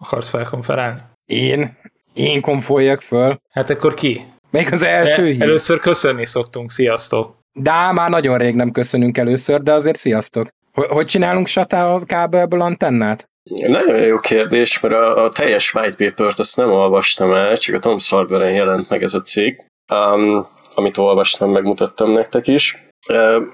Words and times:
akarsz 0.00 0.30
felkonferálni? 0.30 1.00
Én? 1.26 1.76
Én 2.14 2.40
konfoljak 2.40 3.00
föl? 3.00 3.36
Hát 3.50 3.70
akkor 3.70 3.94
ki? 3.94 4.24
Még 4.50 4.72
az 4.72 4.82
első 4.82 5.26
hír. 5.26 5.42
Először 5.42 5.78
köszönni 5.78 6.26
szoktunk, 6.26 6.70
sziasztok! 6.70 7.38
De 7.52 7.92
már 7.92 8.10
nagyon 8.10 8.38
rég 8.38 8.54
nem 8.54 8.70
köszönünk 8.70 9.18
először, 9.18 9.62
de 9.62 9.72
azért 9.72 9.96
sziasztok! 9.96 10.48
Hogy 10.72 11.06
csinálunk 11.06 11.46
satá 11.46 11.86
a 11.86 12.04
kábelből 12.04 12.60
antennát? 12.60 13.28
Nagyon 13.66 14.00
jó 14.00 14.16
kérdés, 14.16 14.80
mert 14.80 14.94
a, 14.94 15.24
a 15.24 15.30
teljes 15.30 15.74
white 15.74 16.04
paper-t 16.04 16.38
azt 16.38 16.56
nem 16.56 16.70
olvastam 16.70 17.34
el, 17.34 17.56
csak 17.56 17.74
a 17.74 17.78
Tom's 17.88 18.06
Hardware-en 18.10 18.52
jelent 18.52 18.88
meg 18.88 19.02
ez 19.02 19.14
a 19.14 19.20
cég, 19.20 19.62
um, 19.92 20.46
amit 20.74 20.96
olvastam, 20.96 21.50
megmutattam 21.50 22.12
nektek 22.12 22.46
is. 22.46 22.88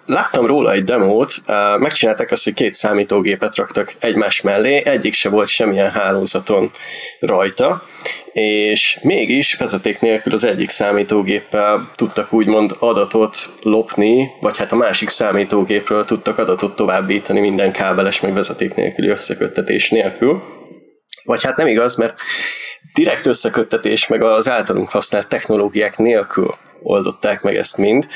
Láttam 0.06 0.46
róla 0.46 0.72
egy 0.72 0.84
demót, 0.84 1.34
megcsinálták 1.78 2.30
azt, 2.30 2.44
hogy 2.44 2.54
két 2.54 2.72
számítógépet 2.72 3.56
raktak 3.56 3.94
egymás 3.98 4.40
mellé, 4.40 4.82
egyik 4.84 5.14
se 5.14 5.28
volt 5.28 5.48
semmilyen 5.48 5.90
hálózaton 5.90 6.70
rajta, 7.20 7.82
és 8.32 8.98
mégis 9.02 9.56
vezeték 9.56 10.00
nélkül 10.00 10.32
az 10.32 10.44
egyik 10.44 10.68
számítógéppel 10.68 11.90
tudtak 11.94 12.32
úgymond 12.32 12.76
adatot 12.78 13.36
lopni, 13.62 14.30
vagy 14.40 14.56
hát 14.56 14.72
a 14.72 14.76
másik 14.76 15.08
számítógépről 15.08 16.04
tudtak 16.04 16.38
adatot 16.38 16.76
továbbítani 16.76 17.40
minden 17.40 17.72
kábeles 17.72 18.20
meg 18.20 18.32
vezeték 18.32 18.74
nélküli 18.74 19.08
összeköttetés 19.08 19.90
nélkül. 19.90 20.42
Vagy 21.24 21.42
hát 21.44 21.56
nem 21.56 21.66
igaz, 21.66 21.94
mert 21.96 22.20
direkt 22.94 23.26
összeköttetés 23.26 24.06
meg 24.06 24.22
az 24.22 24.48
általunk 24.48 24.88
használt 24.88 25.28
technológiák 25.28 25.96
nélkül 25.96 26.54
oldották 26.86 27.42
meg 27.42 27.56
ezt 27.56 27.76
mind, 27.76 28.06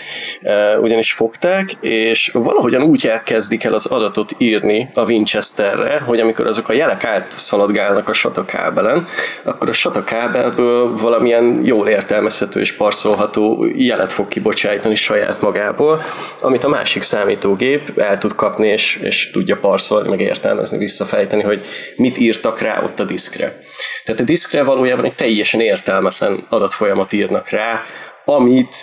ugyanis 0.81 1.13
fogták, 1.13 1.73
és 1.81 2.31
valahogyan 2.33 2.83
úgy 2.83 3.07
elkezdik 3.07 3.65
el 3.65 3.73
az 3.73 3.87
adatot 3.87 4.35
írni 4.39 4.91
a 4.95 5.05
Winchesterre, 5.05 6.01
hogy 6.01 6.21
amikor 6.21 6.47
azok 6.47 6.69
a 6.69 6.73
jelek 6.73 7.05
átszaladgálnak 7.05 8.09
a 8.09 8.13
SATA 8.13 8.45
kábelen, 8.45 9.07
akkor 9.43 9.69
a 9.69 9.73
SATA 9.73 10.05
kábelből 10.05 10.97
valamilyen 10.97 11.61
jól 11.65 11.89
értelmezhető 11.89 12.61
és 12.61 12.73
parszolható 12.73 13.67
jelet 13.77 14.13
fog 14.13 14.29
kibocsájtani 14.29 14.95
saját 14.95 15.41
magából, 15.41 16.03
amit 16.41 16.65
a 16.65 16.69
másik 16.69 17.03
számítógép 17.03 17.99
el 17.99 18.19
tud 18.19 18.35
kapni, 18.35 18.69
és, 18.69 18.99
és 19.03 19.31
tudja 19.31 19.57
parszolni, 19.57 20.09
meg 20.09 20.21
értelmezni, 20.21 20.79
visszafejteni, 20.79 21.43
hogy 21.43 21.65
mit 21.97 22.19
írtak 22.19 22.61
rá 22.61 22.83
ott 22.83 23.01
a 23.01 23.05
diszkre. 23.05 23.59
Tehát 24.05 24.21
a 24.21 24.25
diszkre 24.25 24.63
valójában 24.63 25.05
egy 25.05 25.15
teljesen 25.15 25.61
értelmetlen 25.61 26.45
adatfolyamat 26.49 27.13
írnak 27.13 27.49
rá, 27.49 27.83
amit 28.31 28.75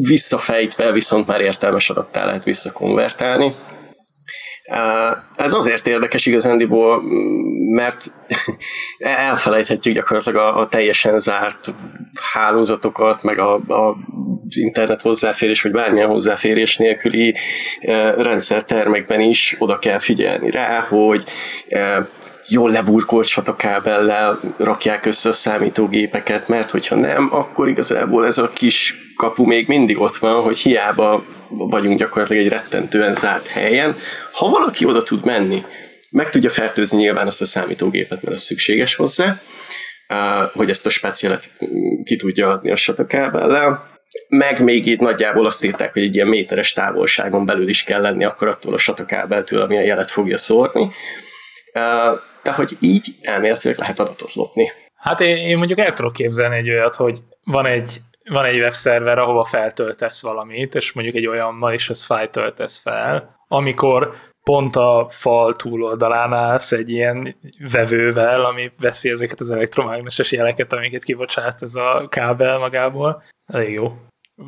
visszafejtve 0.00 0.92
viszont 0.92 1.26
már 1.26 1.40
értelmes 1.40 1.90
adattá 1.90 2.24
lehet 2.24 2.44
visszakonvertálni. 2.44 3.54
Ez 5.36 5.52
azért 5.52 5.86
érdekes 5.86 6.26
igazándiból, 6.26 7.02
mert 7.74 8.04
elfelejthetjük 8.98 9.94
gyakorlatilag 9.94 10.38
a, 10.38 10.60
a 10.60 10.68
teljesen 10.68 11.18
zárt 11.18 11.74
hálózatokat, 12.32 13.22
meg 13.22 13.38
a, 13.38 13.54
a, 13.54 13.96
az 14.48 14.56
internet 14.56 15.00
hozzáférés, 15.00 15.62
vagy 15.62 15.72
bármilyen 15.72 16.08
hozzáférés 16.08 16.76
nélküli 16.76 17.34
rendszertermekben 18.16 19.20
is 19.20 19.56
oda 19.58 19.78
kell 19.78 19.98
figyelni 19.98 20.50
rá, 20.50 20.80
hogy 20.80 21.24
jól 22.48 22.70
leburkolt 22.70 23.26
satakábellel 23.26 24.40
rakják 24.56 25.06
össze 25.06 25.28
a 25.28 25.32
számítógépeket, 25.32 26.48
mert 26.48 26.70
hogyha 26.70 26.96
nem, 26.96 27.28
akkor 27.32 27.68
igazából 27.68 28.26
ez 28.26 28.38
a 28.38 28.48
kis 28.48 29.03
kapu 29.16 29.44
még 29.44 29.68
mindig 29.68 29.98
ott 29.98 30.16
van, 30.16 30.42
hogy 30.42 30.58
hiába 30.58 31.24
vagyunk 31.48 31.98
gyakorlatilag 31.98 32.42
egy 32.42 32.50
rettentően 32.50 33.14
zárt 33.14 33.46
helyen. 33.46 33.96
Ha 34.32 34.48
valaki 34.48 34.84
oda 34.84 35.02
tud 35.02 35.24
menni, 35.24 35.64
meg 36.10 36.30
tudja 36.30 36.50
fertőzni 36.50 36.98
nyilván 36.98 37.26
azt 37.26 37.40
a 37.40 37.44
számítógépet, 37.44 38.22
mert 38.22 38.36
az 38.36 38.42
szükséges 38.42 38.94
hozzá, 38.94 39.40
hogy 40.52 40.70
ezt 40.70 40.86
a 40.86 40.90
speciálet 40.90 41.48
ki 42.04 42.16
tudja 42.16 42.48
adni 42.50 42.70
a 42.70 42.76
satakábellel, 42.76 43.92
meg 44.28 44.62
még 44.62 44.86
itt 44.86 45.00
nagyjából 45.00 45.46
azt 45.46 45.64
írták, 45.64 45.92
hogy 45.92 46.02
egy 46.02 46.14
ilyen 46.14 46.28
méteres 46.28 46.72
távolságon 46.72 47.46
belül 47.46 47.68
is 47.68 47.84
kell 47.84 48.00
lenni 48.00 48.24
akkor 48.24 48.48
attól 48.48 48.74
a 48.74 48.78
satakábeltől, 48.78 49.60
ami 49.60 49.76
a 49.76 49.80
jelet 49.80 50.10
fogja 50.10 50.38
szórni 50.38 50.90
de 52.44 52.52
hogy 52.52 52.76
így 52.80 53.14
elméletileg 53.20 53.78
lehet 53.78 53.98
adatot 53.98 54.34
lopni. 54.34 54.72
Hát 54.96 55.20
én, 55.20 55.36
én 55.36 55.56
mondjuk 55.56 55.78
el 55.78 55.92
tudok 55.92 56.12
képzelni 56.12 56.56
egy 56.56 56.70
olyat, 56.70 56.94
hogy 56.94 57.18
van 57.44 57.66
egy, 57.66 58.00
van 58.30 58.44
egy 58.44 58.58
webszerver, 58.58 59.18
ahova 59.18 59.44
feltöltesz 59.44 60.22
valamit, 60.22 60.74
és 60.74 60.92
mondjuk 60.92 61.16
egy 61.16 61.26
olyan 61.26 61.54
malicious 61.54 62.06
file 62.06 62.26
töltesz 62.26 62.80
fel, 62.80 63.36
amikor 63.48 64.14
pont 64.42 64.76
a 64.76 65.06
fal 65.08 65.56
túloldalán 65.56 66.32
állsz 66.32 66.72
egy 66.72 66.90
ilyen 66.90 67.36
vevővel, 67.72 68.44
ami 68.44 68.70
veszi 68.80 69.10
ezeket 69.10 69.40
az 69.40 69.50
elektromágneses 69.50 70.32
jeleket, 70.32 70.72
amiket 70.72 71.04
kibocsát 71.04 71.62
ez 71.62 71.74
a 71.74 72.06
kábel 72.08 72.58
magából. 72.58 73.22
Elég 73.46 73.72
jó. 73.72 73.92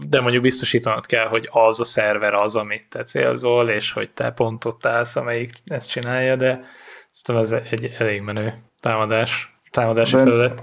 De 0.08 0.20
mondjuk 0.20 0.42
biztosítanod 0.42 1.06
kell, 1.06 1.26
hogy 1.26 1.48
az 1.52 1.80
a 1.80 1.84
szerver 1.84 2.34
az, 2.34 2.56
amit 2.56 2.88
te 2.88 3.02
célzol, 3.02 3.68
és 3.68 3.92
hogy 3.92 4.10
te 4.10 4.30
pont 4.30 4.64
ott 4.64 4.86
állsz, 4.86 5.16
amelyik 5.16 5.52
ezt 5.64 5.90
csinálja, 5.90 6.36
de 6.36 6.64
Szerintem 7.22 7.58
ez 7.58 7.64
egy 7.70 7.96
elég 7.98 8.20
menő 8.20 8.54
támadás, 8.80 9.58
támadási 9.70 10.16
de, 10.16 10.22
felület. 10.22 10.62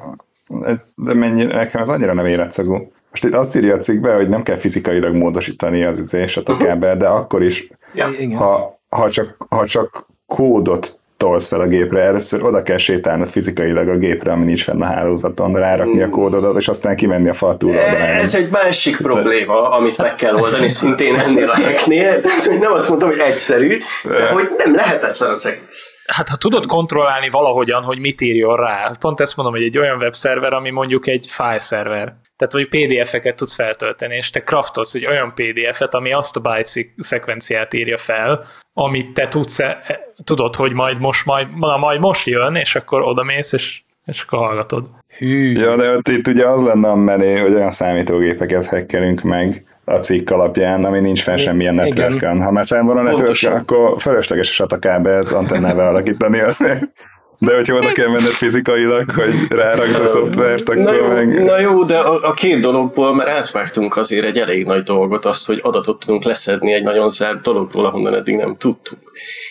Ez, 0.62 0.94
de 0.97 1.13
mennyi, 1.13 1.44
nekem 1.44 1.81
ez 1.81 1.90
annyira 1.90 2.13
nem 2.13 2.25
életszagú. 2.25 2.91
Most 3.13 3.25
itt 3.25 3.35
azt 3.35 3.56
írja 3.56 3.74
a 3.74 3.78
cikkbe, 3.78 4.13
hogy 4.13 4.29
nem 4.29 4.44
kell 4.44 4.56
fizikailag 4.56 5.16
módosítani 5.16 5.84
az 5.84 6.00
izés 6.00 6.38
a 6.38 6.41
uh-huh. 6.47 6.94
de 6.94 7.07
akkor 7.07 7.44
is, 7.44 7.68
ja, 7.94 8.07
ha, 8.38 8.79
ha, 8.90 9.09
csak, 9.09 9.38
ha 9.50 9.66
csak 9.66 10.06
kódot 10.25 11.01
tolsz 11.18 11.47
fel 11.47 11.59
a 11.59 11.68
gépre, 11.68 12.02
először 12.02 12.44
oda 12.44 12.63
kell 12.63 12.78
sétálnod 12.78 13.29
fizikailag 13.29 13.88
a 13.88 13.97
gépre, 13.97 14.31
ami 14.31 14.44
nincs 14.44 14.63
fenn 14.63 14.81
a 14.81 14.85
hálózaton, 14.85 15.53
rárakni 15.53 16.02
a 16.02 16.09
kódodat, 16.09 16.57
és 16.57 16.68
aztán 16.68 16.96
kimenni 16.96 17.29
a 17.29 17.34
fal 17.34 17.57
túloldalán. 17.57 18.18
Ez 18.18 18.35
egy 18.35 18.50
másik 18.50 18.97
probléma, 18.97 19.69
amit 19.72 19.97
meg 19.97 20.16
kell 20.16 20.35
oldani 20.35 20.68
szintén 20.68 21.19
ennél 21.19 21.50
a 21.50 21.56
hacknél. 21.56 22.22
Nem 22.59 22.73
azt 22.73 22.90
mondtam, 22.90 23.09
hogy 23.09 23.19
egyszerű, 23.19 23.78
de 24.03 24.28
hogy 24.28 24.50
nem 24.57 24.75
lehetetlen 24.75 25.29
az 25.29 25.46
egész. 25.46 25.96
Hát 26.06 26.29
ha 26.29 26.35
tudod 26.35 26.66
kontrollálni 26.66 27.29
valahogyan, 27.29 27.84
hogy 27.84 28.00
mit 28.00 28.22
írjon 28.22 28.56
rá, 28.56 28.91
pont 29.00 29.19
ezt 29.19 29.35
mondom, 29.35 29.56
hogy 29.56 29.63
egy 29.63 29.78
olyan 29.78 29.97
webszerver, 29.97 30.53
ami 30.53 30.69
mondjuk 30.69 31.07
egy 31.07 31.28
file 31.29 31.59
szerver, 31.59 32.13
tehát 32.47 32.69
vagy 32.69 32.87
PDF-eket 32.87 33.35
tudsz 33.35 33.55
feltölteni, 33.55 34.15
és 34.15 34.29
te 34.29 34.39
craftolsz 34.39 34.93
egy 34.93 35.05
olyan 35.05 35.33
PDF-et, 35.35 35.93
ami 35.93 36.13
azt 36.13 36.35
a 36.35 36.39
byte 36.39 36.81
szekvenciát 36.97 37.73
írja 37.73 37.97
fel, 37.97 38.45
amit 38.73 39.13
te 39.13 39.27
tudsz, 39.27 39.59
e, 39.59 39.81
tudod, 40.23 40.55
hogy 40.55 40.73
majd 40.73 40.99
most, 40.99 41.25
majd, 41.25 41.47
na, 41.57 41.77
majd 41.77 41.99
most 41.99 42.27
jön, 42.27 42.55
és 42.55 42.75
akkor 42.75 43.01
oda 43.01 43.23
mész, 43.23 43.51
és, 43.51 43.81
és 44.05 44.21
akkor 44.21 44.39
hallgatod. 44.39 44.89
Hű. 45.17 45.51
Ja, 45.51 45.75
de 45.75 45.89
ott 45.89 46.07
itt 46.07 46.27
ugye 46.27 46.47
az 46.47 46.63
lenne 46.63 46.89
a 46.89 46.95
menő, 46.95 47.37
hogy 47.37 47.53
olyan 47.53 47.71
számítógépeket 47.71 48.65
hackerünk 48.65 49.21
meg, 49.21 49.65
a 49.85 49.95
cikk 49.95 50.29
alapján, 50.29 50.85
ami 50.85 50.99
nincs 50.99 51.21
fenn 51.21 51.37
semmilyen 51.37 51.75
networkön. 51.75 52.41
Ha 52.41 52.51
már 52.51 52.65
fenn 52.65 52.85
van 52.85 52.97
a 52.97 53.01
network, 53.01 53.53
akkor 53.53 54.01
felesleges 54.01 54.59
a 54.59 54.79
kábelt 54.79 55.31
antennával 55.31 55.87
alakítani 55.87 56.39
azért. 56.39 56.91
De 57.45 57.55
hogyha 57.55 57.75
oda 57.75 57.91
kell 57.91 58.07
menned 58.07 58.31
fizikailag, 58.31 59.11
hogy 59.11 59.33
rárakd 59.49 59.95
a 59.95 60.07
szoftvert, 60.07 60.69
akkor 60.69 60.75
na 60.75 60.93
jó, 60.93 61.07
meg... 61.07 61.43
Na 61.43 61.59
jó, 61.59 61.83
de 61.83 61.97
a, 61.97 62.29
a 62.29 62.33
két 62.33 62.59
dologból, 62.59 63.15
mert 63.15 63.29
átvágtunk 63.29 63.97
azért 63.97 64.25
egy 64.25 64.39
elég 64.39 64.65
nagy 64.65 64.83
dolgot, 64.83 65.25
azt, 65.25 65.45
hogy 65.45 65.59
adatot 65.63 65.99
tudunk 65.99 66.23
leszedni 66.23 66.73
egy 66.73 66.83
nagyon 66.83 67.09
zárt 67.09 67.41
dologról, 67.41 67.85
ahonnan 67.85 68.15
eddig 68.15 68.35
nem 68.35 68.55
tudtunk. 68.57 69.01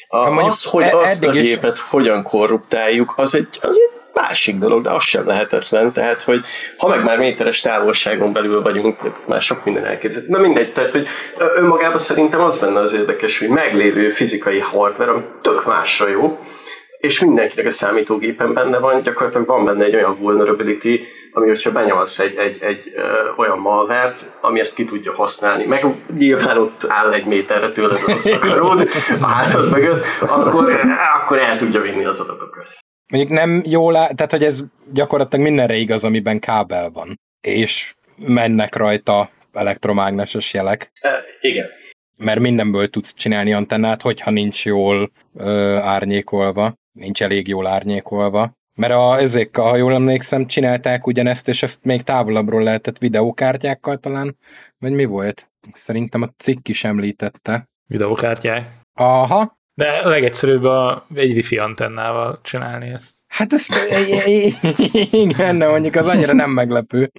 A, 0.08 0.16
az, 0.16 0.64
hogy 0.64 0.82
e- 0.82 0.96
azt 0.96 1.24
a 1.24 1.30
gépet 1.30 1.76
is... 1.76 1.82
hogyan 1.88 2.22
korruptáljuk, 2.22 3.12
az 3.16 3.34
egy, 3.34 3.48
az 3.60 3.78
egy 3.78 3.90
másik 4.12 4.58
dolog, 4.58 4.82
de 4.82 4.90
az 4.90 5.04
sem 5.04 5.26
lehetetlen, 5.26 5.92
tehát, 5.92 6.22
hogy 6.22 6.40
ha 6.76 6.88
meg 6.88 7.04
már 7.04 7.18
méteres 7.18 7.60
távolságon 7.60 8.32
belül 8.32 8.62
vagyunk, 8.62 8.96
már 9.24 9.42
sok 9.42 9.64
minden 9.64 9.84
elképzelhető. 9.84 10.32
Na 10.32 10.38
mindegy, 10.38 10.72
tehát, 10.72 10.90
hogy 10.90 11.06
önmagában 11.56 11.98
szerintem 11.98 12.40
az 12.40 12.58
benne 12.58 12.78
az 12.78 12.94
érdekes, 12.94 13.38
hogy 13.38 13.48
meglévő 13.48 14.08
fizikai 14.08 14.58
hardware, 14.58 15.10
ami 15.10 15.22
tök 15.42 15.66
másra 15.66 16.08
jó, 16.08 16.38
és 17.02 17.20
mindenkinek 17.20 17.66
a 17.66 17.70
számítógépen 17.70 18.54
benne 18.54 18.78
van, 18.78 19.02
gyakorlatilag 19.02 19.46
van 19.46 19.64
benne 19.64 19.84
egy 19.84 19.94
olyan 19.94 20.18
vulnerability, 20.18 21.00
ami 21.32 21.48
hogyha 21.48 21.72
benyomsz 21.72 22.18
egy, 22.18 22.36
egy, 22.36 22.58
egy 22.60 22.92
ö, 22.96 23.02
olyan 23.36 23.58
malvert, 23.58 24.32
ami 24.40 24.60
ezt 24.60 24.74
ki 24.74 24.84
tudja 24.84 25.14
használni, 25.14 25.64
meg 25.64 25.84
nyilván 26.16 26.58
ott 26.58 26.84
áll 26.88 27.12
egy 27.12 27.24
méterre 27.24 27.72
tőled 27.72 27.98
a 28.06 28.18
szakaród, 28.18 28.88
hátad 29.20 29.70
mögött, 29.74 30.04
akkor, 30.20 30.80
akkor 31.22 31.38
el 31.38 31.56
tudja 31.56 31.80
vinni 31.80 32.04
az 32.04 32.20
adatokat. 32.20 32.66
Mondjuk 33.12 33.32
nem 33.32 33.62
jól 33.64 33.96
áll, 33.96 34.14
tehát 34.14 34.30
hogy 34.30 34.44
ez 34.44 34.60
gyakorlatilag 34.92 35.44
mindenre 35.44 35.74
igaz, 35.74 36.04
amiben 36.04 36.38
kábel 36.38 36.90
van, 36.90 37.20
és 37.40 37.94
mennek 38.16 38.76
rajta 38.76 39.30
elektromágneses 39.52 40.54
jelek. 40.54 40.90
E, 41.00 41.24
igen. 41.40 41.66
Mert 42.16 42.40
mindenből 42.40 42.88
tudsz 42.88 43.14
csinálni 43.14 43.52
antennát, 43.52 44.02
hogyha 44.02 44.30
nincs 44.30 44.64
jól 44.64 45.10
ö, 45.34 45.76
árnyékolva 45.76 46.80
nincs 46.92 47.22
elég 47.22 47.48
jól 47.48 47.66
árnyékolva. 47.66 48.52
Mert 48.78 48.92
a, 48.92 49.18
ezek, 49.18 49.56
ha 49.56 49.76
jól 49.76 49.92
emlékszem, 49.92 50.46
csinálták 50.46 51.06
ugyanezt, 51.06 51.48
és 51.48 51.62
ezt 51.62 51.84
még 51.84 52.02
távolabbról 52.02 52.62
lehetett 52.62 52.98
videókártyákkal 52.98 53.96
talán, 53.96 54.36
vagy 54.78 54.92
mi 54.92 55.04
volt? 55.04 55.50
Szerintem 55.72 56.22
a 56.22 56.28
cikk 56.36 56.68
is 56.68 56.84
említette. 56.84 57.68
Videókártyák? 57.86 58.80
Aha, 58.94 59.58
De 59.74 59.88
a 59.88 60.08
legegyszerűbb 60.08 60.64
a, 60.64 61.06
egy 61.14 61.32
wifi 61.32 61.58
antennával 61.58 62.38
csinálni 62.42 62.88
ezt. 62.88 63.18
Hát 63.26 63.52
ezt 63.52 63.74
igen, 65.10 65.58
de 65.58 65.68
mondjuk 65.68 65.94
az 65.94 66.06
annyira 66.06 66.32
nem 66.32 66.50
meglepő. 66.50 67.10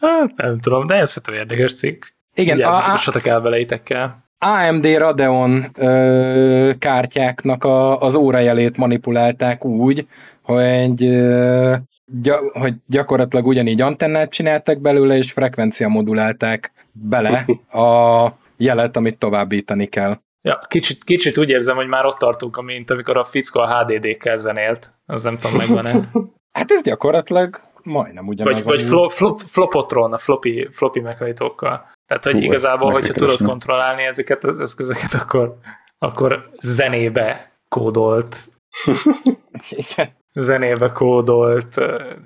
hát 0.00 0.36
nem 0.36 0.58
tudom, 0.58 0.86
de 0.86 0.94
ez 0.94 1.10
szerintem 1.10 1.34
érdekes 1.34 1.74
cikk. 1.74 2.04
Igen, 2.34 2.60
a, 2.60 2.94
a, 2.94 3.20
kell 3.22 3.40
beleitekkel. 3.40 4.27
AMD 4.38 4.86
Radeon 4.86 5.64
ö, 5.78 6.70
kártyáknak 6.78 7.64
a, 7.64 8.00
az 8.00 8.14
órajelét 8.14 8.76
manipulálták 8.76 9.64
úgy, 9.64 10.06
hogy, 10.42 11.04
ö, 11.04 11.74
gy- 12.04 12.50
hogy 12.52 12.74
gyakorlatilag 12.86 13.46
ugyanígy 13.46 13.80
antennát 13.80 14.30
csináltak 14.30 14.80
belőle, 14.80 15.16
és 15.16 15.32
frekvencia 15.32 15.88
modulálták 15.88 16.72
bele 16.92 17.44
a 17.72 18.28
jelet, 18.56 18.96
amit 18.96 19.18
továbbítani 19.18 19.86
kell. 19.86 20.16
Ja, 20.42 20.60
kicsit, 20.68 21.04
kicsit 21.04 21.38
úgy 21.38 21.50
érzem, 21.50 21.76
hogy 21.76 21.88
már 21.88 22.04
ott 22.04 22.18
tartunk, 22.18 22.62
mint 22.62 22.90
amikor 22.90 23.16
a 23.16 23.24
fickó 23.24 23.60
a 23.60 23.84
HDD-kkel 23.84 24.36
zenélt. 24.36 24.90
Az 25.06 25.22
nem 25.22 25.38
tudom, 25.38 25.56
megvan-e. 25.56 25.90
hát 26.58 26.70
ez 26.70 26.82
gyakorlatilag 26.82 27.60
majdnem 27.88 28.26
ugyanaz. 28.26 28.64
Vagy, 28.64 28.64
vagy 28.64 28.82
flo, 28.82 29.08
flo, 29.08 29.34
flopotron, 29.36 30.12
a 30.12 30.18
floppy, 30.18 30.68
floppy 30.70 31.00
meghajtókkal. 31.00 31.90
Tehát, 32.06 32.24
hogy 32.24 32.32
Hú, 32.32 32.40
igazából, 32.40 32.92
hogyha 32.92 33.12
tudod 33.12 33.42
kontrollálni 33.42 34.02
ezeket 34.02 34.44
az 34.44 34.60
eszközöket, 34.60 35.14
akkor, 35.14 35.56
akkor 35.98 36.50
zenébe 36.60 37.52
kódolt 37.68 38.36
zenébe 40.34 40.92
kódolt 40.92 41.80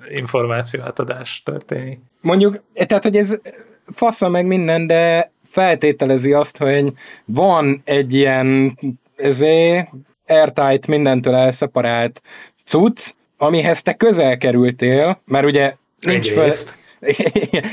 információátadás 0.09 1.41
történik. 1.43 1.99
Mondjuk, 2.21 2.63
tehát, 2.73 3.03
hogy 3.03 3.15
ez 3.15 3.39
fasza 3.85 4.29
meg 4.29 4.45
minden, 4.45 4.87
de 4.87 5.31
feltételezi 5.43 6.33
azt, 6.33 6.57
hogy 6.57 6.93
van 7.25 7.81
egy 7.85 8.13
ilyen 8.13 8.77
ezé, 9.15 9.87
airtight, 10.27 10.87
mindentől 10.87 11.35
elszeparált 11.35 12.21
cucc, 12.65 13.13
amihez 13.45 13.81
te 13.81 13.93
közel 13.93 14.37
kerültél, 14.37 15.21
mert 15.25 15.45
ugye 15.45 15.75
nincs 15.99 16.31
fel... 16.31 16.51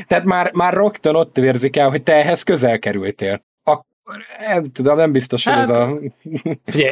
Tehát 0.06 0.24
már, 0.24 0.50
már 0.54 0.72
rögtön 0.72 1.14
ott 1.14 1.36
vérzik 1.36 1.76
el, 1.76 1.88
hogy 1.88 2.02
te 2.02 2.14
ehhez 2.14 2.42
közel 2.42 2.78
kerültél. 2.78 3.44
Akkor 3.64 3.84
nem 4.48 4.72
tudom, 4.72 4.96
nem 4.96 5.12
biztos, 5.12 5.44
hogy 5.44 5.52
hát, 5.52 5.62
ez 5.62 5.76
a 5.76 5.98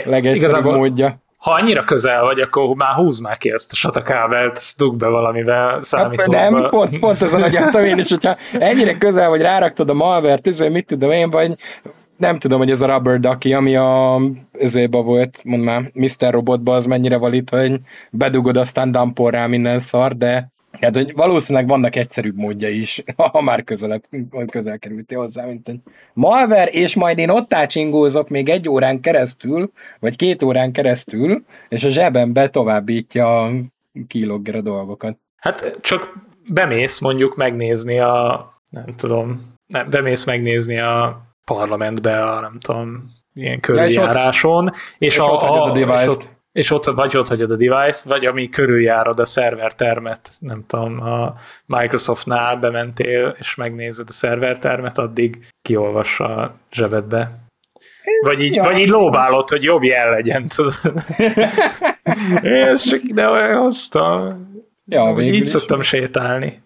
legegyszerűbb 0.05 0.65
módja 0.65 1.27
ha 1.39 1.53
annyira 1.53 1.85
közel 1.85 2.23
vagy, 2.23 2.41
akkor 2.41 2.75
már 2.77 2.93
húz 2.93 3.19
már 3.19 3.37
ki 3.37 3.51
ezt 3.51 3.73
a 3.73 3.75
satakábelt, 3.75 4.57
ezt 4.57 4.79
dug 4.79 4.97
be 4.97 5.09
valamivel 5.09 5.83
számítóba. 5.83 6.39
Nem, 6.39 6.69
pont, 6.71 6.99
pont 6.99 7.23
azon 7.23 7.43
agyattam 7.43 7.85
én 7.91 7.99
is, 7.99 8.09
hogyha 8.09 8.37
ennyire 8.53 8.99
közel 8.99 9.29
vagy 9.29 9.41
ráraktad 9.41 9.91
a 9.91 9.95
malvert, 9.95 10.47
ezért 10.47 10.73
mit 10.73 10.87
tudom 10.87 11.11
én, 11.11 11.31
vagy 11.31 11.55
nem 12.19 12.39
tudom, 12.39 12.59
hogy 12.59 12.71
ez 12.71 12.83
a 12.83 12.87
Rubber 12.87 13.21
Ducky, 13.21 13.53
ami 13.53 13.77
a 13.77 14.21
ezébe 14.53 14.99
volt, 14.99 15.41
mondd 15.45 15.63
már, 15.63 15.83
Mr. 15.95 16.31
Robotba 16.31 16.75
az 16.75 16.85
mennyire 16.85 17.17
valít, 17.17 17.51
hogy 17.51 17.81
bedugod, 18.11 18.57
aztán 18.57 18.91
dampol 18.91 19.31
rá 19.31 19.47
minden 19.47 19.81
szar, 19.81 20.17
de 20.17 20.53
Hát, 20.81 20.95
hogy 20.95 21.13
valószínűleg 21.15 21.69
vannak 21.69 21.97
egyszerűbb 21.97 22.37
módja 22.37 22.69
is, 22.69 23.03
ha 23.33 23.41
már 23.41 23.65
közelebb, 23.65 24.03
közel 24.51 24.79
kerültél 24.79 25.19
hozzá, 25.19 25.47
mint 25.47 25.69
egy 25.69 25.81
malver, 26.13 26.69
és 26.73 26.97
majd 26.97 27.19
én 27.19 27.29
ott 27.29 27.55
átsingózok 27.55 28.29
még 28.29 28.49
egy 28.49 28.69
órán 28.69 29.01
keresztül, 29.01 29.71
vagy 30.01 30.17
két 30.17 30.43
órán 30.43 30.73
keresztül, 30.73 31.45
és 31.69 31.85
a 31.85 31.89
zsebembe 31.89 32.49
továbbítja 32.49 33.43
a 33.43 33.51
kilogger 34.07 34.63
dolgokat. 34.63 35.19
Hát 35.37 35.79
csak 35.81 36.19
bemész 36.49 36.99
mondjuk 36.99 37.37
megnézni 37.37 37.99
a, 37.99 38.53
nem 38.71 38.95
tudom, 38.97 39.55
nem, 39.67 39.91
bemész 39.91 40.25
megnézni 40.25 40.79
a 40.79 41.23
parlamentbe 41.49 42.25
a, 42.25 42.41
nem 42.41 42.59
tudom, 42.61 43.11
ilyen 43.35 43.61
körüljáráson, 43.61 44.65
ja, 44.65 44.73
és, 44.99 45.07
és, 45.07 45.15
és, 45.15 45.19
a, 45.19 45.43
a, 45.43 45.73
a, 45.73 45.79
és 45.79 46.07
ott, 46.07 46.29
és 46.53 46.71
ott 46.71 46.85
vagy 46.85 47.17
ott 47.17 47.29
hagyod 47.29 47.51
a 47.51 47.57
device 47.57 48.09
vagy 48.09 48.27
ami 48.27 48.49
körüljárod 48.49 49.21
a 49.21 49.27
szervertermet, 49.27 50.31
nem 50.39 50.65
tudom, 50.67 51.03
a 51.03 51.35
Microsoftnál 51.67 52.57
bementél, 52.57 53.35
és 53.39 53.55
megnézed 53.55 54.07
a 54.09 54.13
szervertermet, 54.13 54.99
addig 54.99 55.47
kiolvassa 55.63 56.25
a 56.25 56.55
zsebedbe. 56.73 57.31
Vagy 58.21 58.43
így, 58.43 58.55
ja. 58.55 58.63
vagy 58.63 58.79
így 58.79 58.89
lóbálod, 58.89 59.49
hogy 59.49 59.63
jobb 59.63 59.83
jel 59.83 60.11
legyen, 60.11 60.49
tudod. 60.49 60.75
Ez 62.43 62.83
csak 62.83 63.03
ide 63.03 63.55
hoztam. 63.55 64.47
Ja, 64.87 65.17
így 65.19 65.45
szoktam 65.45 65.81
sétálni. 65.81 66.63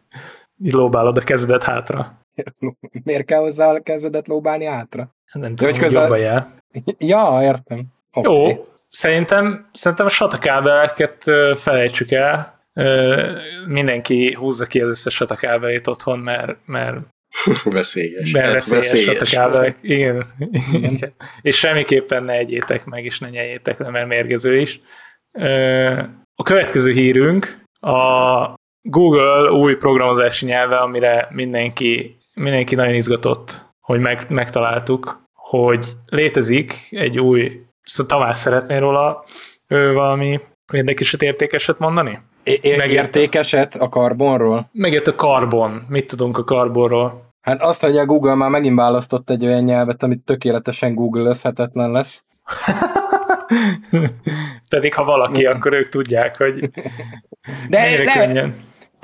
Így 0.65 0.73
lóbálod 0.73 1.17
a 1.17 1.21
kezedet 1.21 1.63
hátra. 1.63 2.22
Miért 3.05 3.25
kell 3.25 3.41
hozzá 3.41 3.73
a 3.73 3.81
kezedet 3.81 4.27
lóbálni 4.27 4.65
hátra? 4.65 5.15
Nem 5.33 5.55
tudom, 5.55 5.73
hogy 5.73 5.83
közel... 5.83 6.03
jobb 6.03 6.11
a 6.11 6.17
jel. 6.17 6.55
Ja, 6.99 7.39
értem. 7.43 7.87
Okay. 8.13 8.49
Jó, 8.49 8.65
Szerintem, 8.95 9.69
szerintem 9.73 10.07
a 10.07 10.09
satakábeleket 10.09 11.25
felejtsük 11.55 12.11
el. 12.11 12.61
Mindenki 13.67 14.35
húzza 14.35 14.65
ki 14.67 14.81
az 14.81 14.89
összes 14.89 15.15
satakábelét 15.15 15.87
otthon, 15.87 16.19
mert, 16.19 16.57
mert 16.67 16.99
veszélyes. 17.65 18.31
Mert 18.31 18.53
veszélyes, 18.53 18.85
veszélyes 18.85 19.05
satakábelek. 19.05 19.77
Igen. 19.83 20.27
Igen. 20.73 21.15
és 21.43 21.59
semmiképpen 21.59 22.25
ne 22.25 22.33
egyétek 22.33 22.85
meg, 22.85 23.05
és 23.05 23.19
ne 23.19 23.29
nyeljétek 23.29 23.79
le, 23.79 23.91
mert 23.91 24.09
mérgező 24.09 24.61
is. 24.61 24.81
A 26.35 26.43
következő 26.43 26.93
hírünk 26.93 27.61
a 27.81 28.55
Google 28.81 29.51
új 29.51 29.77
programozási 29.77 30.47
nyelve, 30.47 30.77
amire 30.77 31.29
mindenki, 31.31 32.17
mindenki 32.35 32.75
nagyon 32.75 32.95
izgatott, 32.95 33.65
hogy 33.81 34.01
meg, 34.01 34.25
megtaláltuk, 34.29 35.21
hogy 35.35 35.93
létezik 36.09 36.89
egy 36.91 37.21
új 37.21 37.63
Szóval 37.83 38.19
Tamás 38.19 38.39
szeretné 38.39 38.77
róla 38.79 39.25
ő 39.67 39.93
valami 39.93 40.41
érdekeset, 40.73 41.23
értékeset 41.23 41.79
mondani? 41.79 42.19
É- 42.43 42.65
értékeset 42.65 43.75
a 43.75 43.89
karbonról? 43.89 44.69
Megjött 44.73 45.07
a 45.07 45.15
karbon. 45.15 45.85
Mit 45.89 46.07
tudunk 46.07 46.39
a 46.39 46.45
karbonról? 46.45 47.31
Hát 47.41 47.63
azt, 47.63 47.81
hogy 47.81 47.97
a 47.97 48.07
Google 48.07 48.35
már 48.35 48.51
megint 48.51 48.77
választott 48.77 49.31
egy 49.31 49.45
olyan 49.45 49.65
nyelvet, 49.65 50.03
amit 50.03 50.25
tökéletesen 50.25 50.95
Google-özhetetlen 50.95 51.91
lesz. 51.91 52.25
Pedig 54.71 54.95
ha 54.95 55.05
valaki, 55.05 55.47
akkor 55.47 55.73
ők 55.73 55.89
tudják, 55.89 56.37
hogy 56.37 56.71
de, 57.69 57.97
de 57.97 58.25
könnyen. 58.25 58.55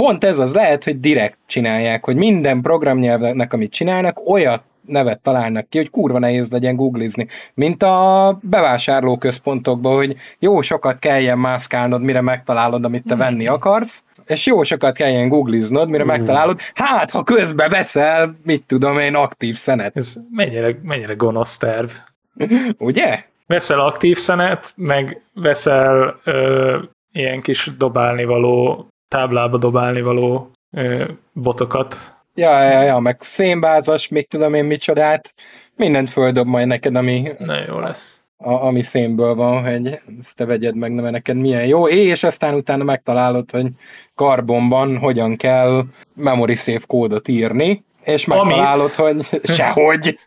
Pont 0.02 0.24
ez 0.24 0.38
az, 0.38 0.54
lehet, 0.54 0.84
hogy 0.84 1.00
direkt 1.00 1.38
csinálják, 1.46 2.04
hogy 2.04 2.16
minden 2.16 2.60
programnyelvnek, 2.60 3.52
amit 3.52 3.72
csinálnak, 3.72 4.28
olyat 4.28 4.62
nevet 4.86 5.20
találnak 5.20 5.68
ki, 5.68 5.78
hogy 5.78 5.90
kurva 5.90 6.18
nehéz 6.18 6.50
legyen 6.50 6.76
googlizni. 6.76 7.26
Mint 7.54 7.82
a 7.82 8.38
bevásárlóközpontokban, 8.42 9.94
hogy 9.94 10.16
jó 10.38 10.60
sokat 10.60 10.98
kelljen 10.98 11.38
mászkálnod, 11.38 12.02
mire 12.02 12.20
megtalálod, 12.20 12.84
amit 12.84 13.04
te 13.06 13.16
venni 13.16 13.44
hmm. 13.44 13.54
akarsz, 13.54 14.04
és 14.26 14.46
jó 14.46 14.62
sokat 14.62 14.96
kelljen 14.96 15.28
googliznod, 15.28 15.88
mire 15.88 16.04
mm. 16.04 16.06
megtalálod, 16.06 16.60
hát 16.74 17.10
ha 17.10 17.24
közbe 17.24 17.68
veszel, 17.68 18.38
mit 18.44 18.66
tudom 18.66 18.98
én, 18.98 19.14
aktív 19.14 19.56
szenet. 19.56 19.96
Ez 19.96 20.14
mennyire, 20.30 20.78
mennyire 20.82 21.14
gonosz 21.14 21.56
terv. 21.56 21.90
Ugye? 22.78 23.24
Veszel 23.46 23.80
aktív 23.80 24.16
szenet, 24.16 24.72
meg 24.76 25.22
veszel 25.34 26.18
ö, 26.24 26.78
ilyen 27.12 27.40
kis 27.40 27.70
dobálnivaló, 27.78 28.88
táblába 29.08 29.58
dobálnivaló 29.58 30.50
ö, 30.70 31.04
botokat, 31.32 32.16
Ja, 32.38 32.62
ja, 32.62 32.82
ja, 32.82 32.98
meg 32.98 33.16
szénbázas, 33.20 34.08
mit 34.08 34.28
tudom 34.28 34.54
én 34.54 34.64
micsodát, 34.64 35.34
mindent 35.76 36.10
földob 36.10 36.46
majd 36.46 36.66
neked, 36.66 36.94
ami... 36.94 37.28
Na 37.38 37.64
jó 37.66 37.78
lesz. 37.78 38.20
A, 38.36 38.52
ami 38.52 38.82
szénből 38.82 39.34
van, 39.34 39.64
hogy 39.64 39.86
ezt 40.18 40.36
te 40.36 40.44
vegyed 40.44 40.76
meg, 40.76 40.92
mert 40.92 41.10
neked 41.10 41.36
milyen 41.36 41.66
jó, 41.66 41.88
és 41.88 42.24
aztán 42.24 42.54
utána 42.54 42.84
megtalálod, 42.84 43.50
hogy 43.50 43.66
karbonban 44.14 44.98
hogyan 44.98 45.36
kell 45.36 45.82
memory 46.14 46.54
safe 46.54 46.84
kódot 46.86 47.28
írni, 47.28 47.84
és 48.04 48.24
megtalálod, 48.24 48.92
Amit... 48.96 49.26
hogy 49.26 49.40
sehogy. 49.56 50.18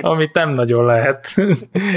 Amit 0.00 0.34
nem 0.34 0.48
nagyon 0.48 0.84
lehet. 0.84 1.34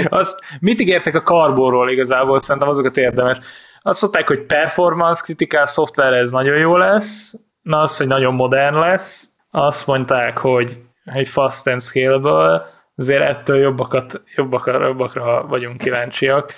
Azt, 0.04 0.38
mit 0.60 0.80
ígértek 0.80 1.14
a 1.14 1.22
karbonról 1.22 1.90
igazából, 1.90 2.40
szerintem 2.40 2.68
azokat 2.68 2.96
érdemes. 2.96 3.38
Azt 3.86 4.02
mondták, 4.02 4.28
hogy 4.28 4.40
performance 4.40 5.22
kritikál 5.24 5.66
szoftver, 5.66 6.12
ez 6.12 6.30
nagyon 6.30 6.56
jó 6.56 6.76
lesz, 6.76 7.34
na 7.62 7.80
az, 7.80 7.96
hogy 7.96 8.06
nagyon 8.06 8.34
modern 8.34 8.78
lesz, 8.78 9.28
azt 9.50 9.86
mondták, 9.86 10.38
hogy 10.38 10.78
egy 11.04 11.28
fast 11.28 11.66
and 11.66 11.82
scalable, 11.82 12.62
azért 12.96 13.22
ettől 13.22 13.58
jobbakat, 13.58 14.22
jobbakra, 14.36 14.86
jobbakra 14.86 15.46
vagyunk 15.46 15.76
kíváncsiak. 15.76 16.52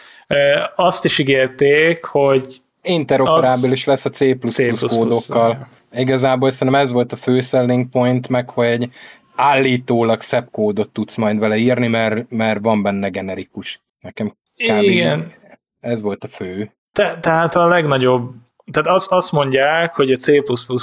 Azt 0.74 1.04
is 1.04 1.18
ígérték, 1.18 2.04
hogy 2.04 2.62
interoperábilis 2.82 3.84
lesz 3.84 4.04
a 4.04 4.10
C++ 4.10 4.36
C++ 4.46 4.80
kódokkal. 4.86 5.68
Igazából 5.92 6.50
szerintem 6.50 6.82
ez 6.82 6.92
volt 6.92 7.12
a 7.12 7.16
fő 7.16 7.40
selling 7.40 7.88
point, 7.88 8.28
meg 8.28 8.50
hogy 8.50 8.88
állítólag 9.36 10.20
szebb 10.20 10.50
kódot 10.50 10.90
tudsz 10.90 11.16
majd 11.16 11.38
vele 11.38 11.56
írni, 11.56 11.86
mert, 11.86 12.30
mert 12.30 12.60
van 12.62 12.82
benne 12.82 13.08
generikus. 13.08 13.80
Nekem 14.00 14.28
kb. 14.54 14.82
Igen. 14.82 15.32
ez 15.80 16.02
volt 16.02 16.24
a 16.24 16.28
fő. 16.28 16.70
Te, 16.96 17.18
tehát 17.20 17.56
a 17.56 17.66
legnagyobb, 17.66 18.34
tehát 18.72 18.88
azt, 18.88 19.12
azt 19.12 19.32
mondják, 19.32 19.94
hogy 19.94 20.12
a 20.12 20.16
C++ 20.16 20.32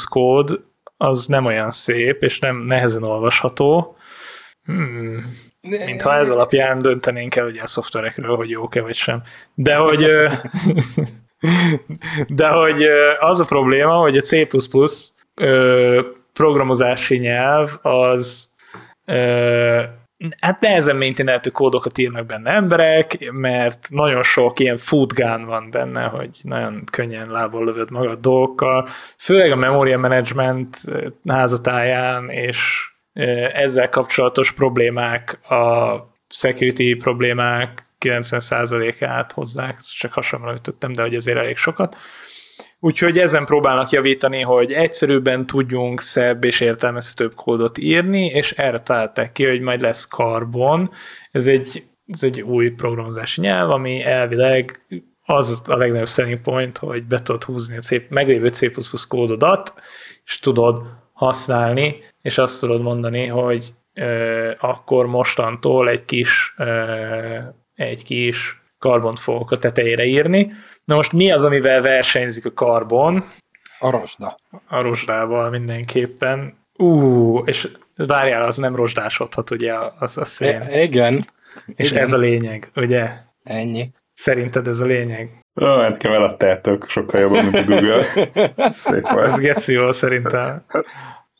kód 0.10 0.63
az 0.98 1.25
nem 1.25 1.46
olyan 1.46 1.72
szép, 1.72 2.24
és 2.24 2.39
nem 2.39 2.58
nehezen 2.58 3.03
olvasható. 3.03 3.98
Hmm. 4.65 5.38
Mintha 5.62 6.13
ez 6.13 6.29
alapján 6.29 6.79
döntenénk 6.79 7.36
el 7.36 7.46
ugye 7.46 7.62
a 7.62 7.67
szoftverekről, 7.67 8.36
hogy 8.36 8.50
jók-e 8.50 8.82
vagy 8.82 8.96
sem. 8.96 9.22
De 9.53 9.75
hogy, 9.75 10.12
de 12.39 12.48
hogy 12.48 12.84
az 13.20 13.39
a 13.39 13.46
probléma, 13.46 13.93
hogy 13.93 14.17
a 14.17 14.22
C++ 14.22 14.48
programozási 16.34 17.17
nyelv 17.17 17.77
az 17.82 18.50
hát 20.39 20.60
nehezen 20.60 20.96
maintaineltő 20.96 21.50
kódokat 21.50 21.98
írnak 21.98 22.25
benne 22.25 22.51
emberek, 22.51 23.32
mert 23.32 23.88
nagyon 23.89 24.24
sok 24.24 24.60
ilyen 24.60 24.77
foodgun 24.77 25.46
van 25.46 25.70
benne, 25.72 26.03
hogy 26.03 26.30
nagyon 26.42 26.84
könnyen 26.92 27.32
lából 27.32 27.65
lövöd 27.65 27.92
magad 27.92 28.20
dolgokkal, 28.20 28.88
főleg 29.18 29.51
a 29.51 29.56
memoria 29.56 29.98
management 29.98 30.77
házatáján, 31.27 32.30
és 32.30 32.88
ezzel 33.53 33.89
kapcsolatos 33.89 34.51
problémák, 34.51 35.50
a 35.50 35.96
security 36.30 36.96
problémák 36.96 37.86
90%-át 38.00 39.32
hozzák, 39.32 39.77
csak 39.80 40.13
hasonlóan 40.13 40.56
ütöttem, 40.56 40.94
de 40.94 41.01
hogy 41.01 41.15
azért 41.15 41.38
elég 41.38 41.58
sokat. 41.58 41.98
Úgyhogy 42.86 43.20
ezen 43.20 43.46
próbálnak 43.46 43.90
javítani, 43.90 44.42
hogy 44.42 44.72
egyszerűbben 44.72 45.46
tudjunk 45.46 46.02
szebb 46.02 46.44
és 46.44 46.60
értelmezhetőbb 46.60 47.36
kódot 47.36 47.78
írni, 47.78 48.25
és 48.25 48.52
erre 48.52 48.80
találták 48.80 49.32
ki, 49.32 49.46
hogy 49.46 49.62
majd 49.62 49.82
lesz 49.82 50.08
Carbon. 50.08 50.92
Ez 51.32 51.48
egy, 51.48 51.84
ez 52.08 52.24
egy 52.24 52.42
új 52.42 52.70
programozási 52.70 53.42
nyelv, 53.42 53.70
ami 53.70 54.04
elvileg 54.04 54.80
az 55.25 55.62
a 55.66 55.75
legnagyobb 55.75 56.08
selling 56.08 56.42
point, 56.42 56.78
hogy 56.78 57.04
be 57.04 57.22
tudod 57.22 57.44
húzni 57.44 57.78
a 57.78 57.82
C, 57.82 57.90
meglévő 58.10 58.48
C++ 58.48 58.70
kódodat, 59.08 59.74
és 60.25 60.40
tudod 60.40 60.82
használni, 61.13 61.96
és 62.22 62.38
azt 62.38 62.60
tudod 62.60 62.82
mondani, 62.82 63.25
hogy 63.25 63.74
ö, 63.94 64.52
akkor 64.60 65.06
mostantól 65.06 65.90
egy 65.90 66.06
kis, 66.06 66.54
ö, 66.58 67.38
egy 67.75 68.04
kis 68.04 68.62
karbont 68.80 69.20
fogok 69.20 69.52
a 69.52 69.58
tetejére 69.58 70.06
írni. 70.06 70.52
Na 70.86 70.96
most 70.96 71.12
mi 71.12 71.32
az, 71.32 71.44
amivel 71.44 71.82
versenyzik 71.82 72.46
a 72.46 72.54
karbon? 72.54 73.32
A 73.80 73.90
rozsda. 73.90 74.38
A 74.68 74.82
rozsdával 74.82 75.50
mindenképpen. 75.50 76.58
Ú, 76.78 77.38
és 77.46 77.68
várjál, 77.96 78.42
az 78.42 78.58
nem 78.58 78.75
rozsdásodhat, 78.75 79.52
ugye, 79.52 79.74
az 80.00 80.18
a 80.18 80.25
szén. 80.25 80.62
E- 80.62 80.82
igen. 80.82 81.28
És 81.75 81.92
igen. 81.92 82.04
ez 82.04 82.13
a 82.13 82.18
lényeg, 82.18 82.72
ugye? 82.75 83.10
Ennyi. 83.44 83.92
Szerinted 84.13 84.68
ez 84.68 84.80
a 84.80 84.86
lényeg? 84.86 85.30
Ó, 85.62 85.66
hát 85.66 85.98
kell 85.98 86.13
eladtátok, 86.13 86.90
sokkal 86.90 87.22
jobban, 87.22 87.46
mint 87.46 87.56
a 87.56 87.63
Google. 87.63 88.04
Szép 88.70 89.10
volt. 89.10 89.25
Ez 89.25 89.40
geci 89.40 89.78
szerintem. 89.90 90.66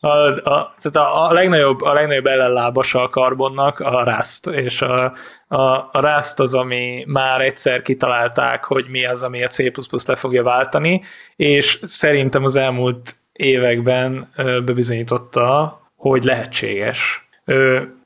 A, 0.04 0.26
a, 0.26 0.74
tehát 0.80 0.96
a, 0.96 1.28
a, 1.28 1.32
legnagyobb, 1.32 1.80
a 1.80 1.92
legnagyobb 1.92 2.26
ellenlábasa 2.26 3.02
a 3.02 3.08
karbonnak 3.08 3.80
a 3.80 4.04
Rust, 4.04 4.46
és 4.46 4.82
a, 4.82 5.12
a, 5.48 5.60
a 5.92 6.00
Rust 6.00 6.40
az, 6.40 6.54
ami 6.54 7.04
már 7.06 7.40
egyszer 7.40 7.82
kitalálták, 7.82 8.64
hogy 8.64 8.86
mi 8.88 9.04
az, 9.04 9.22
ami 9.22 9.44
a 9.44 9.48
C++ 9.48 9.70
le 10.06 10.16
fogja 10.16 10.42
váltani, 10.42 11.02
és 11.36 11.78
szerintem 11.82 12.44
az 12.44 12.56
elmúlt 12.56 13.16
években 13.32 14.28
bebizonyította, 14.36 15.80
hogy 15.96 16.24
lehetséges. 16.24 17.28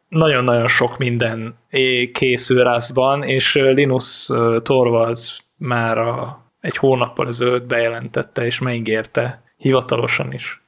Nagyon-nagyon 0.09 0.69
sok 0.69 0.99
minden 0.99 1.59
készül 2.13 2.73
Rustban, 2.73 3.23
és 3.23 3.55
Linus 3.55 4.31
Torvalds 4.63 5.39
már 5.57 5.99
a, 5.99 6.43
egy 6.61 6.77
hónappal 6.77 7.27
ezelőtt 7.27 7.67
bejelentette, 7.67 8.47
és 8.47 8.59
megígérte 8.59 9.43
hivatalosan 9.57 10.33
is, 10.33 10.63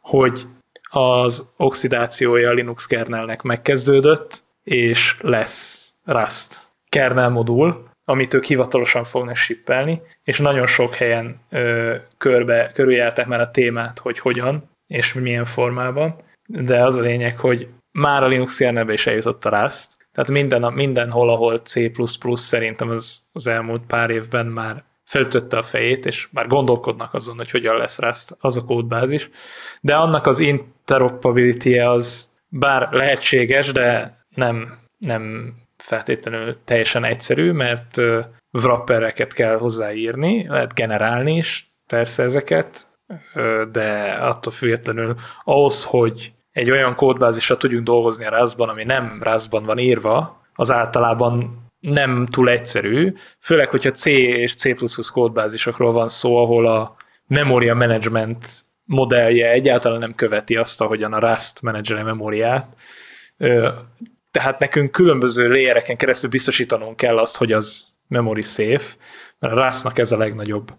hogy 0.00 0.46
az 0.88 1.52
oxidációja 1.56 2.48
a 2.48 2.52
Linux 2.52 2.86
kernelnek 2.86 3.42
megkezdődött, 3.42 4.42
és 4.62 5.16
lesz 5.20 5.92
Rust 6.04 6.60
kernel 6.88 7.28
modul, 7.28 7.88
amit 8.04 8.34
ők 8.34 8.44
hivatalosan 8.44 9.04
fognak 9.04 9.36
sippelni, 9.36 10.02
és 10.24 10.38
nagyon 10.38 10.66
sok 10.66 10.94
helyen 10.94 11.40
ö, 11.50 11.94
körbe, 12.18 12.70
körüljárták 12.74 13.26
már 13.26 13.40
a 13.40 13.50
témát, 13.50 13.98
hogy 13.98 14.18
hogyan, 14.18 14.70
és 14.86 15.14
milyen 15.14 15.44
formában, 15.44 16.16
de 16.46 16.84
az 16.84 16.96
a 16.96 17.02
lényeg, 17.02 17.38
hogy 17.38 17.68
már 17.92 18.22
a 18.22 18.26
Linux 18.26 18.56
kernelbe 18.56 18.92
is 18.92 19.06
eljutott 19.06 19.44
a 19.44 19.60
Rust, 19.60 19.96
tehát 20.12 20.30
minden, 20.30 20.72
mindenhol, 20.72 21.28
ahol 21.28 21.58
C++ 21.58 21.90
szerintem 22.34 22.88
az, 22.88 23.22
az 23.32 23.46
elmúlt 23.46 23.82
pár 23.86 24.10
évben 24.10 24.46
már 24.46 24.84
felütötte 25.06 25.56
a 25.58 25.62
fejét, 25.62 26.06
és 26.06 26.28
már 26.30 26.46
gondolkodnak 26.46 27.14
azon, 27.14 27.36
hogy 27.36 27.50
hogyan 27.50 27.76
lesz 27.76 27.98
Rust 27.98 28.36
az 28.40 28.56
a 28.56 28.64
kódbázis, 28.64 29.30
de 29.80 29.94
annak 29.94 30.26
az 30.26 30.38
interoperability 30.38 31.78
az 31.78 32.30
bár 32.48 32.88
lehetséges, 32.90 33.72
de 33.72 34.18
nem, 34.34 34.78
nem 34.98 35.54
feltétlenül 35.76 36.56
teljesen 36.64 37.04
egyszerű, 37.04 37.52
mert 37.52 38.00
wrappereket 38.52 39.32
kell 39.32 39.58
hozzáírni, 39.58 40.46
lehet 40.48 40.74
generálni 40.74 41.36
is 41.36 41.74
persze 41.86 42.22
ezeket, 42.22 42.86
de 43.72 44.10
attól 44.10 44.52
függetlenül 44.52 45.14
ahhoz, 45.44 45.84
hogy 45.84 46.32
egy 46.52 46.70
olyan 46.70 46.94
kódbázisra 46.94 47.56
tudjunk 47.56 47.84
dolgozni 47.84 48.24
a 48.24 48.38
Rustban, 48.38 48.68
ami 48.68 48.84
nem 48.84 49.22
Rustban 49.22 49.64
van 49.64 49.78
írva, 49.78 50.40
az 50.54 50.70
általában 50.70 51.65
nem 51.80 52.26
túl 52.26 52.48
egyszerű, 52.48 53.12
főleg, 53.40 53.70
hogyha 53.70 53.90
C 53.90 54.06
és 54.06 54.54
C++ 54.54 54.74
kódbázisokról 55.12 55.92
van 55.92 56.08
szó, 56.08 56.36
ahol 56.36 56.66
a 56.66 56.96
memoria 57.26 57.74
management 57.74 58.64
modellje 58.84 59.50
egyáltalán 59.50 59.98
nem 59.98 60.14
követi 60.14 60.56
azt, 60.56 60.80
ahogyan 60.80 61.12
a 61.12 61.28
Rust 61.28 61.62
menedzseli 61.62 62.02
memóriát. 62.02 62.76
Tehát 64.30 64.58
nekünk 64.58 64.90
különböző 64.90 65.48
layereken 65.48 65.96
keresztül 65.96 66.30
biztosítanunk 66.30 66.96
kell 66.96 67.16
azt, 67.16 67.36
hogy 67.36 67.52
az 67.52 67.86
memory 68.08 68.42
safe, 68.42 68.94
mert 69.38 69.54
a 69.54 69.64
Rustnak 69.64 69.98
ez 69.98 70.12
a 70.12 70.16
legnagyobb 70.16 70.72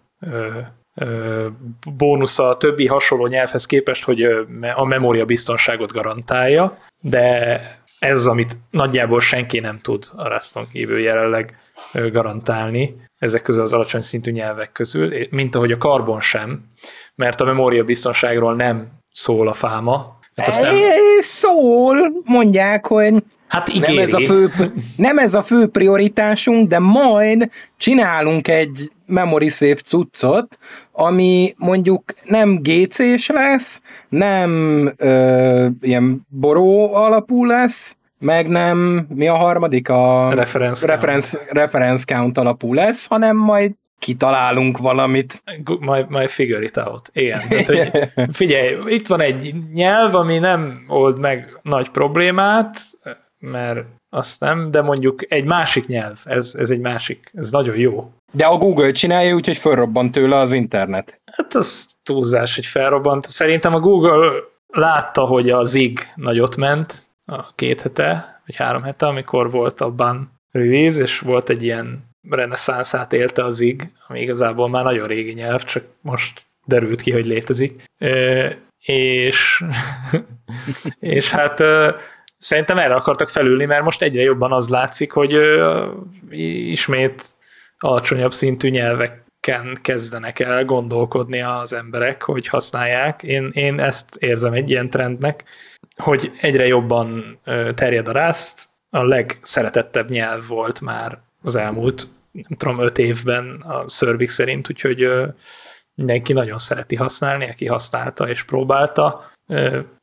bónusza 1.96 2.48
a 2.48 2.56
többi 2.56 2.86
hasonló 2.86 3.26
nyelvhez 3.26 3.66
képest, 3.66 4.04
hogy 4.04 4.22
a 4.74 4.84
memória 4.84 5.24
biztonságot 5.24 5.92
garantálja, 5.92 6.78
de 7.00 7.60
ez 7.98 8.26
amit 8.26 8.56
nagyjából 8.70 9.20
senki 9.20 9.60
nem 9.60 9.80
tud 9.80 10.04
a 10.16 10.28
Ruston 10.28 10.66
kívül 10.72 10.98
jelenleg 10.98 11.58
garantálni 11.92 13.06
ezek 13.18 13.42
közül 13.42 13.62
az 13.62 13.72
alacsony 13.72 14.02
szintű 14.02 14.30
nyelvek 14.30 14.72
közül, 14.72 15.12
mint 15.30 15.54
ahogy 15.54 15.72
a 15.72 15.78
karbon 15.78 16.20
sem, 16.20 16.64
mert 17.14 17.40
a 17.40 17.44
memória 17.44 17.84
biztonságról 17.84 18.54
nem 18.54 18.88
szól 19.12 19.48
a 19.48 19.54
fáma. 19.54 20.18
Hát 20.36 20.62
nem... 20.62 20.74
Szól, 21.20 21.96
mondják, 22.24 22.86
hogy 22.86 23.14
Hát 23.48 23.72
Nem 23.72 23.98
ez, 23.98 24.14
a 24.14 24.20
fő, 24.20 24.50
nem 24.96 25.18
ez 25.18 25.34
a 25.34 25.42
fő 25.42 25.66
prioritásunk, 25.66 26.68
de 26.68 26.78
majd 26.78 27.50
csinálunk 27.76 28.48
egy 28.48 28.90
memory 29.06 29.48
safe 29.48 29.80
cuccot, 29.84 30.58
ami 30.92 31.54
mondjuk 31.56 32.02
nem 32.24 32.58
GC-s 32.62 33.28
lesz, 33.28 33.80
nem 34.08 34.50
ö, 34.96 35.66
ilyen 35.80 36.26
boró 36.28 36.94
alapú 36.94 37.44
lesz, 37.44 37.96
meg 38.18 38.48
nem, 38.48 39.06
mi 39.08 39.28
a 39.28 39.34
harmadik? 39.34 39.88
A 39.88 40.30
reference, 40.34 40.86
reference, 40.86 41.36
count. 41.36 41.52
reference 41.52 42.04
count 42.14 42.38
alapú 42.38 42.74
lesz, 42.74 43.06
hanem 43.06 43.36
majd 43.36 43.72
kitalálunk 43.98 44.78
valamit. 44.78 45.42
Majd, 45.80 46.10
majd 46.10 46.28
figure 46.28 46.62
it 46.62 46.76
out. 46.76 47.10
Igen. 47.12 47.40
Tehát, 47.48 47.66
hogy 47.66 47.90
figyelj, 48.32 48.76
itt 48.86 49.06
van 49.06 49.20
egy 49.20 49.54
nyelv, 49.74 50.14
ami 50.14 50.38
nem 50.38 50.84
old 50.88 51.18
meg 51.18 51.58
nagy 51.62 51.88
problémát, 51.88 52.80
mert 53.38 53.84
azt 54.10 54.40
nem, 54.40 54.70
de 54.70 54.82
mondjuk 54.82 55.32
egy 55.32 55.44
másik 55.44 55.86
nyelv, 55.86 56.18
ez, 56.24 56.54
ez 56.58 56.70
egy 56.70 56.80
másik, 56.80 57.30
ez 57.34 57.50
nagyon 57.50 57.76
jó. 57.76 58.10
De 58.32 58.46
a 58.46 58.56
Google 58.56 58.90
csinálja, 58.90 59.34
úgyhogy 59.34 59.56
felrobbant 59.56 60.12
tőle 60.12 60.36
az 60.36 60.52
internet. 60.52 61.20
Hát 61.32 61.54
az 61.54 61.96
túlzás, 62.02 62.54
hogy 62.54 62.66
felrobbant. 62.66 63.26
Szerintem 63.26 63.74
a 63.74 63.80
Google 63.80 64.30
látta, 64.66 65.24
hogy 65.24 65.50
a 65.50 65.64
Zig 65.64 65.98
nagyot 66.14 66.56
ment 66.56 67.06
a 67.24 67.54
két 67.54 67.80
hete, 67.80 68.40
vagy 68.46 68.56
három 68.56 68.82
hete, 68.82 69.06
amikor 69.06 69.50
volt 69.50 69.80
a 69.80 69.90
ban 69.90 70.32
release, 70.50 71.00
és 71.00 71.18
volt 71.18 71.48
egy 71.48 71.62
ilyen 71.62 72.08
reneszánszát 72.30 73.12
élte 73.12 73.44
a 73.44 73.50
Zig, 73.50 73.90
ami 74.08 74.20
igazából 74.20 74.68
már 74.68 74.84
nagyon 74.84 75.06
régi 75.06 75.32
nyelv, 75.32 75.62
csak 75.64 75.84
most 76.00 76.46
derült 76.64 77.00
ki, 77.00 77.12
hogy 77.12 77.26
létezik. 77.26 77.82
És, 78.84 79.64
és 80.98 81.30
hát 81.30 81.62
szerintem 82.38 82.78
erre 82.78 82.94
akartak 82.94 83.28
felülni, 83.28 83.64
mert 83.64 83.84
most 83.84 84.02
egyre 84.02 84.22
jobban 84.22 84.52
az 84.52 84.68
látszik, 84.68 85.12
hogy 85.12 85.38
ismét 86.70 87.22
alacsonyabb 87.78 88.32
szintű 88.32 88.68
nyelveken 88.68 89.78
kezdenek 89.82 90.38
el 90.38 90.64
gondolkodni 90.64 91.40
az 91.40 91.72
emberek, 91.72 92.22
hogy 92.22 92.46
használják. 92.46 93.22
Én, 93.22 93.50
én 93.52 93.80
ezt 93.80 94.16
érzem 94.16 94.52
egy 94.52 94.70
ilyen 94.70 94.90
trendnek, 94.90 95.44
hogy 96.02 96.30
egyre 96.40 96.66
jobban 96.66 97.38
terjed 97.74 98.08
a 98.08 98.26
Rust, 98.26 98.68
a 98.90 99.04
legszeretettebb 99.04 100.10
nyelv 100.10 100.46
volt 100.46 100.80
már 100.80 101.18
az 101.42 101.56
elmúlt, 101.56 102.06
nem 102.32 102.58
tudom, 102.58 102.78
öt 102.78 102.98
évben 102.98 103.60
a 103.60 103.88
Servix 103.88 104.34
szerint, 104.34 104.70
úgyhogy 104.70 105.10
mindenki 105.94 106.32
nagyon 106.32 106.58
szereti 106.58 106.96
használni, 106.96 107.48
aki 107.48 107.66
használta 107.66 108.28
és 108.28 108.42
próbálta, 108.44 109.24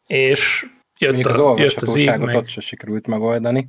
és 0.08 0.66
jött, 1.00 1.26
a, 1.26 1.54
az 1.54 1.60
jött 1.60 1.82
az 1.82 2.04
meg... 2.20 2.48
se 2.48 2.62
sikerült 2.62 3.08
megoldani. 3.08 3.68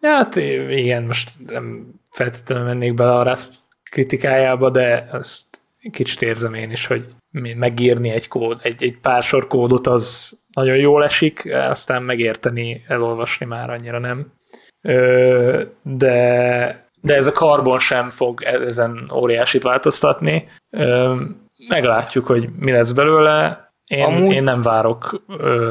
Hát 0.00 0.36
igen, 0.70 1.02
most 1.02 1.30
nem 1.46 1.94
feltétlenül 2.10 2.64
mennék 2.64 2.94
bele 2.94 3.14
a 3.14 3.22
Rust 3.22 3.54
kritikájába, 3.90 4.70
de 4.70 5.08
azt 5.12 5.62
kicsit 5.90 6.22
érzem 6.22 6.54
én 6.54 6.70
is, 6.70 6.86
hogy 6.86 7.04
megírni 7.56 8.10
egy 8.10 8.28
kód, 8.28 8.60
egy, 8.62 8.82
egy 8.82 8.98
pár 8.98 9.22
sor 9.22 9.46
kódot 9.46 9.86
az 9.86 10.32
nagyon 10.52 10.76
jól 10.76 11.04
esik, 11.04 11.54
aztán 11.54 12.02
megérteni, 12.02 12.82
elolvasni 12.86 13.46
már 13.46 13.70
annyira 13.70 13.98
nem. 13.98 14.32
De, 15.82 16.88
de 17.00 17.14
ez 17.14 17.26
a 17.26 17.32
karbon 17.32 17.78
sem 17.78 18.10
fog 18.10 18.42
ezen 18.42 19.10
óriásit 19.14 19.62
változtatni. 19.62 20.48
Meglátjuk, 21.68 22.26
hogy 22.26 22.48
mi 22.58 22.70
lesz 22.70 22.92
belőle. 22.92 23.63
Én, 23.86 24.04
Amúgy... 24.04 24.34
én 24.34 24.42
nem 24.42 24.62
várok 24.62 25.24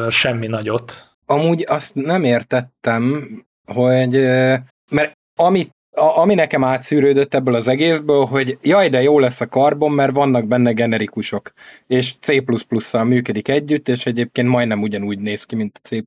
semmi 0.10 0.48
nagyot. 0.48 1.12
Amúgy 1.26 1.66
azt 1.68 1.96
nem 1.96 2.24
értettem, 2.24 3.28
hogy 3.66 4.12
mert 4.90 5.18
amit 5.36 5.72
a, 5.96 6.18
ami 6.18 6.34
nekem 6.34 6.64
átszűrődött 6.64 7.34
ebből 7.34 7.56
az 7.56 7.68
egészből, 7.68 8.26
hogy 8.26 8.58
jaj, 8.62 8.90
de 8.90 9.02
jó 9.02 9.20
lesz 9.20 9.42
a 9.42 9.48
karbon, 9.48 9.92
mert 9.92 10.12
vannak 10.12 10.48
benne 10.48 10.72
generikusok, 10.72 11.52
és 11.88 12.14
C++-szal 12.20 13.04
működik 13.04 13.48
együtt, 13.48 13.88
és 13.88 14.06
egyébként 14.06 14.48
majdnem 14.48 14.82
ugyanúgy 14.82 15.20
néz 15.20 15.44
ki, 15.44 15.56
mint 15.56 15.80
a 15.84 15.88
C++, 15.88 16.04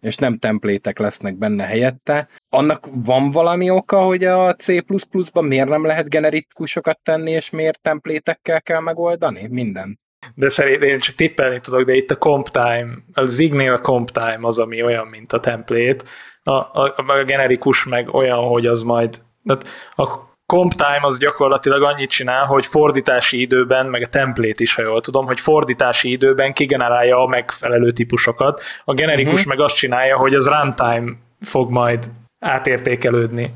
és 0.00 0.16
nem 0.16 0.38
templétek 0.38 0.98
lesznek 0.98 1.36
benne 1.36 1.64
helyette. 1.64 2.28
Annak 2.48 2.88
van 2.92 3.30
valami 3.30 3.70
oka, 3.70 4.02
hogy 4.02 4.24
a 4.24 4.54
C++-ban 4.54 5.44
miért 5.44 5.68
nem 5.68 5.86
lehet 5.86 6.08
generikusokat 6.08 6.98
tenni, 7.02 7.30
és 7.30 7.50
miért 7.50 7.80
templétekkel 7.80 8.62
kell 8.62 8.80
megoldani? 8.80 9.46
Minden. 9.50 10.02
De 10.34 10.48
szerintem 10.48 10.88
én 10.88 10.98
csak 10.98 11.14
tippelni 11.14 11.60
tudok, 11.60 11.82
de 11.82 11.94
itt 11.94 12.10
a 12.10 12.16
comp 12.16 12.48
time, 12.48 12.88
a 13.12 13.24
Zignél 13.24 13.72
a 13.72 13.78
comp 13.78 14.10
time 14.10 14.38
az, 14.40 14.58
ami 14.58 14.82
olyan, 14.82 15.06
mint 15.06 15.32
a 15.32 15.40
template, 15.40 16.04
a, 16.42 16.50
a, 16.50 16.94
a 16.96 17.24
generikus 17.24 17.84
meg 17.84 18.14
olyan, 18.14 18.38
hogy 18.38 18.66
az 18.66 18.82
majd, 18.82 19.20
tehát 19.44 19.64
a 19.96 20.32
comp 20.46 20.72
time 20.72 21.00
az 21.00 21.18
gyakorlatilag 21.18 21.82
annyit 21.82 22.10
csinál, 22.10 22.44
hogy 22.44 22.66
fordítási 22.66 23.40
időben, 23.40 23.86
meg 23.86 24.02
a 24.02 24.06
template 24.06 24.62
is, 24.62 24.74
ha 24.74 24.82
jól 24.82 25.00
tudom, 25.00 25.26
hogy 25.26 25.40
fordítási 25.40 26.10
időben 26.10 26.52
kigenerálja 26.52 27.22
a 27.22 27.26
megfelelő 27.26 27.90
típusokat. 27.90 28.62
A 28.84 28.94
generikus 28.94 29.32
uh-huh. 29.32 29.48
meg 29.48 29.60
azt 29.60 29.76
csinálja, 29.76 30.16
hogy 30.16 30.34
az 30.34 30.48
runtime 30.48 31.12
fog 31.40 31.70
majd 31.70 32.10
átértékelődni 32.38 33.54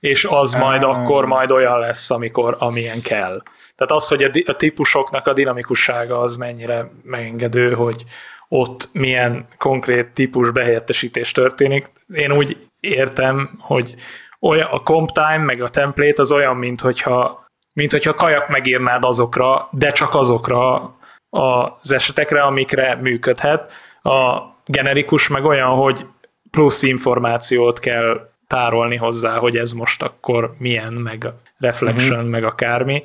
és 0.00 0.24
az 0.24 0.54
majd 0.54 0.82
akkor 0.82 1.26
majd 1.26 1.50
olyan 1.50 1.78
lesz, 1.78 2.10
amikor 2.10 2.56
amilyen 2.58 3.00
kell. 3.00 3.42
Tehát 3.74 3.92
az, 3.92 4.08
hogy 4.08 4.22
a, 4.22 4.30
a 4.46 4.56
típusoknak 4.56 5.26
a 5.26 5.32
dinamikussága 5.32 6.20
az 6.20 6.36
mennyire 6.36 6.90
megengedő, 7.02 7.74
hogy 7.74 8.04
ott 8.48 8.88
milyen 8.92 9.46
konkrét 9.58 10.08
típus 10.08 10.50
behelyettesítés 10.50 11.32
történik. 11.32 11.90
Én 12.08 12.32
úgy 12.32 12.68
értem, 12.80 13.50
hogy 13.58 13.94
olyan, 14.40 14.68
a 14.70 14.82
comp 14.82 15.10
time 15.10 15.44
meg 15.44 15.62
a 15.62 15.68
template 15.68 16.22
az 16.22 16.32
olyan, 16.32 16.56
mint 16.56 16.80
hogyha, 16.80 17.46
mint 17.74 17.90
hogyha 17.90 18.14
kajak 18.14 18.48
megírnád 18.48 19.04
azokra, 19.04 19.68
de 19.70 19.90
csak 19.90 20.14
azokra 20.14 20.94
az 21.30 21.92
esetekre, 21.92 22.42
amikre 22.42 22.94
működhet. 22.94 23.72
A 24.02 24.40
generikus 24.64 25.28
meg 25.28 25.44
olyan, 25.44 25.70
hogy 25.70 26.06
plusz 26.50 26.82
információt 26.82 27.78
kell 27.78 28.30
tárolni 28.50 28.96
hozzá, 28.96 29.38
hogy 29.38 29.56
ez 29.56 29.72
most 29.72 30.02
akkor 30.02 30.54
milyen, 30.58 30.94
meg 30.94 31.26
reflection, 31.58 32.16
uh-huh. 32.16 32.30
meg 32.30 32.44
akármi, 32.44 33.02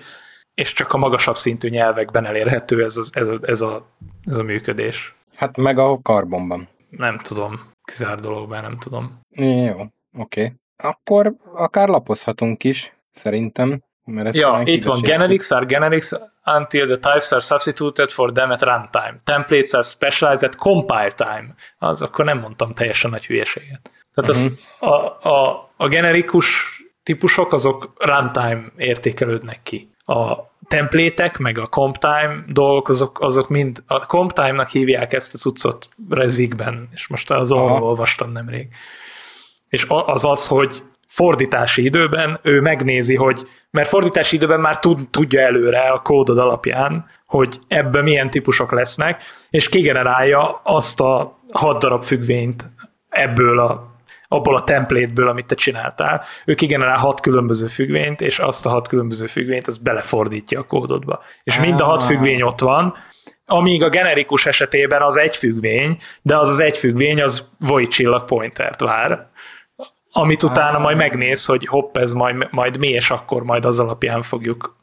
és 0.54 0.74
csak 0.74 0.94
a 0.94 0.98
magasabb 0.98 1.38
szintű 1.38 1.70
nyelvekben 1.70 2.26
elérhető 2.26 2.84
ez, 2.84 2.98
a, 2.98 3.04
ez, 3.12 3.28
a, 3.28 3.40
ez, 3.42 3.62
a, 3.62 3.88
ez 4.26 4.38
a 4.38 4.44
működés. 4.44 5.16
Hát 5.36 5.58
meg 5.58 5.80
a 5.80 6.00
karbonban. 6.02 6.68
Nem 6.90 7.20
tudom. 7.20 7.60
Kizár 7.84 8.20
dologban 8.20 8.62
nem 8.62 8.78
tudom. 8.78 9.20
Jó, 9.36 9.72
oké. 9.72 9.90
Okay. 10.18 10.52
Akkor 10.78 11.34
akár 11.54 11.88
lapozhatunk 11.88 12.64
is, 12.64 12.96
szerintem. 13.12 13.84
Mert 14.06 14.28
ez 14.28 14.36
ja, 14.36 14.62
itt 14.64 14.84
van. 14.84 15.02
Generics 15.02 15.52
are 15.52 15.66
generics 15.66 16.12
until 16.46 16.86
the 16.86 16.96
types 16.96 17.32
are 17.32 17.42
substituted 17.42 18.10
for 18.12 18.32
them 18.32 18.52
at 18.52 18.62
runtime. 18.62 19.16
Templates 19.24 19.74
are 19.74 19.84
specialized 19.84 20.50
at 20.50 20.56
compile 20.56 21.12
time. 21.16 21.56
Az 21.78 22.02
akkor 22.02 22.26
nem 22.26 22.40
mondtam 22.40 22.74
teljesen 22.74 23.10
nagy 23.10 23.26
hülyeséget. 23.26 23.90
Tehát 24.16 24.32
uh-huh. 24.32 24.52
az, 24.80 24.90
a, 24.90 25.30
a, 25.30 25.70
a 25.78 25.88
generikus 25.88 26.76
típusok 27.04 27.54
azok 27.54 27.94
runtime 27.98 28.64
értékelődnek 28.78 29.60
ki. 29.64 29.90
A 30.06 30.34
templétek, 30.68 31.38
meg 31.38 31.58
a 31.60 31.68
comptime 31.68 32.44
dolgok, 32.48 32.90
azok, 32.90 33.20
azok 33.22 33.50
mind, 33.50 33.84
a 33.88 34.06
comptime-nak 34.06 34.70
hívják 34.70 35.14
ezt 35.14 35.34
a 35.34 35.38
cuccot 35.38 35.88
rezikben, 36.10 36.88
és 36.94 37.08
most 37.08 37.32
az 37.32 37.52
olvastam 37.52 38.32
nemrég. 38.32 38.68
És 39.70 39.86
az 40.06 40.26
az, 40.26 40.48
hogy 40.48 40.84
fordítási 41.08 41.84
időben 41.84 42.40
ő 42.42 42.62
megnézi, 42.62 43.16
hogy, 43.16 43.44
mert 43.72 43.88
fordítási 43.88 44.36
időben 44.36 44.60
már 44.60 44.80
tud, 44.80 45.10
tudja 45.10 45.42
előre 45.42 45.80
a 45.80 46.02
kódod 46.02 46.38
alapján, 46.38 47.06
hogy 47.26 47.60
ebben 47.68 48.04
milyen 48.04 48.30
típusok 48.30 48.72
lesznek, 48.72 49.24
és 49.50 49.70
kigenerálja 49.70 50.62
azt 50.64 51.00
a 51.00 51.40
hat 51.52 51.80
darab 51.80 52.04
függvényt 52.04 52.66
ebből 53.10 53.60
a 53.60 53.95
abból 54.36 54.56
a 54.56 54.64
templétből, 54.64 55.28
amit 55.28 55.46
te 55.46 55.56
csináltál. 55.56 56.24
Ő 56.46 56.54
kigenerál 56.54 56.98
hat 56.98 57.22
különböző 57.22 57.68
függvényt, 57.68 58.22
és 58.22 58.40
azt 58.40 58.66
a 58.66 58.70
hat 58.70 58.88
különböző 58.88 59.26
függvényt 59.26 59.68
az 59.68 59.78
belefordítja 59.78 60.60
a 60.60 60.64
kódodba. 60.64 61.22
És 61.44 61.60
mind 61.60 61.82
a 61.82 61.86
hat 61.86 62.02
ah. 62.02 62.08
függvény 62.08 62.42
ott 62.42 62.60
van, 62.60 62.96
amíg 63.46 63.84
a 63.84 63.90
generikus 63.90 64.46
esetében 64.46 65.02
az 65.02 65.18
egy 65.18 65.36
függvény, 65.36 65.98
de 66.22 66.38
az 66.38 66.50
az 66.50 66.60
egy 66.60 66.78
függvény 66.78 67.22
az 67.22 67.50
void 67.60 67.88
csillag 67.88 68.26
pointert 68.26 68.80
vár, 68.80 69.28
amit 70.12 70.44
utána 70.44 70.80
majd 70.80 70.98
megnéz, 70.98 71.46
hogy 71.46 71.66
hopp, 71.66 71.98
ez 71.98 72.14
majd, 72.14 72.48
majd 72.52 72.78
mi, 72.78 72.88
és 72.88 73.10
akkor 73.10 73.44
majd 73.44 73.66
az 73.66 73.80
alapján 73.80 74.22
fogjuk 74.22 74.76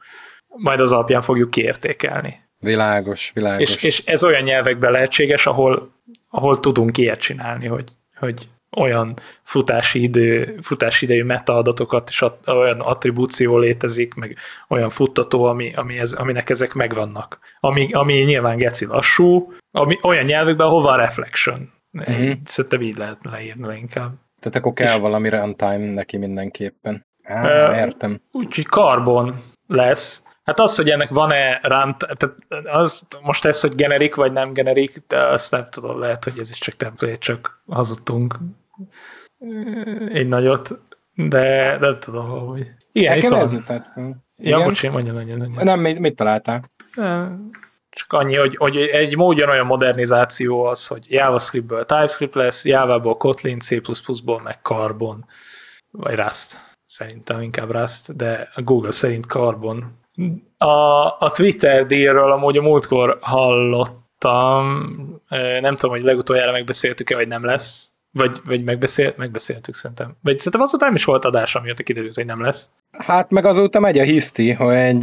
majd 0.57 0.81
az 0.81 0.93
alapján 0.93 1.23
fogjuk 1.23 1.51
kiértékelni. 1.51 2.41
Világos, 2.59 3.31
világos. 3.35 3.75
És, 3.75 3.83
és 3.83 4.05
ez 4.05 4.25
olyan 4.25 4.43
nyelvekben 4.43 4.93
lehetséges, 4.93 5.47
ahol, 5.47 5.93
ahol 6.31 6.61
tudunk 6.61 6.99
ilyet 6.99 7.21
csinálni, 7.21 7.67
hogy, 7.67 7.85
hogy 8.19 8.49
olyan 8.77 9.17
futási, 9.43 10.03
idő, 10.03 10.59
futási 10.63 11.05
idejű 11.05 11.25
metaadatokat 11.25 12.09
és 12.09 12.23
at, 12.23 12.49
olyan 12.49 12.81
attribúció 12.81 13.59
létezik, 13.59 14.15
meg 14.15 14.37
olyan 14.69 14.91
futtató, 14.91 15.45
ami, 15.45 15.73
ami 15.75 15.99
ez, 15.99 16.13
aminek 16.13 16.51
ezek 16.51 16.73
megvannak. 16.73 17.39
Ami, 17.61 17.93
ami 17.93 18.13
nyilván 18.13 18.57
geci 18.57 18.87
lassú, 18.87 19.53
ami 19.71 19.99
olyan 20.03 20.25
nyelvekben, 20.25 20.69
hova 20.69 20.91
a 20.91 20.97
reflection. 20.97 21.73
Uh-huh. 21.93 22.33
Szerintem 22.45 22.83
így 22.83 22.97
lehet 22.97 23.19
leírni 23.23 23.77
inkább. 23.77 24.13
Tehát 24.41 24.59
akkor 24.59 24.73
kell 24.73 24.95
és, 24.95 25.01
valami 25.01 25.29
runtime 25.29 25.93
neki 25.93 26.17
mindenképpen. 26.17 27.07
Á, 27.23 27.69
uh, 27.69 27.77
értem. 27.77 28.21
Úgyhogy 28.33 28.67
karbon 28.67 29.43
lesz. 29.67 30.23
Hát 30.45 30.61
az, 30.61 30.77
hogy 30.77 30.91
ennek 30.91 31.09
van-e 31.09 31.61
rant, 31.63 31.99
tehát 31.99 32.35
az, 32.67 33.03
most 33.23 33.45
ez, 33.45 33.61
hogy 33.61 33.75
generik 33.75 34.15
vagy 34.15 34.33
nem 34.33 34.53
generik, 34.53 35.03
de 35.09 35.17
azt 35.19 35.51
nem 35.51 35.67
tudom, 35.71 35.99
lehet, 35.99 36.25
hogy 36.25 36.39
ez 36.39 36.51
is 36.51 36.59
csak 36.59 36.75
template, 36.75 37.17
csak 37.17 37.63
hazudtunk 37.67 38.39
egy 40.13 40.29
nagyot, 40.29 40.79
de 41.15 41.79
nem 41.79 41.99
tudom, 41.99 42.29
hogy... 42.29 42.71
Igen, 42.93 43.19
Nekem 43.19 43.39
ez 43.39 43.53
jutott. 43.53 43.85
Ja, 44.37 44.65
bocsi, 44.65 44.89
mondja, 44.89 45.13
mondja, 45.13 45.37
mondja. 45.37 45.65
Nem, 45.65 45.81
mit, 45.81 45.99
mit 45.99 46.17
találtál? 46.17 46.69
Csak 47.91 48.13
annyi, 48.13 48.35
hogy, 48.35 48.57
hogy 48.57 48.77
egy 48.77 49.17
ugyanolyan 49.17 49.67
modernizáció 49.67 50.65
az, 50.65 50.87
hogy 50.87 51.07
JavaScriptből 51.09 51.85
TypeScript 51.85 52.35
lesz, 52.35 52.65
Java-ból 52.65 53.17
Kotlin, 53.17 53.59
C++-ból 53.61 54.41
meg 54.41 54.59
Carbon, 54.63 55.27
vagy 55.91 56.15
Rust. 56.15 56.59
Szerintem 56.85 57.41
inkább 57.41 57.71
Rust, 57.71 58.17
de 58.17 58.49
a 58.55 58.63
Google 58.63 58.91
szerint 58.91 59.25
Carbon. 59.25 60.01
A, 60.59 61.07
a 61.19 61.31
Twitter 61.33 61.87
díjról 61.87 62.33
amúgy 62.33 62.57
a 62.57 62.63
múltkor 62.63 63.19
hallottam, 63.21 64.97
nem 65.61 65.77
tudom, 65.77 65.91
hogy 65.91 66.03
legutoljára 66.03 66.53
megbeszéltük-e, 66.53 67.15
vagy 67.15 67.29
nem 67.29 67.45
lesz, 67.45 67.92
vagy, 68.13 68.41
vagy 68.45 68.65
megbeszélt, 68.65 69.17
megbeszéltük 69.17 69.75
szerintem. 69.75 70.17
Vagy 70.23 70.37
szerintem 70.37 70.61
azóta 70.61 70.85
nem 70.85 70.95
is 70.95 71.05
volt 71.05 71.25
adás, 71.25 71.55
amióta 71.55 71.83
kiderült, 71.83 72.15
hogy 72.15 72.27
nem 72.27 72.41
lesz. 72.41 72.71
Hát 72.99 73.31
meg 73.31 73.45
azóta 73.45 73.81
megy 73.81 73.99
a 73.99 74.03
hiszti, 74.03 74.53
hogy 74.53 74.99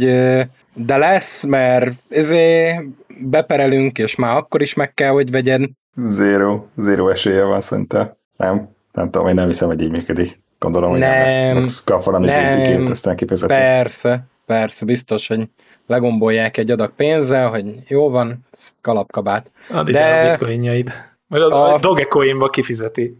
de 0.74 0.96
lesz, 0.96 1.44
mert 1.44 1.94
ezért 2.08 2.84
beperelünk, 3.24 3.98
és 3.98 4.16
már 4.16 4.36
akkor 4.36 4.62
is 4.62 4.74
meg 4.74 4.94
kell, 4.94 5.10
hogy 5.10 5.30
vegyen. 5.30 5.78
Zero, 5.96 6.64
zero 6.76 7.08
esélye 7.08 7.42
van 7.42 7.60
szerintem. 7.60 8.16
Nem, 8.36 8.68
nem 8.92 9.10
tudom, 9.10 9.28
én 9.28 9.34
nem 9.34 9.46
hiszem, 9.46 9.68
hogy 9.68 9.82
így 9.82 9.90
működik. 9.90 10.40
Gondolom, 10.58 10.90
hogy 10.90 10.98
nem, 10.98 11.28
nem 11.28 11.58
lesz. 11.58 11.84
Kap 11.84 12.04
valami 12.04 12.26
nem, 12.26 12.86
aztán 12.86 13.16
kifejezetten. 13.16 13.58
Persze, 13.58 14.26
persze, 14.46 14.84
biztos, 14.84 15.26
hogy 15.26 15.48
legombolják 15.86 16.56
egy 16.56 16.70
adag 16.70 16.94
pénzzel, 16.94 17.48
hogy 17.48 17.64
jó 17.88 18.10
van, 18.10 18.44
kalapkabát. 18.80 19.50
Add 19.70 19.90
de... 19.90 20.20
a 20.20 20.28
bitcoinjaid. 20.28 20.92
Az 21.32 21.52
a, 21.52 21.74
a 21.74 21.78
Dogecoinba 21.78 22.48
kifizeti. 22.48 23.16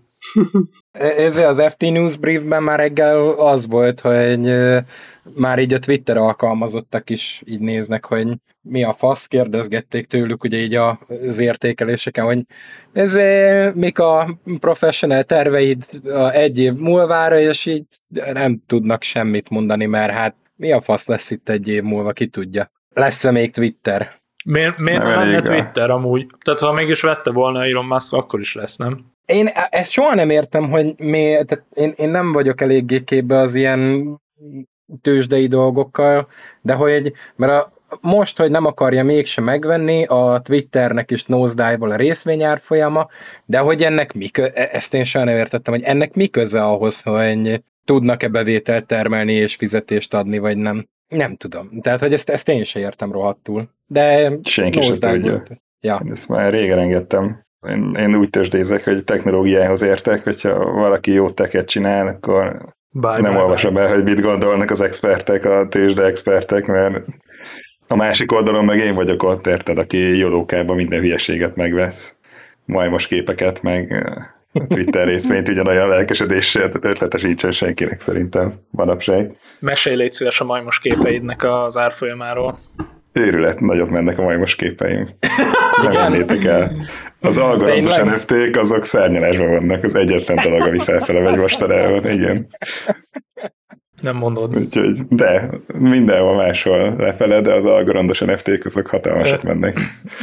Ez 1.27 1.37
az 1.37 1.63
FT 1.69 1.81
News 1.81 2.17
briefben 2.17 2.63
már 2.63 2.79
reggel 2.79 3.31
az 3.31 3.67
volt, 3.67 4.01
hogy 4.01 4.53
már 5.35 5.59
így 5.59 5.73
a 5.73 5.79
Twitter 5.79 6.17
alkalmazottak 6.17 7.11
is 7.11 7.43
így 7.47 7.61
néznek, 7.61 8.05
hogy 8.05 8.29
mi 8.63 8.85
a 8.85 8.93
fasz, 8.93 9.27
kérdezgették 9.27 10.07
tőlük 10.07 10.45
ugye 10.45 10.57
így 10.59 10.75
az 10.75 11.39
értékeléseken, 11.39 12.25
hogy 12.25 12.43
ez 12.93 13.15
mik 13.75 13.99
a 13.99 14.29
professional 14.61 15.23
terveid 15.23 15.85
egy 16.33 16.59
év 16.59 16.75
múlvára, 16.75 17.39
és 17.39 17.67
így 17.67 17.85
nem 18.33 18.63
tudnak 18.67 19.03
semmit 19.03 19.51
mondani, 19.51 19.87
mert 19.87 20.13
hát 20.13 20.35
mi 20.57 20.73
a 20.73 20.81
fasz 20.81 21.07
lesz 21.07 21.31
itt 21.31 21.49
egy 21.49 21.69
év 21.69 21.83
múlva, 21.83 22.13
ki 22.13 22.27
tudja. 22.27 22.71
Lesz-e 22.91 23.31
még 23.31 23.53
Twitter? 23.53 24.20
Miért, 24.45 24.79
miért 24.79 25.03
nem 25.03 25.19
lenne 25.19 25.43
Twitter 25.43 25.91
amúgy? 25.91 26.27
Tehát 26.45 26.61
ha 26.61 26.73
mégis 26.73 27.01
vette 27.01 27.31
volna 27.31 27.65
Elon 27.65 27.85
Musk, 27.85 28.13
akkor 28.13 28.41
is 28.41 28.55
lesz, 28.55 28.77
nem? 28.77 28.99
Én 29.27 29.47
ezt 29.71 29.91
soha 29.91 30.15
nem 30.15 30.31
értem, 30.31 30.71
hogy 30.71 30.95
mi, 30.99 31.21
tehát 31.47 31.65
én, 31.75 31.93
én 31.97 32.09
nem 32.09 32.33
vagyok 32.33 32.61
eléggé 32.61 33.05
képbe 33.05 33.39
az 33.39 33.55
ilyen 33.55 34.05
tőzsdei 35.03 35.47
dolgokkal, 35.47 36.27
de 36.61 36.75
hogy, 36.75 37.13
mert 37.37 37.53
a, 37.53 37.73
most, 38.01 38.39
hogy 38.39 38.51
nem 38.51 38.67
akarja 38.67 39.05
mégsem 39.05 39.45
megvenni, 39.45 40.05
a 40.05 40.41
Twitternek 40.45 41.11
is 41.11 41.25
nosedive 41.25 41.87
a 41.87 41.97
részvényár 41.97 42.59
folyama, 42.59 43.07
de 43.45 43.59
hogy 43.59 43.83
ennek 43.83 44.13
mi 44.13 44.29
kö- 44.29 44.57
e- 44.57 44.69
ezt 44.73 44.95
én 44.95 45.05
soha 45.05 45.25
nem 45.25 45.37
értettem, 45.37 45.75
hogy 45.75 45.83
ennek 45.83 46.15
mi 46.15 46.29
köze 46.29 46.65
ahhoz, 46.65 47.01
hogy 47.01 47.63
tudnak-e 47.85 48.29
bevételt 48.29 48.87
termelni 48.87 49.33
és 49.33 49.55
fizetést 49.55 50.15
adni, 50.15 50.39
vagy 50.39 50.57
nem. 50.57 50.85
Nem 51.11 51.37
tudom. 51.37 51.69
Tehát, 51.81 52.01
hogy 52.01 52.13
ezt, 52.13 52.31
ezt 52.31 52.49
én 52.49 52.65
sem 52.65 52.83
értem 52.83 53.13
rohadtul. 53.13 53.71
De 53.87 54.33
Senki 54.43 54.83
sem 54.83 54.95
tudja. 54.95 55.43
Ja. 55.81 56.01
Én 56.05 56.11
ezt 56.11 56.29
már 56.29 56.53
régen 56.53 56.79
engedtem. 56.79 57.45
Én, 57.69 57.95
én 57.99 58.15
úgy 58.15 58.31
tőzsdézek, 58.31 58.85
hogy 58.85 59.05
technológiához 59.05 59.83
értek, 59.83 60.25
hogyha 60.25 60.73
valaki 60.73 61.13
jó 61.13 61.31
teket 61.31 61.69
csinál, 61.69 62.07
akkor 62.07 62.75
bye, 62.91 63.21
nem 63.21 63.33
bye, 63.33 63.43
olvasom 63.43 63.75
bye. 63.75 63.83
el, 63.83 63.95
hogy 63.95 64.05
mit 64.05 64.21
gondolnak 64.21 64.71
az 64.71 64.81
expertek, 64.81 65.45
a 65.45 65.67
tőzsde 65.69 66.05
expertek, 66.05 66.67
mert 66.67 67.05
a 67.87 67.97
másik 67.97 68.33
oldalon 68.33 68.65
meg 68.65 68.79
én 68.79 68.95
vagyok 68.95 69.23
ott, 69.23 69.47
érted, 69.47 69.79
aki 69.79 70.17
jólókában 70.17 70.77
minden 70.77 71.01
hülyeséget 71.01 71.57
megvesz. 71.57 72.17
Majmos 72.65 73.07
képeket, 73.07 73.63
meg 73.63 74.07
Twitter 74.53 75.07
részvényt 75.07 75.49
ugyanolyan 75.49 75.89
lelkesedéssel, 75.89 76.69
tehát 76.69 76.85
ötletesítsen 76.85 77.51
senkinek 77.51 78.01
szerintem 78.01 78.61
manapság. 78.71 79.37
Mesélj 79.59 79.97
légy 79.97 80.13
szíves 80.13 80.41
a 80.41 80.45
majmos 80.45 80.79
képeidnek 80.79 81.45
az 81.45 81.77
árfolyamáról. 81.77 82.59
Őrület, 83.13 83.61
nagyot 83.61 83.91
mennek 83.91 84.19
a 84.19 84.23
majmos 84.23 84.57
képeim. 84.57 85.09
Nem 85.83 85.93
mennétek 85.93 86.45
el. 86.45 86.73
Az 87.21 87.37
algoritmus 87.37 87.97
NFT-k 87.97 88.57
azok 88.57 88.85
szárnyalásban 88.85 89.51
vannak, 89.51 89.85
az 89.85 89.95
egyetlen 89.95 90.39
dolog, 90.43 90.61
ami 90.61 90.79
felfele 90.79 91.21
megy 91.21 91.37
mostanában, 91.37 92.11
igen. 92.11 92.49
Nem 94.01 94.17
mondod. 94.17 94.57
Úgyhogy, 94.57 94.99
de 95.09 95.51
mindenhol 95.79 96.35
máshol 96.37 96.95
lefele, 96.99 97.41
de 97.41 97.53
az 97.53 97.65
algorandos 97.65 98.19
NFT-k 98.19 98.65
azok 98.65 98.87
hatalmasat 98.87 99.43
mennek. 99.43 99.79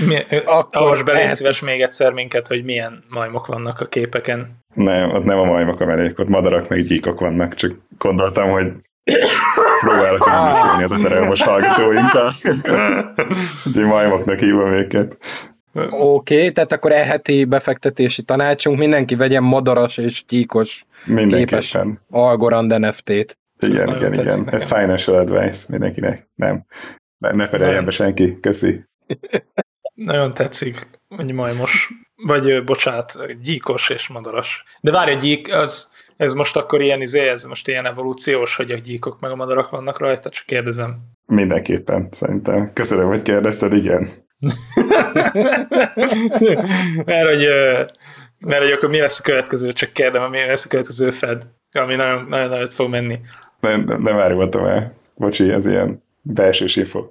Mi, 0.06 0.18
Akkor 0.46 1.04
be 1.04 1.12
lehet... 1.12 1.36
szíves 1.36 1.62
még 1.62 1.82
egyszer 1.82 2.14
minket, 2.14 2.48
hogy 2.48 2.64
milyen 2.64 3.04
majmok 3.10 3.46
vannak 3.46 3.80
a 3.82 3.86
képeken. 3.86 4.58
Nem, 4.74 5.10
ott 5.10 5.24
nem 5.24 5.38
a 5.38 5.44
majmok 5.44 5.80
a 5.80 5.86
merék, 5.86 6.20
ott 6.20 6.30
madarak 6.30 6.70
meg 6.70 6.82
gyíkok 6.82 7.20
vannak, 7.20 7.54
csak 7.54 7.76
gondoltam, 7.98 8.50
hogy 8.50 8.72
próbálok 9.82 10.20
kommunikálni 10.30 10.84
az 10.84 10.92
a 10.92 10.98
terelmos 11.02 11.42
hallgatóinkkal. 11.42 12.34
Úgyhogy 13.66 13.86
majmoknak 13.86 14.40
hívom 14.40 14.72
őket. 14.72 15.18
Oké, 15.90 16.36
okay, 16.36 16.52
tehát 16.52 16.72
akkor 16.72 16.92
elheti 16.92 17.46
befektetési 17.46 18.22
tanácsunk, 18.22 18.78
mindenki 18.78 19.16
vegyen 19.16 19.44
madaras 19.44 19.98
és 19.98 20.24
gyíkos 20.28 20.86
képes 21.28 21.78
Algorand 22.10 22.80
NFT-t. 22.80 23.38
Igen, 23.60 23.96
igen, 23.96 24.14
igen. 24.14 24.50
Ez 24.50 24.66
financial 24.66 25.16
advice 25.16 25.66
mindenkinek. 25.70 26.30
Nem. 26.36 26.66
Ne, 27.18 27.32
ne 27.32 27.48
pereljen 27.48 27.86
be 27.86 27.92
senki. 27.92 28.40
Köszi. 28.40 28.86
Nagyon 29.94 30.34
tetszik, 30.34 30.88
hogy 31.16 31.34
majmos. 31.34 31.94
Vagy, 32.16 32.64
bocsánat, 32.64 33.40
gyíkos 33.42 33.90
és 33.90 34.08
madaras. 34.08 34.64
De 34.82 34.92
várj, 34.92 35.12
a 35.12 35.16
gyík, 35.16 35.54
az, 35.54 35.92
ez 36.18 36.34
most 36.34 36.56
akkor 36.56 36.82
ilyen 36.82 37.02
izé, 37.02 37.28
ez 37.28 37.44
most 37.44 37.68
ilyen 37.68 37.86
evolúciós, 37.86 38.56
hogy 38.56 38.72
a 38.72 38.78
gyíkok 38.78 39.20
meg 39.20 39.32
a 39.32 39.36
madarak 39.36 39.70
vannak 39.70 40.00
rajta, 40.00 40.30
csak 40.30 40.46
kérdezem. 40.46 40.96
Mindenképpen, 41.26 42.08
szerintem. 42.12 42.74
Köszönöm, 42.74 43.08
hogy 43.08 43.22
kérdezted, 43.22 43.74
igen. 43.74 44.08
mert, 47.06 47.28
hogy, 47.28 47.48
mert 48.46 48.62
hogy 48.62 48.72
akkor 48.72 48.90
mi 48.90 49.00
lesz 49.00 49.20
a 49.20 49.24
következő, 49.24 49.72
csak 49.72 49.94
kérdem, 49.94 50.30
mi 50.30 50.38
lesz 50.38 50.66
a 50.66 50.70
következő 50.70 51.10
Fed, 51.10 51.48
ami 51.72 51.96
nagyon, 51.96 52.26
nagyon 52.30 52.50
nagyot 52.50 52.74
fog 52.74 52.90
menni 52.90 53.20
nem, 53.60 53.82
nem, 53.82 54.02
nem 54.02 54.20
árultam 54.20 54.66
el. 54.66 54.94
Bocsi, 55.16 55.50
ez 55.50 55.66
ilyen 55.66 56.04
belső 56.22 56.66
info. 56.76 57.06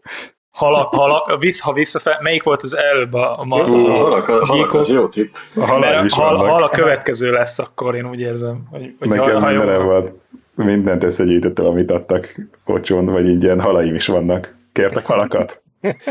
Halak, 0.51 0.95
halak, 0.95 1.41
visz, 1.41 1.61
ha 1.61 1.73
visszafel, 1.73 2.19
melyik 2.23 2.43
volt 2.43 2.63
az 2.63 2.77
előbb 2.77 3.15
a, 3.15 3.41
a 3.41 3.45
masz? 3.45 3.71
Az 3.71 3.83
a 3.83 3.91
halak, 3.91 4.29
a, 4.29 4.47
halak 4.47 4.75
az 4.75 4.89
jó 4.89 5.09
tipp. 5.09 5.35
A 5.57 5.67
halak 5.67 6.05
is 6.05 6.13
hal, 6.13 6.37
hal 6.37 6.63
a 6.63 6.69
következő 6.69 7.33
lesz, 7.33 7.59
akkor 7.59 7.95
én 7.95 8.09
úgy 8.09 8.21
érzem. 8.21 8.67
Hogy, 8.71 8.95
hogy 8.99 9.09
Nekem 9.09 9.43
ha, 9.43 9.51
minden 9.51 9.85
volt. 9.85 10.13
Mindent 10.55 11.05
összegyűjtöttem, 11.05 11.65
amit 11.65 11.91
adtak 11.91 12.35
olcsón, 12.65 13.05
vagy 13.05 13.29
ingyen, 13.29 13.61
halaim 13.61 13.95
is 13.95 14.07
vannak. 14.07 14.57
Kértek 14.73 15.07
halakat? 15.07 15.63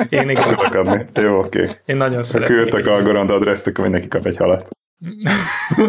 Én 0.09 0.29
igen. 0.29 0.55
Tudok 0.55 0.73
adni. 0.73 1.05
Jó, 1.13 1.37
oké. 1.37 1.61
Okay. 1.61 1.73
Én 1.85 1.95
nagyon 1.95 2.23
szeretnék. 2.23 2.57
Küldtek 2.57 2.87
a 2.87 3.01
Gorand 3.01 3.29
adreszt, 3.29 3.67
akkor 3.67 3.83
mindenki 3.83 4.07
kap 4.07 4.25
egy 4.25 4.37
halat. 4.37 4.69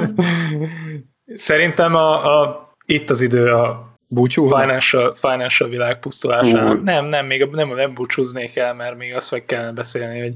Szerintem 1.36 1.94
a, 1.94 2.40
a, 2.40 2.68
itt 2.86 3.10
az 3.10 3.20
idő 3.20 3.52
a 3.52 3.85
Búcsú? 4.08 4.44
Financial, 4.44 5.14
financial 5.14 5.68
világ 5.68 5.98
pusztulásának. 5.98 6.82
Nem, 6.82 7.04
nem, 7.04 7.26
még 7.26 7.48
nem, 7.50 7.74
nem 7.74 7.94
búcsúznék 7.94 8.56
el, 8.56 8.74
mert 8.74 8.96
még 8.96 9.14
azt 9.14 9.30
meg 9.30 9.44
kell 9.44 9.72
beszélni, 9.72 10.20
hogy 10.20 10.34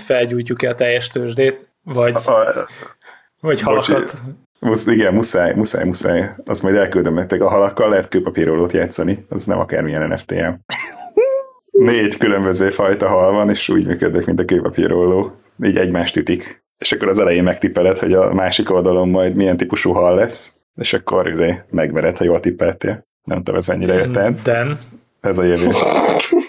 felgyújtjuk-e 0.00 0.68
a 0.68 0.74
teljes 0.74 1.08
tőzsdét, 1.08 1.70
vagy, 1.82 2.14
a, 2.14 2.66
vagy 3.40 3.60
halakat. 3.60 4.14
Musz, 4.60 4.86
igen, 4.86 5.14
muszáj, 5.14 5.54
muszáj, 5.54 5.84
muszáj. 5.84 6.30
Azt 6.44 6.62
majd 6.62 6.74
elküldöm 6.74 7.14
nektek. 7.14 7.42
A 7.42 7.48
halakkal 7.48 7.88
lehet 7.88 8.08
kőpapírólót 8.08 8.72
játszani. 8.72 9.26
Az 9.28 9.46
nem 9.46 9.58
akármilyen 9.58 10.08
NFTM. 10.08 10.52
Négy 11.70 12.16
különböző 12.16 12.70
fajta 12.70 13.08
hal 13.08 13.32
van, 13.32 13.50
és 13.50 13.68
úgy 13.68 13.86
működnek, 13.86 14.26
mint 14.26 14.40
a 14.40 14.44
kőpapíróló. 14.44 15.32
Így 15.62 15.76
egymást 15.76 16.16
ütik. 16.16 16.64
És 16.78 16.92
akkor 16.92 17.08
az 17.08 17.18
elején 17.18 17.42
megtippeled, 17.42 17.98
hogy 17.98 18.12
a 18.12 18.32
másik 18.32 18.70
oldalon 18.70 19.08
majd 19.08 19.34
milyen 19.34 19.56
típusú 19.56 19.92
hal 19.92 20.14
lesz 20.14 20.59
és 20.74 20.92
akkor 20.92 21.28
izé, 21.28 21.62
megvered, 21.70 22.16
ha 22.16 22.24
jól 22.24 22.40
tippeltél. 22.40 23.06
Nem 23.24 23.38
tudom, 23.38 23.56
ez 23.56 23.66
mennyire 23.66 23.94
jött 23.94 24.16
át. 24.16 24.42
Den. 24.42 24.78
Ez 25.20 25.38
a 25.38 25.42
jövő. 25.42 25.70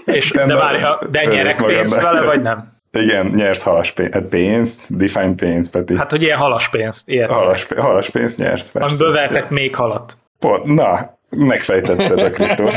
és, 0.05 0.31
de 0.31 0.55
várj, 0.55 0.83
de 1.09 1.25
nyerek 1.25 1.65
pénzt 1.65 2.01
vele, 2.01 2.21
vagy 2.21 2.41
nem? 2.41 2.79
Igen, 2.91 3.25
nyersz 3.25 3.61
halas 3.61 3.91
pénzt, 3.91 4.13
hát 4.13 4.23
pénzt 4.23 4.97
define 4.97 5.35
pénzt, 5.35 5.71
Peti. 5.71 5.97
Hát, 5.97 6.11
hogy 6.11 6.21
ilyen 6.21 6.37
halas 6.37 6.69
pénzt, 6.69 7.09
ilyet. 7.09 7.29
Halas, 7.29 7.67
halas 7.77 8.09
pénzt 8.09 8.37
nyersz, 8.37 8.71
persze. 8.71 8.87
Amiből 8.87 9.11
vehetek 9.21 9.43
ja. 9.49 9.53
még 9.55 9.75
halat. 9.75 10.17
Pont, 10.39 10.65
na, 10.65 11.17
megfejtetted 11.29 12.19
a 12.19 12.29
kriptót. 12.29 12.73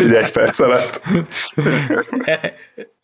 Így 0.00 0.14
egy 0.14 0.32
perc 0.32 0.58
alatt. 0.58 1.00
E, 2.24 2.32
e, 2.32 2.52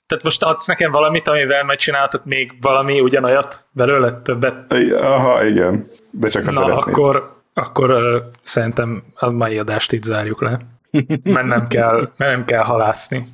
tehát 0.07 0.24
most 0.24 0.42
adsz 0.42 0.66
nekem 0.66 0.90
valamit, 0.90 1.29
amivel 1.29 1.64
majd 1.64 1.79
csináltok 1.79 2.24
még 2.24 2.53
valami 2.61 3.01
ugyanolyat 3.01 3.68
belőle, 3.72 4.12
többet? 4.12 4.72
Aha, 4.92 5.44
igen. 5.44 5.85
De 6.18 6.28
csak 6.28 6.46
a 6.46 6.50
Na, 6.50 6.76
akkor 6.76 7.37
akkor 7.59 7.90
uh, 7.90 8.16
szerintem 8.42 9.02
a 9.14 9.31
mai 9.31 9.59
adást 9.59 9.92
itt 9.92 10.02
zárjuk 10.02 10.42
le. 10.42 10.59
Mert 11.22 11.46
nem 11.46 11.66
kell, 11.74 12.11
mert 12.16 12.33
nem 12.33 12.44
kell 12.44 12.62
halászni. 12.62 13.28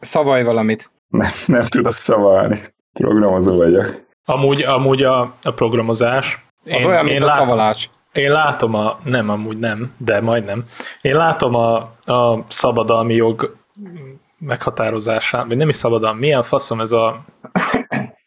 Szavalj 0.00 0.42
valamit. 0.42 0.90
Nem, 1.08 1.30
nem 1.46 1.64
tudok 1.64 1.94
szavalni. 1.94 2.58
Programozó 2.92 3.56
vagyok. 3.56 4.04
Amúgy, 4.24 4.62
amúgy 4.62 5.02
a, 5.02 5.34
a 5.42 5.50
programozás. 5.50 6.44
Az 6.64 6.70
én, 6.70 6.86
olyan, 6.86 7.04
mint 7.04 7.16
én 7.16 7.22
a 7.22 7.26
látom, 7.26 7.48
szavalás. 7.48 7.90
Én 8.12 8.30
látom 8.30 8.74
a, 8.74 8.98
nem, 9.04 9.28
amúgy 9.28 9.58
nem, 9.58 9.92
de 9.98 10.20
majdnem. 10.20 10.64
Én 11.00 11.16
látom 11.16 11.54
a, 11.54 11.76
a 12.12 12.44
szabadalmi 12.48 13.14
jog 13.14 13.56
meghatározásán, 14.38 15.48
vagy 15.48 15.56
nem 15.56 15.68
is 15.68 15.76
szabadalmi, 15.76 16.20
milyen 16.20 16.42
faszom 16.42 16.80
ez 16.80 16.92
a, 16.92 17.24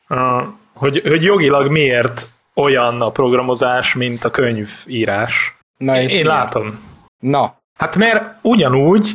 a 0.08 0.44
hogy, 0.74 1.02
hogy 1.08 1.24
jogilag 1.24 1.72
miért 1.72 2.26
olyan 2.56 3.02
a 3.02 3.10
programozás, 3.10 3.96
mint 3.96 4.24
a 4.24 4.30
könyvírás. 4.30 5.58
Na 5.78 6.02
és 6.02 6.14
Én 6.14 6.26
látom. 6.26 6.80
Na. 7.20 7.58
Hát 7.80 7.98
mert 7.98 8.30
ugyanúgy 8.42 9.12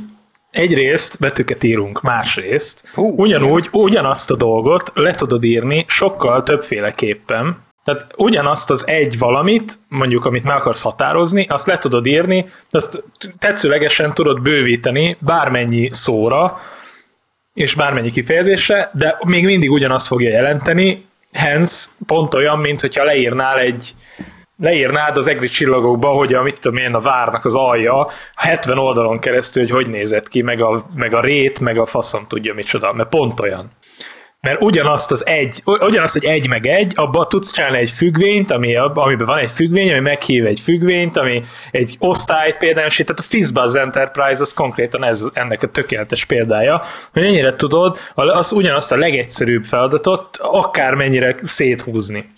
egyrészt 0.51 1.19
betűket 1.19 1.63
írunk, 1.63 2.01
másrészt 2.01 2.89
Hú, 2.95 3.13
ugyanúgy, 3.17 3.69
ugyanazt 3.73 4.31
a 4.31 4.37
dolgot 4.37 4.91
le 4.95 5.15
tudod 5.15 5.45
írni 5.45 5.85
sokkal 5.89 6.43
többféleképpen, 6.43 7.67
tehát 7.85 8.07
ugyanazt 8.17 8.71
az 8.71 8.87
egy 8.87 9.19
valamit, 9.19 9.79
mondjuk 9.89 10.25
amit 10.25 10.45
meg 10.45 10.57
akarsz 10.57 10.83
határozni, 10.83 11.47
azt 11.49 11.67
le 11.67 11.79
tudod 11.79 12.07
írni, 12.07 12.47
azt 12.71 13.05
tetszőlegesen 13.39 14.15
tudod 14.15 14.41
bővíteni 14.41 15.17
bármennyi 15.21 15.89
szóra, 15.91 16.59
és 17.55 17.75
bármennyi 17.75 18.11
kifejezésre, 18.11 18.91
de 18.95 19.19
még 19.27 19.45
mindig 19.45 19.71
ugyanazt 19.71 20.07
fogja 20.07 20.31
jelenteni, 20.31 21.08
hence 21.33 21.87
pont 22.07 22.35
olyan, 22.35 22.59
mint 22.59 22.81
hogyha 22.81 23.05
leírnál 23.05 23.59
egy 23.59 23.95
leírnád 24.61 25.17
az 25.17 25.27
egri 25.27 25.49
csillagokba, 25.49 26.09
hogy 26.09 26.35
a, 26.35 26.43
mit 26.43 26.61
tudom 26.61 26.79
én, 26.79 26.95
a 26.95 27.01
várnak 27.01 27.45
az 27.45 27.55
alja 27.55 28.09
70 28.37 28.79
oldalon 28.79 29.19
keresztül, 29.19 29.63
hogy 29.63 29.73
hogy 29.73 29.91
nézett 29.91 30.29
ki, 30.29 30.43
meg 30.43 30.63
a, 30.63 30.87
meg 30.95 31.15
a 31.15 31.21
rét, 31.21 31.61
meg 31.61 31.79
a 31.79 31.87
faszom 31.87 32.27
tudja 32.27 32.55
micsoda, 32.55 32.93
mert 32.93 33.09
pont 33.09 33.41
olyan. 33.41 33.71
Mert 34.41 34.63
ugyanazt 34.63 35.11
az 35.11 35.27
egy, 35.27 35.63
ugyanazt, 35.65 36.13
hogy 36.13 36.25
egy 36.25 36.49
meg 36.49 36.67
egy, 36.67 36.93
abban 36.97 37.29
tudsz 37.29 37.53
csinálni 37.53 37.79
egy 37.79 37.91
függvényt, 37.91 38.51
ami, 38.51 38.77
amiben 38.77 39.27
van 39.27 39.39
egy 39.39 39.51
függvény, 39.51 39.91
ami 39.91 40.01
meghív 40.01 40.47
egy 40.47 40.61
függvényt, 40.61 41.17
ami 41.17 41.43
egy 41.71 41.97
osztályt 41.99 42.57
például, 42.57 42.89
tehát 42.89 43.19
a 43.19 43.23
Fizzbuzz 43.23 43.75
Enterprise 43.75 44.43
az 44.43 44.53
konkrétan 44.53 45.05
ez, 45.05 45.25
ennek 45.33 45.63
a 45.63 45.67
tökéletes 45.67 46.25
példája, 46.25 46.83
hogy 47.13 47.23
ennyire 47.23 47.57
tudod 47.57 47.99
az 48.15 48.53
ugyanazt 48.53 48.93
a 48.93 48.97
legegyszerűbb 48.97 49.65
feladatot 49.65 50.37
akármennyire 50.37 51.35
széthúzni. 51.43 52.31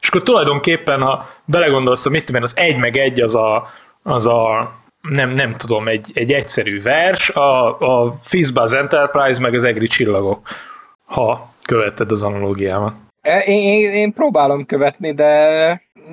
És 0.00 0.08
akkor 0.08 0.22
tulajdonképpen, 0.22 1.00
ha 1.00 1.28
belegondolsz, 1.44 2.02
hogy 2.02 2.12
mit 2.12 2.24
tudom 2.24 2.42
az 2.42 2.56
egy 2.56 2.76
meg 2.76 2.96
egy 2.96 3.20
az 3.20 3.34
a, 3.34 3.66
az 4.02 4.26
a 4.26 4.72
nem, 5.00 5.30
nem 5.30 5.56
tudom, 5.56 5.88
egy, 5.88 6.10
egy 6.14 6.32
egyszerű 6.32 6.82
vers, 6.82 7.30
a, 7.30 7.78
a 7.78 8.18
Fizzbuzz 8.22 8.72
Enterprise 8.72 9.40
meg 9.40 9.54
az 9.54 9.64
egri 9.64 9.86
csillagok 9.86 10.48
ha 11.10 11.54
követted 11.62 12.10
az 12.10 12.22
analógiámat. 12.22 12.94
E, 13.22 13.38
én, 13.38 13.58
én, 13.58 13.90
én 13.90 14.12
próbálom 14.12 14.66
követni, 14.66 15.12
de 15.12 15.28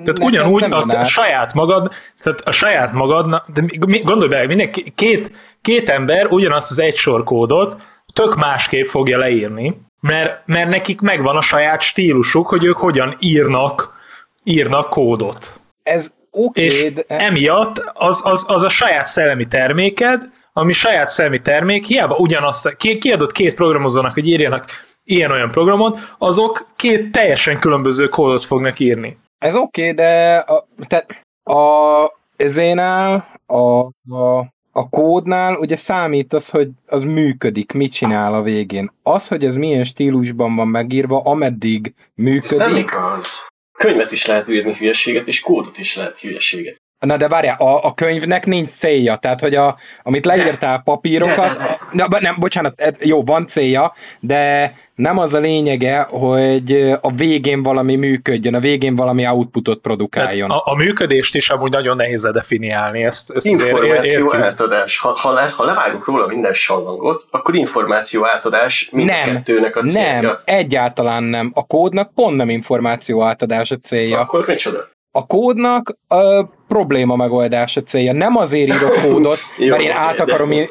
tehát 0.04 0.24
ugyanúgy 0.24 0.62
a, 0.62 0.84
a 0.88 1.04
saját 1.04 1.54
magad, 1.54 1.92
tehát 2.22 2.40
a 2.40 2.50
saját 2.50 2.92
magad, 2.92 3.42
de 3.54 3.62
gondolj 4.02 4.28
bele, 4.28 4.46
minden 4.46 4.70
két, 4.94 5.30
két 5.62 5.88
ember 5.88 6.26
ugyanazt 6.26 6.70
az 6.70 6.78
egy 6.78 6.96
sor 6.96 7.24
kódot 7.24 7.76
tök 8.12 8.36
másképp 8.36 8.86
fogja 8.86 9.18
leírni, 9.18 9.80
mert, 10.00 10.46
mert 10.46 10.68
nekik 10.68 11.00
megvan 11.00 11.36
a 11.36 11.40
saját 11.40 11.80
stílusuk, 11.80 12.48
hogy 12.48 12.64
ők 12.64 12.76
hogyan 12.76 13.14
írnak, 13.18 13.96
írnak 14.44 14.88
kódot. 14.88 15.60
Ez 15.82 16.14
oké, 16.30 16.44
okay, 16.46 16.64
És 16.64 16.92
de... 16.92 17.02
emiatt 17.06 17.82
az, 17.94 18.20
az, 18.24 18.44
az 18.48 18.62
a 18.62 18.68
saját 18.68 19.06
szellemi 19.06 19.46
terméked, 19.46 20.22
ami 20.52 20.72
saját 20.72 21.08
szellemi 21.08 21.40
termék, 21.40 21.84
hiába 21.84 22.16
ugyanazt, 22.16 22.76
kiadott 22.76 23.32
két 23.32 23.54
programozónak, 23.54 24.14
hogy 24.14 24.26
írjanak 24.26 24.64
ilyen-olyan 25.08 25.50
programot, 25.50 25.98
azok 26.18 26.66
két 26.76 27.12
teljesen 27.12 27.58
különböző 27.58 28.08
kódot 28.08 28.44
fognak 28.44 28.78
írni. 28.78 29.18
Ez 29.38 29.54
oké, 29.54 29.82
okay, 29.82 29.92
de 29.92 30.36
a, 30.36 30.66
te, 30.86 31.06
a 31.52 32.12
ezénál, 32.36 33.28
a, 33.46 33.80
a, 34.14 34.38
a 34.72 34.88
kódnál 34.90 35.56
ugye 35.56 35.76
számít 35.76 36.32
az, 36.32 36.48
hogy 36.48 36.68
az 36.86 37.02
működik, 37.02 37.72
mit 37.72 37.92
csinál 37.92 38.34
a 38.34 38.42
végén. 38.42 38.90
Az, 39.02 39.28
hogy 39.28 39.44
ez 39.44 39.54
milyen 39.54 39.84
stílusban 39.84 40.56
van 40.56 40.68
megírva, 40.68 41.20
ameddig 41.20 41.94
működik... 42.14 42.60
Ez 42.60 42.66
nem 42.66 42.76
igaz. 42.76 43.46
Könyvet 43.78 44.12
is 44.12 44.26
lehet 44.26 44.48
írni 44.48 44.74
hülyeséget, 44.74 45.26
és 45.26 45.40
kódot 45.40 45.78
is 45.78 45.96
lehet 45.96 46.18
hülyeséget. 46.18 46.77
Na 46.98 47.16
de 47.16 47.28
várjál, 47.28 47.56
a, 47.58 47.84
a 47.84 47.94
könyvnek 47.94 48.46
nincs 48.46 48.68
célja, 48.68 49.16
tehát 49.16 49.40
hogy 49.40 49.54
a, 49.54 49.76
amit 50.02 50.24
leírtál 50.24 50.80
papírokat, 50.84 51.58
de, 51.58 51.78
de, 51.92 52.06
de. 52.08 52.18
nem, 52.20 52.36
bocsánat, 52.38 52.80
e, 52.80 52.94
jó, 53.00 53.24
van 53.24 53.46
célja, 53.46 53.92
de 54.20 54.72
nem 54.94 55.18
az 55.18 55.34
a 55.34 55.38
lényege, 55.38 56.00
hogy 56.00 56.96
a 57.00 57.12
végén 57.12 57.62
valami 57.62 57.96
működjön, 57.96 58.54
a 58.54 58.60
végén 58.60 58.96
valami 58.96 59.26
outputot 59.26 59.80
produkáljon. 59.80 60.50
A, 60.50 60.62
a 60.64 60.74
működést 60.74 61.34
is 61.34 61.50
amúgy 61.50 61.72
nagyon 61.72 61.96
nehéz 61.96 62.28
definiálni. 62.32 63.04
Ezt, 63.04 63.30
ezt 63.30 63.46
információ 63.46 64.34
átadás. 64.34 64.98
Ha, 64.98 65.08
ha, 65.08 65.32
le, 65.32 65.52
ha 65.56 65.64
levágok 65.64 66.06
róla 66.06 66.26
minden 66.26 66.52
sallangot, 66.52 67.26
akkor 67.30 67.54
információ 67.54 68.26
átadás 68.26 68.90
mind 68.92 69.08
nem, 69.08 69.32
kettőnek 69.32 69.76
a 69.76 69.82
célja. 69.82 70.20
Nem, 70.20 70.38
egyáltalán 70.44 71.22
nem. 71.22 71.50
A 71.54 71.66
kódnak 71.66 72.14
pont 72.14 72.36
nem 72.36 72.48
információ 72.48 73.22
átadás 73.22 73.70
a 73.70 73.76
célja. 73.76 74.18
Akkor 74.18 74.44
micsoda? 74.46 74.96
A 75.18 75.26
kódnak 75.26 75.94
a 76.08 76.44
probléma 76.68 77.16
megoldása 77.16 77.82
célja. 77.82 78.12
Nem 78.12 78.36
azért 78.36 78.68
írok 78.68 78.94
kódot, 79.04 79.38
Jó, 79.58 79.68
mert 79.68 79.82
én 79.82 79.90
át 79.90 80.20
akarom, 80.20 80.50
de... 80.50 80.64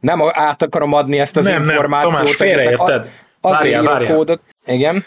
nem 0.00 0.20
át 0.32 0.62
akarom 0.62 0.92
adni 0.92 1.18
ezt 1.18 1.36
az 1.36 1.44
nem, 1.44 1.62
információt. 1.62 2.12
Nem, 2.12 2.20
Tomás, 2.20 2.36
félreérted. 2.36 3.08
Azért 3.40 3.60
várjál, 3.60 3.82
írok 3.82 3.92
várjál. 3.92 4.16
kódot. 4.16 4.40
Igen. 4.66 5.04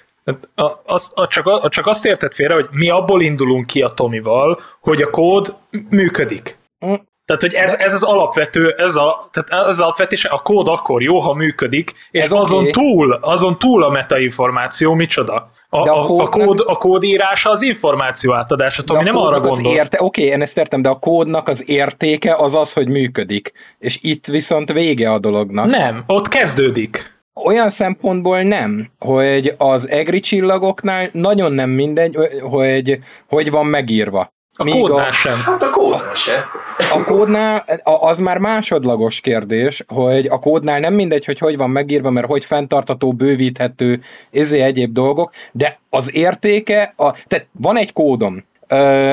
A, 0.55 0.71
az, 0.85 1.11
a, 1.15 1.27
csak, 1.27 1.47
a, 1.47 1.69
csak 1.69 1.87
azt 1.87 2.05
érted 2.05 2.33
félre, 2.33 2.53
hogy 2.53 2.67
mi 2.71 2.89
abból 2.89 3.21
indulunk 3.21 3.65
ki 3.65 3.81
a 3.81 3.87
Tomival, 3.87 4.59
hogy 4.81 5.01
a 5.01 5.09
kód 5.09 5.55
működik. 5.89 6.59
Mm. 6.85 6.93
Tehát, 7.25 7.41
hogy 7.41 7.53
ez, 7.53 7.73
ez 7.73 7.93
az 7.93 8.03
alapvető, 8.03 8.73
ez, 8.77 8.95
a, 8.95 9.29
tehát 9.31 9.63
ez 9.63 9.69
az 9.69 9.79
alapvetés, 9.79 10.25
a 10.25 10.37
kód 10.37 10.67
akkor 10.67 11.01
jó, 11.01 11.19
ha 11.19 11.33
működik, 11.33 11.93
és 12.11 12.23
ez 12.23 12.31
azon 12.31 12.59
okay. 12.59 12.71
túl, 12.71 13.13
azon 13.13 13.59
túl 13.59 13.83
a 13.83 13.89
metainformáció 13.89 14.93
micsoda. 14.93 15.51
A, 15.69 15.83
de 15.83 15.91
a, 15.91 16.05
kódnak... 16.05 16.35
a, 16.35 16.45
kód, 16.45 16.63
a 16.65 16.75
kódírása 16.75 17.49
az 17.49 17.61
információ 17.61 18.33
átadása, 18.33 18.83
Tomi, 18.83 19.03
nem 19.03 19.17
arra 19.17 19.39
gondol. 19.39 19.73
Érte... 19.73 19.97
Oké, 20.01 20.21
okay, 20.21 20.33
én 20.33 20.41
ezt 20.41 20.57
értem, 20.57 20.81
de 20.81 20.89
a 20.89 20.99
kódnak 20.99 21.47
az 21.47 21.69
értéke 21.69 22.35
az 22.35 22.55
az, 22.55 22.73
hogy 22.73 22.89
működik. 22.89 23.51
És 23.79 23.99
itt 24.01 24.25
viszont 24.25 24.71
vége 24.71 25.11
a 25.11 25.19
dolognak. 25.19 25.65
Nem, 25.65 26.03
ott 26.07 26.27
kezdődik. 26.27 27.15
Olyan 27.43 27.69
szempontból 27.69 28.41
nem, 28.41 28.91
hogy 28.99 29.53
az 29.57 29.89
egri 29.89 30.19
csillagoknál 30.19 31.09
nagyon 31.11 31.51
nem 31.51 31.69
mindegy, 31.69 32.17
hogy 32.41 32.99
hogy 33.27 33.51
van 33.51 33.65
megírva. 33.65 34.35
A 34.57 34.63
Míg 34.63 34.73
kódnál 34.73 35.07
a, 35.07 35.11
sem. 35.11 35.41
Hát 35.45 35.63
a 35.63 35.69
kódnál 35.69 36.13
sem. 36.13 36.43
A 36.77 37.03
kódnál, 37.03 37.65
az 37.83 38.19
már 38.19 38.37
másodlagos 38.37 39.21
kérdés, 39.21 39.83
hogy 39.87 40.25
a 40.25 40.39
kódnál 40.39 40.79
nem 40.79 40.93
mindegy, 40.93 41.25
hogy 41.25 41.39
hogy 41.39 41.57
van 41.57 41.69
megírva, 41.69 42.09
mert 42.09 42.27
hogy 42.27 42.45
fenntartató, 42.45 43.13
bővíthető, 43.13 44.01
ezé 44.31 44.59
egyéb 44.59 44.93
dolgok, 44.93 45.31
de 45.51 45.79
az 45.89 46.15
értéke, 46.15 46.93
a, 46.95 47.11
tehát 47.11 47.47
van 47.51 47.77
egy 47.77 47.93
kódom, 47.93 48.45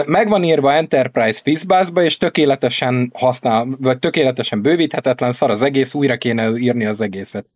meg 0.07 0.28
van 0.28 0.44
írva 0.44 0.72
Enterprise 0.72 1.40
Fizzbuzzba, 1.42 2.02
és 2.02 2.16
tökéletesen 2.16 3.11
használ, 3.14 3.66
vagy 3.80 3.98
tökéletesen 3.98 4.62
bővíthetetlen, 4.62 5.33
szar 5.33 5.50
az 5.50 5.62
egész, 5.62 5.94
újra 5.94 6.16
kéne 6.16 6.50
írni 6.50 6.85
az 6.85 7.00
egészet. 7.00 7.46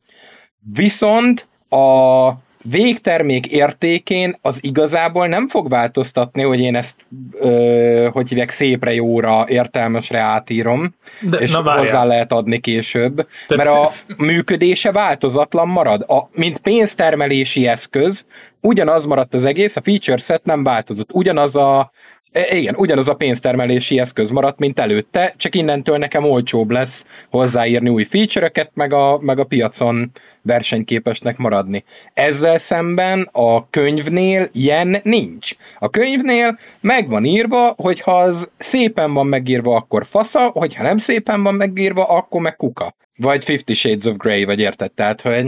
Viszont 0.73 1.49
a 1.69 2.29
végtermék 2.71 3.47
értékén 3.47 4.37
az 4.41 4.59
igazából 4.63 5.27
nem 5.27 5.49
fog 5.49 5.69
változtatni, 5.69 6.43
hogy 6.43 6.61
én 6.61 6.77
ezt, 6.77 6.97
ö, 7.33 8.09
hogy 8.13 8.29
hívják, 8.29 8.51
szépre, 8.51 8.95
jóra, 8.95 9.45
értelmesre 9.49 10.19
átírom, 10.19 10.95
De, 11.21 11.39
és 11.39 11.53
na 11.53 11.79
hozzá 11.79 12.05
lehet 12.05 12.33
adni 12.33 12.59
később, 12.59 13.27
De 13.49 13.57
mert 13.57 13.69
a 13.69 13.91
működése 14.17 14.93
változatlan 14.93 15.69
marad. 15.69 16.05
A, 16.09 16.29
mint 16.33 16.59
pénztermelési 16.59 17.67
eszköz, 17.67 18.27
ugyanaz 18.61 19.05
maradt 19.05 19.35
az 19.35 19.45
egész, 19.45 19.77
a 19.77 19.81
feature 19.81 20.19
set 20.19 20.45
nem 20.45 20.63
változott. 20.63 21.13
Ugyanaz 21.13 21.57
a 21.57 21.91
igen, 22.33 22.75
ugyanaz 22.77 23.09
a 23.09 23.15
pénztermelési 23.15 24.01
eszköz 24.01 24.31
maradt, 24.31 24.59
mint 24.59 24.81
előtte, 24.81 25.35
csak 25.37 25.55
innentől 25.55 25.99
nekem 25.99 26.25
olcsóbb 26.25 26.71
lesz 26.71 27.07
hozzáírni 27.31 27.89
új 27.89 28.05
feature 28.05 28.53
meg 28.75 28.93
a, 28.93 29.19
meg 29.21 29.39
a 29.39 29.45
piacon 29.45 30.11
versenyképesnek 30.43 31.37
maradni. 31.37 31.85
Ezzel 32.15 32.59
szemben 32.59 33.29
a 33.33 33.71
könyvnél 33.71 34.49
ilyen 34.53 34.97
nincs. 35.03 35.51
A 35.79 35.91
könyvnél 35.91 36.59
meg 36.81 37.09
van 37.09 37.25
írva, 37.25 37.75
hogy 37.77 38.01
ha 38.01 38.19
az 38.19 38.51
szépen 38.59 39.13
van 39.13 39.27
megírva, 39.27 39.77
akkor 39.77 40.07
fasza, 40.07 40.41
hogyha 40.41 40.83
nem 40.83 40.99
szépen 40.99 41.43
van 41.43 41.55
megírva, 41.55 42.05
akkor 42.05 42.41
meg 42.41 42.57
kuka. 42.57 42.95
Vagy 43.17 43.45
Fifty 43.45 43.73
Shades 43.73 44.05
of 44.05 44.17
Grey, 44.17 44.45
vagy 44.45 44.61
érted? 44.61 44.93
Tehát, 44.93 45.21
hogy... 45.21 45.47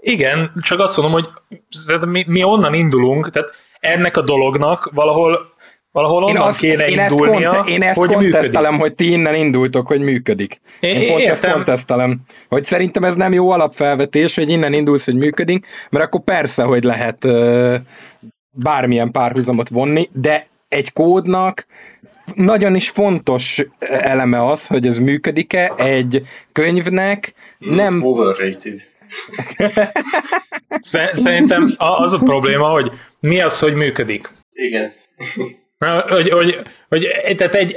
Igen, 0.00 0.52
csak 0.60 0.80
azt 0.80 0.96
mondom, 0.96 1.14
hogy 1.14 1.28
mi, 2.08 2.24
mi 2.26 2.42
onnan 2.42 2.74
indulunk, 2.74 3.30
tehát 3.30 3.50
ennek 3.80 4.16
a 4.16 4.22
dolognak 4.22 4.90
valahol 4.94 5.54
Valahol 5.96 6.22
onnan 6.22 6.36
én 6.36 6.42
azt, 6.42 6.60
kéne 6.60 6.86
én 6.86 6.98
indulnia, 6.98 7.48
ezt, 7.48 7.56
konte- 7.56 7.68
én 7.68 7.82
ezt 7.82 7.98
hogy 7.98 8.12
kontesztelem, 8.12 8.72
működik. 8.72 8.80
hogy 8.80 8.94
ti 8.94 9.12
innen 9.12 9.34
indultok, 9.34 9.86
hogy 9.86 10.00
működik. 10.00 10.60
Én, 10.80 11.00
én 11.00 11.08
pont 11.08 11.20
értem. 11.20 11.32
ezt 11.32 11.52
kontesztelem, 11.52 12.20
hogy 12.48 12.64
szerintem 12.64 13.04
ez 13.04 13.14
nem 13.14 13.32
jó 13.32 13.50
alapfelvetés, 13.50 14.34
hogy 14.34 14.50
innen 14.50 14.72
indulsz, 14.72 15.04
hogy 15.04 15.14
működik, 15.14 15.66
mert 15.90 16.04
akkor 16.04 16.20
persze, 16.20 16.62
hogy 16.62 16.84
lehet 16.84 17.24
uh, 17.24 17.74
bármilyen 18.50 19.10
párhuzamot 19.10 19.68
vonni, 19.68 20.08
de 20.12 20.46
egy 20.68 20.92
kódnak 20.92 21.66
nagyon 22.34 22.74
is 22.74 22.88
fontos 22.88 23.64
eleme 23.78 24.46
az, 24.46 24.66
hogy 24.66 24.86
ez 24.86 24.98
működik-e, 24.98 25.72
egy 25.76 26.22
könyvnek 26.52 27.34
nem... 27.58 28.02
Overrated. 28.02 28.80
Szerintem 31.12 31.68
az 31.76 32.12
a 32.12 32.18
probléma, 32.18 32.68
hogy 32.68 32.92
mi 33.20 33.40
az, 33.40 33.58
hogy 33.58 33.74
működik. 33.74 34.30
Igen. 34.52 34.92
Hogy, 36.08 36.30
hogy, 36.30 36.62
hogy 36.88 37.08
tehát 37.36 37.54
egy, 37.54 37.76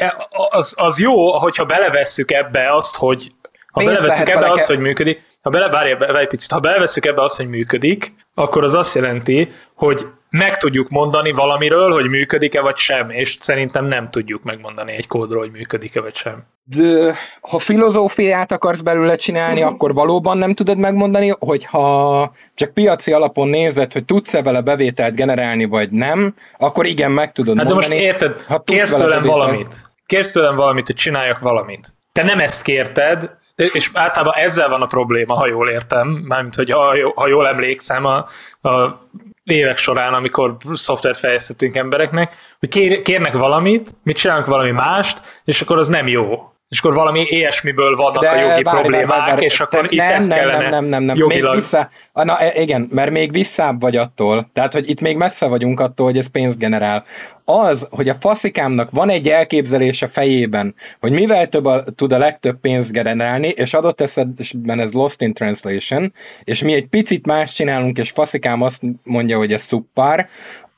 az, 0.49 0.73
az 0.77 0.99
jó, 0.99 1.31
hogyha 1.37 1.65
belevesszük 1.65 2.31
ebbe 2.31 2.73
azt, 2.73 2.95
hogy 2.95 3.27
ha 3.71 3.79
Pénzt 3.79 3.95
belevesszük 3.95 4.29
ebbe 4.29 4.51
azt, 4.51 4.65
hogy 4.65 4.79
működik, 4.79 5.21
ha 5.41 5.49
bele, 5.49 5.69
várj, 5.69 6.17
egy 6.19 6.27
picit, 6.27 6.51
ha 6.51 6.59
beleveszünk 6.59 7.05
ebbe 7.05 7.21
azt, 7.21 7.37
hogy 7.37 7.47
működik, 7.47 8.13
akkor 8.33 8.63
az 8.63 8.73
azt 8.73 8.95
jelenti, 8.95 9.51
hogy 9.75 10.07
meg 10.29 10.57
tudjuk 10.57 10.89
mondani 10.89 11.31
valamiről, 11.31 11.91
hogy 11.91 12.09
működik-e 12.09 12.61
vagy 12.61 12.77
sem, 12.77 13.09
és 13.09 13.37
szerintem 13.39 13.85
nem 13.85 14.09
tudjuk 14.09 14.43
megmondani 14.43 14.91
egy 14.91 15.07
kódról, 15.07 15.39
hogy 15.39 15.51
működik-e 15.51 16.01
vagy 16.01 16.15
sem. 16.15 16.43
De, 16.63 17.15
ha 17.41 17.59
filozófiát 17.59 18.51
akarsz 18.51 18.81
belőle 18.81 19.15
csinálni, 19.15 19.61
akkor 19.61 19.93
valóban 19.93 20.37
nem 20.37 20.53
tudod 20.53 20.77
megmondani, 20.77 21.33
hogy 21.39 21.65
ha 21.65 22.31
csak 22.55 22.73
piaci 22.73 23.13
alapon 23.13 23.47
nézed, 23.47 23.93
hogy 23.93 24.05
tudsz-e 24.05 24.41
vele 24.41 24.61
bevételt 24.61 25.15
generálni, 25.15 25.65
vagy 25.65 25.89
nem, 25.89 26.35
akkor 26.57 26.85
igen, 26.85 27.11
meg 27.11 27.31
tudod 27.31 27.57
hát 27.57 27.65
mondani. 27.65 27.87
de 27.87 27.95
most 27.95 28.05
érted, 28.05 28.39
ha 28.47 28.59
kérsz 28.59 28.91
tőlem 28.91 29.09
bevételt... 29.09 29.37
valamit, 29.37 29.75
kérsz 30.05 30.31
tőlem 30.31 30.55
valamit, 30.55 30.85
hogy 30.85 30.95
csináljak 30.95 31.39
valamit. 31.39 31.93
Te 32.11 32.23
nem 32.23 32.39
ezt 32.39 32.61
kérted, 32.61 33.29
és 33.59 33.89
általában 33.93 34.33
ezzel 34.35 34.69
van 34.69 34.81
a 34.81 34.85
probléma, 34.85 35.33
ha 35.33 35.47
jól 35.47 35.69
értem, 35.69 36.07
mármint, 36.07 36.55
hogy 36.55 36.71
ha, 36.71 36.95
ha 37.15 37.27
jól 37.27 37.47
emlékszem 37.47 38.05
a, 38.05 38.25
a 38.69 39.07
évek 39.43 39.77
során, 39.77 40.13
amikor 40.13 40.57
szoftvert 40.73 41.17
fejlesztettünk 41.17 41.75
embereknek, 41.75 42.35
hogy 42.59 43.01
kérnek 43.01 43.33
valamit, 43.33 43.95
mit 44.03 44.17
csinálnak 44.17 44.45
valami 44.45 44.71
mást, 44.71 45.41
és 45.45 45.61
akkor 45.61 45.77
az 45.77 45.87
nem 45.87 46.07
jó 46.07 46.53
és 46.69 46.79
akkor 46.79 46.93
valami 46.93 47.25
ilyesmiből 47.27 47.95
vannak 47.95 48.21
De 48.21 48.29
a 48.29 48.39
jogi 48.39 48.63
várj, 48.63 48.79
problémák, 48.79 49.07
várj, 49.07 49.29
várj, 49.29 49.43
és 49.43 49.59
akkor 49.59 49.79
te, 49.79 49.87
itt 49.89 49.99
nem, 49.99 50.11
ezt 50.11 50.27
nem, 50.27 50.37
kellene 50.37 50.69
nem, 50.69 50.85
nem, 50.85 51.03
nem, 51.03 51.17
jogilag... 51.17 51.51
Még 51.51 51.61
vissza, 51.61 51.89
na 52.13 52.37
e, 52.37 52.61
igen, 52.61 52.87
mert 52.91 53.11
még 53.11 53.31
visszább 53.31 53.81
vagy 53.81 53.95
attól, 53.95 54.49
tehát 54.53 54.73
hogy 54.73 54.89
itt 54.89 55.01
még 55.01 55.17
messze 55.17 55.47
vagyunk 55.47 55.79
attól, 55.79 56.05
hogy 56.05 56.17
ez 56.17 56.27
pénzt 56.27 56.57
generál. 56.57 57.03
Az, 57.45 57.87
hogy 57.91 58.09
a 58.09 58.15
faszikámnak 58.19 58.89
van 58.91 59.09
egy 59.09 59.29
elképzelése 59.29 60.07
fejében, 60.07 60.75
hogy 60.99 61.11
mivel 61.11 61.47
több 61.47 61.65
a, 61.65 61.83
tud 61.95 62.11
a 62.11 62.17
legtöbb 62.17 62.59
pénzt 62.59 62.91
generálni, 62.91 63.47
és 63.47 63.73
adott 63.73 64.01
esetben 64.01 64.79
ez 64.79 64.93
lost 64.93 65.21
in 65.21 65.33
translation, 65.33 66.13
és 66.43 66.63
mi 66.63 66.73
egy 66.73 66.87
picit 66.87 67.25
más 67.25 67.53
csinálunk, 67.53 67.97
és 67.97 68.09
faszikám 68.09 68.61
azt 68.61 68.81
mondja, 69.03 69.37
hogy 69.37 69.53
ez 69.53 69.61
szuppár, 69.61 70.29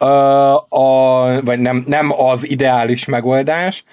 a, 0.01 0.65
a, 0.69 1.41
vagy 1.41 1.59
nem, 1.59 1.83
nem 1.87 2.19
az 2.21 2.49
ideális 2.49 3.05
megoldás, 3.05 3.83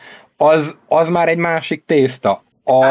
az, 0.41 0.77
az 0.89 1.09
már 1.09 1.29
egy 1.29 1.39
másik 1.39 1.83
tészta. 1.87 2.43
A, 2.65 2.85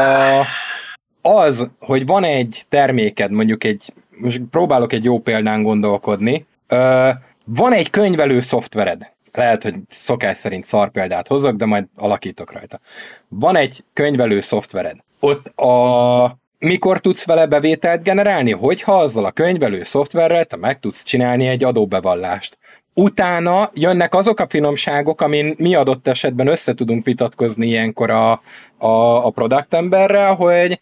az, 1.21 1.69
hogy 1.79 2.05
van 2.05 2.23
egy 2.23 2.65
terméked, 2.69 3.31
mondjuk 3.31 3.63
egy, 3.63 3.93
most 4.10 4.41
próbálok 4.51 4.93
egy 4.93 5.03
jó 5.03 5.19
példán 5.19 5.63
gondolkodni, 5.63 6.45
ö, 6.67 7.10
van 7.45 7.73
egy 7.73 7.89
könyvelő 7.89 8.39
szoftvered, 8.39 9.12
lehet, 9.31 9.63
hogy 9.63 9.75
szokás 9.89 10.38
szerint 10.38 10.65
szar 10.65 10.89
példát 10.91 11.27
hozok, 11.27 11.55
de 11.55 11.65
majd 11.65 11.86
alakítok 11.95 12.51
rajta. 12.51 12.79
Van 13.27 13.55
egy 13.55 13.83
könyvelő 13.93 14.41
szoftvered. 14.41 14.97
Ott 15.19 15.60
a 15.60 16.38
mikor 16.60 16.99
tudsz 16.99 17.25
vele 17.25 17.45
bevételt 17.45 18.03
generálni? 18.03 18.51
Hogyha 18.51 18.99
azzal 18.99 19.25
a 19.25 19.31
könyvelő 19.31 19.83
szoftverrel 19.83 20.45
te 20.45 20.55
meg 20.55 20.79
tudsz 20.79 21.03
csinálni 21.03 21.47
egy 21.47 21.63
adóbevallást. 21.63 22.57
Utána 22.99 23.69
jönnek 23.73 24.13
azok 24.13 24.39
a 24.39 24.47
finomságok, 24.47 25.21
amin 25.21 25.55
mi 25.57 25.75
adott 25.75 26.07
esetben 26.07 26.47
össze 26.47 26.73
tudunk 26.73 27.05
vitatkozni 27.05 27.67
ilyenkor 27.67 28.10
a, 28.10 28.31
a, 28.77 29.25
a 29.25 29.29
product 29.29 29.73
emberrel, 29.73 30.36
hogy 30.36 30.79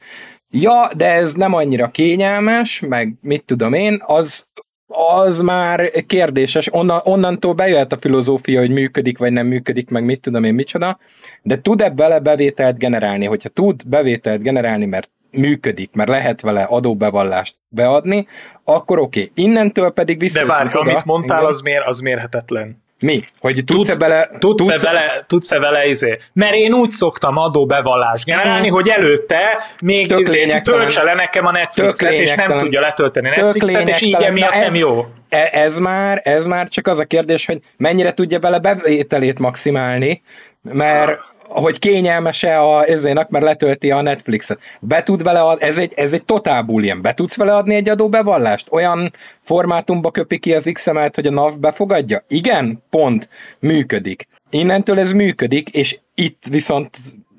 ja, 0.50 0.90
de 0.96 1.14
ez 1.14 1.34
nem 1.34 1.54
annyira 1.54 1.88
kényelmes, 1.88 2.80
meg 2.80 3.14
mit 3.22 3.44
tudom 3.46 3.74
én, 3.74 3.98
az, 4.06 4.48
az 4.88 5.40
már 5.40 5.92
kérdéses, 6.08 6.74
Onnan, 6.74 7.02
onnantól 7.04 7.54
bejöhet 7.54 7.94
a 7.94 7.98
filozófia, 7.98 8.60
hogy 8.60 8.72
működik 8.72 9.18
vagy 9.18 9.32
nem 9.32 9.48
működik, 9.48 9.90
meg 9.90 10.04
mit 10.04 10.22
tudom 10.22 10.44
én 10.44 10.54
micsoda, 10.54 11.00
de 11.42 11.62
tud-e 11.62 11.90
vele 11.96 12.20
bevételt 12.20 12.78
generálni? 12.78 13.26
Hogyha 13.26 13.50
tud 13.50 13.88
bevételt 13.88 14.42
generálni, 14.42 14.86
mert 14.86 15.12
működik, 15.36 15.90
mert 15.94 16.10
lehet 16.10 16.42
vele 16.42 16.64
adóbevallást 16.64 17.56
beadni, 17.68 18.28
akkor 18.64 19.00
oké. 19.00 19.22
Okay. 19.22 19.46
Innentől 19.46 19.90
pedig 19.90 20.20
vissza. 20.20 20.40
De 20.40 20.46
várj, 20.46 20.70
amit 20.74 21.06
mondtál, 21.06 21.38
igen. 21.38 21.50
az, 21.50 21.62
mér, 21.62 21.82
az 21.86 22.00
mérhetetlen. 22.00 22.84
Mi? 23.00 23.24
Hogy 23.40 23.62
tudsz-e 23.66 23.92
Tud, 23.92 24.00
bele... 24.00 24.30
Tudsz-e, 24.40 24.72
tudsz 24.72 24.84
bele, 24.84 25.24
tudsz-e 25.28 25.60
vele 25.60 25.88
izé? 25.88 26.18
Mert 26.34 26.54
én 26.54 26.74
úgy 26.74 26.90
szoktam 26.90 27.38
adóbevallást 27.38 28.26
generálni, 28.26 28.68
hogy 28.68 28.88
előtte 28.90 29.64
még 29.82 30.12
izé, 30.18 30.60
töltse 30.64 31.04
le 31.04 31.14
nekem 31.14 31.46
a 31.46 31.52
Netflixet, 31.52 32.12
és 32.12 32.36
nem 32.36 32.58
tudja 32.58 32.80
letölteni 32.80 33.30
Netflixet, 33.30 33.88
és 33.88 34.02
így 34.02 34.14
emiatt 34.14 34.52
ez, 34.52 34.66
nem 34.66 34.76
jó. 34.76 35.06
E- 35.30 35.50
ez 35.52 35.78
már, 35.78 36.22
ez 36.24 36.46
már 36.46 36.68
csak 36.68 36.88
az 36.88 37.00
a 37.00 37.06
kérdés, 37.06 37.46
hogy 37.46 37.60
mennyire 37.78 38.14
tudja 38.14 38.40
vele 38.40 38.60
bevételét 38.60 39.40
maximálni, 39.40 40.22
mert 40.62 41.20
hogy 41.62 41.80
kényelmese 41.80 42.58
a 42.58 42.84
ezének, 42.84 43.30
mert 43.30 43.46
letölti 43.46 43.92
a 43.92 44.02
Netflixet. 44.02 44.60
Be 44.80 45.04
tud 45.04 45.24
vele 45.24 45.42
ad, 45.42 45.62
ez 45.62 45.78
egy, 45.78 45.94
ez 45.96 46.14
egy 46.14 46.26
totál 46.26 46.62
boolean. 46.62 47.02
Be 47.02 47.14
tudsz 47.14 47.36
vele 47.36 47.56
adni 47.56 47.76
egy 47.76 47.90
adóbevallást? 47.90 48.68
Olyan 48.72 49.14
formátumba 49.42 50.12
köpi 50.12 50.40
ki 50.40 50.54
az 50.54 50.70
XML-t, 50.74 51.16
hogy 51.16 51.28
a 51.28 51.32
NAV 51.32 51.60
befogadja? 51.60 52.24
Igen? 52.28 52.84
Pont. 52.90 53.30
Működik. 53.60 54.28
Innentől 54.50 55.00
ez 55.00 55.12
működik, 55.12 55.70
és 55.70 56.00
itt 56.16 56.44
viszont 56.50 56.98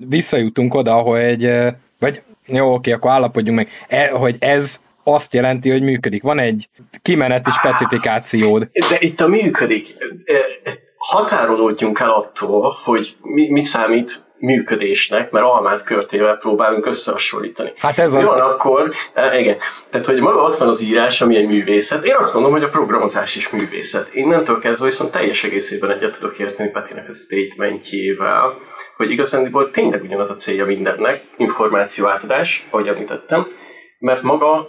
visszajutunk 0.09 0.75
oda, 0.75 0.95
hogy 0.95 1.51
vagy 1.99 2.23
jó, 2.47 2.75
oké, 2.75 2.93
akkor 2.93 3.11
állapodjunk 3.11 3.59
meg, 3.59 3.69
e, 3.89 4.09
hogy 4.09 4.37
ez 4.39 4.81
azt 5.05 5.35
jelenti, 5.35 5.71
hogy 5.71 5.83
működik. 5.83 6.23
Van 6.23 6.39
egy 6.39 6.69
kimeneti 7.03 7.51
specifikációd. 7.51 8.71
De 8.89 8.97
itt 8.99 9.21
a 9.21 9.29
működik 9.29 9.87
határolódjunk 11.07 11.99
el 11.99 12.11
attól, 12.11 12.77
hogy 12.85 13.17
mi, 13.23 13.51
mit 13.51 13.65
számít 13.65 14.25
működésnek, 14.39 15.31
mert 15.31 15.45
almát 15.45 15.83
körtével 15.83 16.37
próbálunk 16.37 16.87
összehasonlítani. 16.87 17.73
Hát 17.79 17.99
ez 17.99 18.15
az. 18.15 18.25
Van 18.25 18.41
akkor, 18.41 18.93
e, 19.15 19.39
igen, 19.39 19.57
tehát 19.91 20.07
hogy 20.07 20.21
maga 20.21 20.43
ott 20.43 20.57
van 20.57 20.69
az 20.69 20.83
írás, 20.83 21.21
ami 21.21 21.37
egy 21.37 21.47
művészet. 21.47 22.05
Én 22.05 22.15
azt 22.15 22.35
mondom, 22.35 22.53
hogy 22.53 22.63
a 22.63 22.69
programozás 22.69 23.37
is 23.37 23.49
művészet. 23.49 24.15
Innentől 24.15 24.59
kezdve 24.59 24.87
viszont 24.87 25.13
teljes 25.13 25.45
egészében 25.45 25.91
egyet 25.91 26.19
tudok 26.19 26.39
érteni 26.39 26.71
Petinek 26.71 27.09
a 27.09 27.13
statementjével, 27.13 28.55
hogy 28.97 29.11
igazándiból 29.11 29.71
tényleg 29.71 30.03
ugyanaz 30.03 30.31
a 30.31 30.35
célja 30.35 30.65
mindennek, 30.65 31.23
információátadás, 31.37 32.67
ahogy 32.71 32.89
említettem, 32.89 33.47
mert 33.99 34.23
maga 34.23 34.69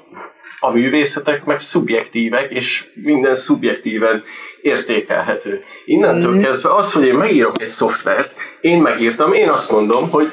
a 0.60 0.72
művészetek 0.72 1.46
meg 1.46 1.60
szubjektívek, 1.60 2.52
és 2.52 2.86
minden 2.94 3.36
szubjektíven 3.36 4.24
értékelhető. 4.62 5.64
Innentől 5.86 6.36
mm. 6.36 6.42
kezdve 6.42 6.74
az, 6.74 6.94
hogy 6.94 7.06
én 7.06 7.14
megírok 7.14 7.62
egy 7.62 7.68
szoftvert, 7.68 8.34
én 8.62 8.82
megírtam, 8.82 9.34
én 9.34 9.50
azt 9.50 9.72
mondom, 9.72 10.10
hogy 10.10 10.32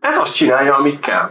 ez 0.00 0.16
azt 0.16 0.34
csinálja, 0.34 0.76
amit 0.76 1.00
kell. 1.00 1.30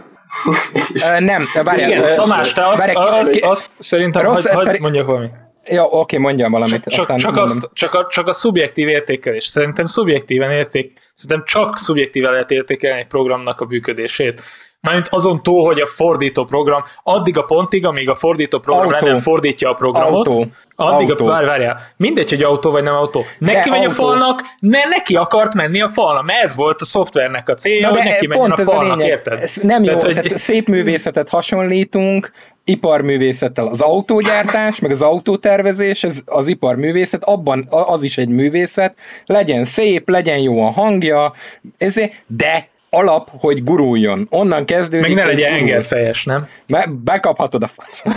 uh, 0.94 1.20
nem, 1.20 1.44
várjál. 1.64 1.90
Igen, 1.90 2.14
Tamás, 2.14 2.52
te 2.52 2.66
azt, 2.66 2.90
azt, 2.94 3.38
azt 3.40 3.74
szerintem, 3.78 4.22
rossz, 4.22 4.46
hagy, 4.46 4.64
szerint... 4.64 4.82
mondjak 4.82 5.06
valamit. 5.06 5.32
Ja, 5.64 5.84
oké, 5.84 6.16
mondjam 6.16 6.50
valamit. 6.50 6.84
Csak, 6.84 7.00
aztán 7.00 7.16
csak, 7.18 7.36
azt, 7.36 7.70
csak, 7.72 7.94
a, 7.94 8.06
csak 8.10 8.26
a 8.26 8.32
szubjektív 8.32 8.88
értékelés. 8.88 9.44
Szerintem 9.44 9.86
szubjektíven 9.86 10.50
érték, 10.50 10.98
szerintem 11.14 11.46
csak 11.46 11.78
szubjektíven 11.78 12.32
lehet 12.32 12.50
értékelni 12.50 13.00
egy 13.00 13.06
programnak 13.06 13.60
a 13.60 13.64
működését. 13.64 14.42
Mármint 14.80 15.08
azon 15.10 15.42
túl, 15.42 15.64
hogy 15.64 15.80
a 15.80 15.86
fordító 15.86 16.44
program, 16.44 16.82
addig 17.02 17.38
a 17.38 17.42
pontig, 17.42 17.86
amíg 17.86 18.08
a 18.08 18.14
fordító 18.14 18.58
program 18.58 18.92
autó. 18.92 19.06
nem 19.06 19.18
fordítja 19.18 19.70
a 19.70 19.74
programot, 19.74 20.26
autó. 20.26 20.46
addig 20.76 21.10
autó. 21.10 21.24
a, 21.24 21.28
várj, 21.28 21.46
várjál, 21.46 21.80
mindegy, 21.96 22.28
hogy 22.28 22.42
autó 22.42 22.70
vagy 22.70 22.82
nem 22.82 22.94
autó. 22.94 23.24
Neki 23.38 23.68
de 23.68 23.76
megy 23.76 23.84
autó. 23.84 23.90
a 23.90 23.94
falnak, 23.94 24.40
mert 24.60 24.88
neki 24.88 25.16
akart 25.16 25.54
menni 25.54 25.80
a 25.80 25.88
falnak, 25.88 26.24
mert 26.24 26.42
ez 26.42 26.56
volt 26.56 26.80
a 26.80 26.84
szoftvernek 26.84 27.48
a 27.48 27.54
célja, 27.54 27.88
hogy 27.88 28.04
neki 28.04 28.26
menjen 28.26 28.50
a 28.50 28.56
falnak, 28.56 29.00
a 29.00 29.04
érted? 29.04 29.42
Ez 29.42 29.56
nem 29.62 29.84
jó, 29.84 29.96
tehát, 29.96 30.28
hogy... 30.28 30.36
szép 30.36 30.68
művészetet 30.68 31.28
hasonlítunk, 31.28 32.30
iparművészettel 32.64 33.66
az 33.66 33.80
autógyártás, 33.80 34.80
meg 34.80 34.90
az 34.90 35.02
autótervezés, 35.02 36.04
ez 36.04 36.22
az 36.26 36.46
iparművészet, 36.46 37.24
abban 37.24 37.66
az 37.70 38.02
is 38.02 38.18
egy 38.18 38.28
művészet, 38.28 38.94
legyen 39.26 39.64
szép, 39.64 40.08
legyen 40.08 40.38
jó 40.38 40.66
a 40.66 40.70
hangja, 40.70 41.32
ezért, 41.78 42.12
de 42.26 42.68
alap, 42.90 43.30
hogy 43.38 43.64
guruljon. 43.64 44.26
Onnan 44.30 44.64
kezdődik. 44.64 45.06
Még 45.06 45.16
ne 45.16 45.24
legyen 45.24 45.52
hengerfejes, 45.52 46.24
nem? 46.24 46.46
Be, 46.66 46.88
bekaphatod 47.04 47.62
a 47.62 47.66
fasz. 47.66 48.04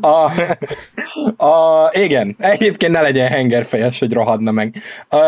a, 0.00 0.30
a, 1.46 1.90
igen, 1.92 2.36
egyébként 2.38 2.92
ne 2.92 3.00
legyen 3.00 3.28
hengerfejes, 3.28 3.98
hogy 3.98 4.12
rohadna 4.12 4.50
meg. 4.50 4.76
A, 5.08 5.18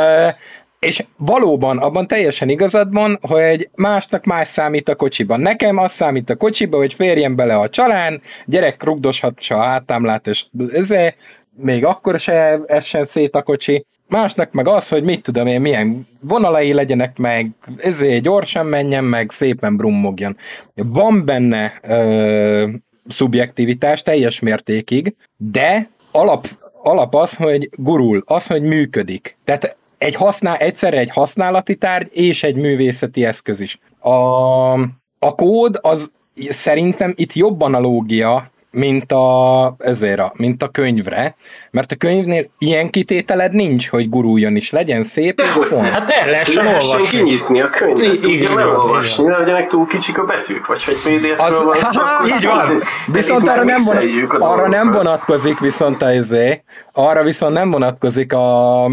és 0.78 1.04
valóban 1.16 1.78
abban 1.78 2.06
teljesen 2.06 2.48
igazad 2.48 2.92
van, 2.92 3.18
hogy 3.28 3.70
másnak 3.74 4.24
más 4.24 4.48
számít 4.48 4.88
a 4.88 4.94
kocsiban. 4.94 5.40
Nekem 5.40 5.78
az 5.78 5.92
számít 5.92 6.30
a 6.30 6.36
kocsiba, 6.36 6.76
hogy 6.76 6.94
férjen 6.94 7.36
bele 7.36 7.56
a 7.56 7.68
csalán, 7.68 8.20
gyerek 8.46 8.82
rugdoshatsa 8.82 9.56
a 9.56 9.62
hátámlát, 9.62 10.26
és 10.26 10.44
ezért 10.72 11.16
még 11.56 11.84
akkor 11.84 12.20
se 12.20 12.58
essen 12.66 13.04
szét 13.04 13.34
a 13.34 13.42
kocsi. 13.42 13.86
Másnak 14.12 14.52
meg 14.52 14.68
az, 14.68 14.88
hogy 14.88 15.02
mit 15.02 15.22
tudom 15.22 15.46
én, 15.46 15.60
milyen 15.60 16.06
vonalai 16.20 16.72
legyenek 16.72 17.18
meg, 17.18 17.50
ezért 17.76 18.22
gyorsan 18.22 18.66
menjen 18.66 19.04
meg, 19.04 19.30
szépen 19.30 19.76
brummogjon. 19.76 20.36
Van 20.74 21.24
benne 21.24 21.72
ö, 21.82 22.68
szubjektivitás 23.08 24.02
teljes 24.02 24.40
mértékig, 24.40 25.14
de 25.36 25.88
alap, 26.10 26.46
alap 26.82 27.14
az, 27.14 27.36
hogy 27.36 27.68
gurul, 27.76 28.22
az, 28.26 28.46
hogy 28.46 28.62
működik. 28.62 29.36
Tehát 29.44 29.76
egy 29.98 30.14
használ, 30.14 30.56
egyszerre 30.56 30.98
egy 30.98 31.10
használati 31.10 31.76
tárgy 31.76 32.08
és 32.12 32.42
egy 32.42 32.56
művészeti 32.56 33.24
eszköz 33.24 33.60
is. 33.60 33.78
A, 33.98 34.10
a 35.18 35.34
kód 35.36 35.78
az 35.80 36.12
szerintem 36.48 37.12
itt 37.16 37.32
jobb 37.32 37.60
analógia 37.60 38.50
mint 38.72 39.12
a, 39.12 39.74
ezért 39.78 40.18
a, 40.18 40.32
mint 40.36 40.62
a 40.62 40.68
könyvre, 40.68 41.34
mert 41.70 41.92
a 41.92 41.96
könyvnél 41.96 42.44
ilyen 42.58 42.90
kitételed 42.90 43.52
nincs, 43.52 43.88
hogy 43.88 44.08
guruljon 44.08 44.56
is, 44.56 44.70
legyen 44.70 45.04
szép, 45.04 45.36
De, 45.36 45.42
és 45.44 45.66
pont. 45.68 45.88
Hát 45.88 46.10
el 46.10 46.30
lehessen 46.30 46.66
olvasni. 46.66 47.08
kinyitni 47.08 47.60
a 47.60 47.68
könyvet, 47.68 48.20
tudja 48.20 48.54
nem 48.54 48.68
olvasni, 48.68 49.24
ne 49.24 49.36
legyenek 49.36 49.66
túl 49.66 49.86
kicsik 49.86 50.18
a 50.18 50.24
betűk, 50.24 50.66
vagy 50.66 50.84
hogy 50.84 50.94
pdf 50.94 51.40
az, 51.40 51.62
van 51.62 51.76
szó, 51.92 52.00
így 52.26 52.44
van. 52.46 52.82
Viszont 53.06 53.48
arra 53.48 53.64
nem, 53.64 53.82
vonat, 53.84 54.04
arra 54.38 54.68
nem 54.68 54.90
vonatkozik 54.90 55.58
viszont 55.58 56.02
a 56.02 56.12
izé, 56.12 56.62
arra 56.92 57.22
viszont 57.22 57.54
nem 57.54 57.70
vonatkozik 57.70 58.32
a 58.32 58.86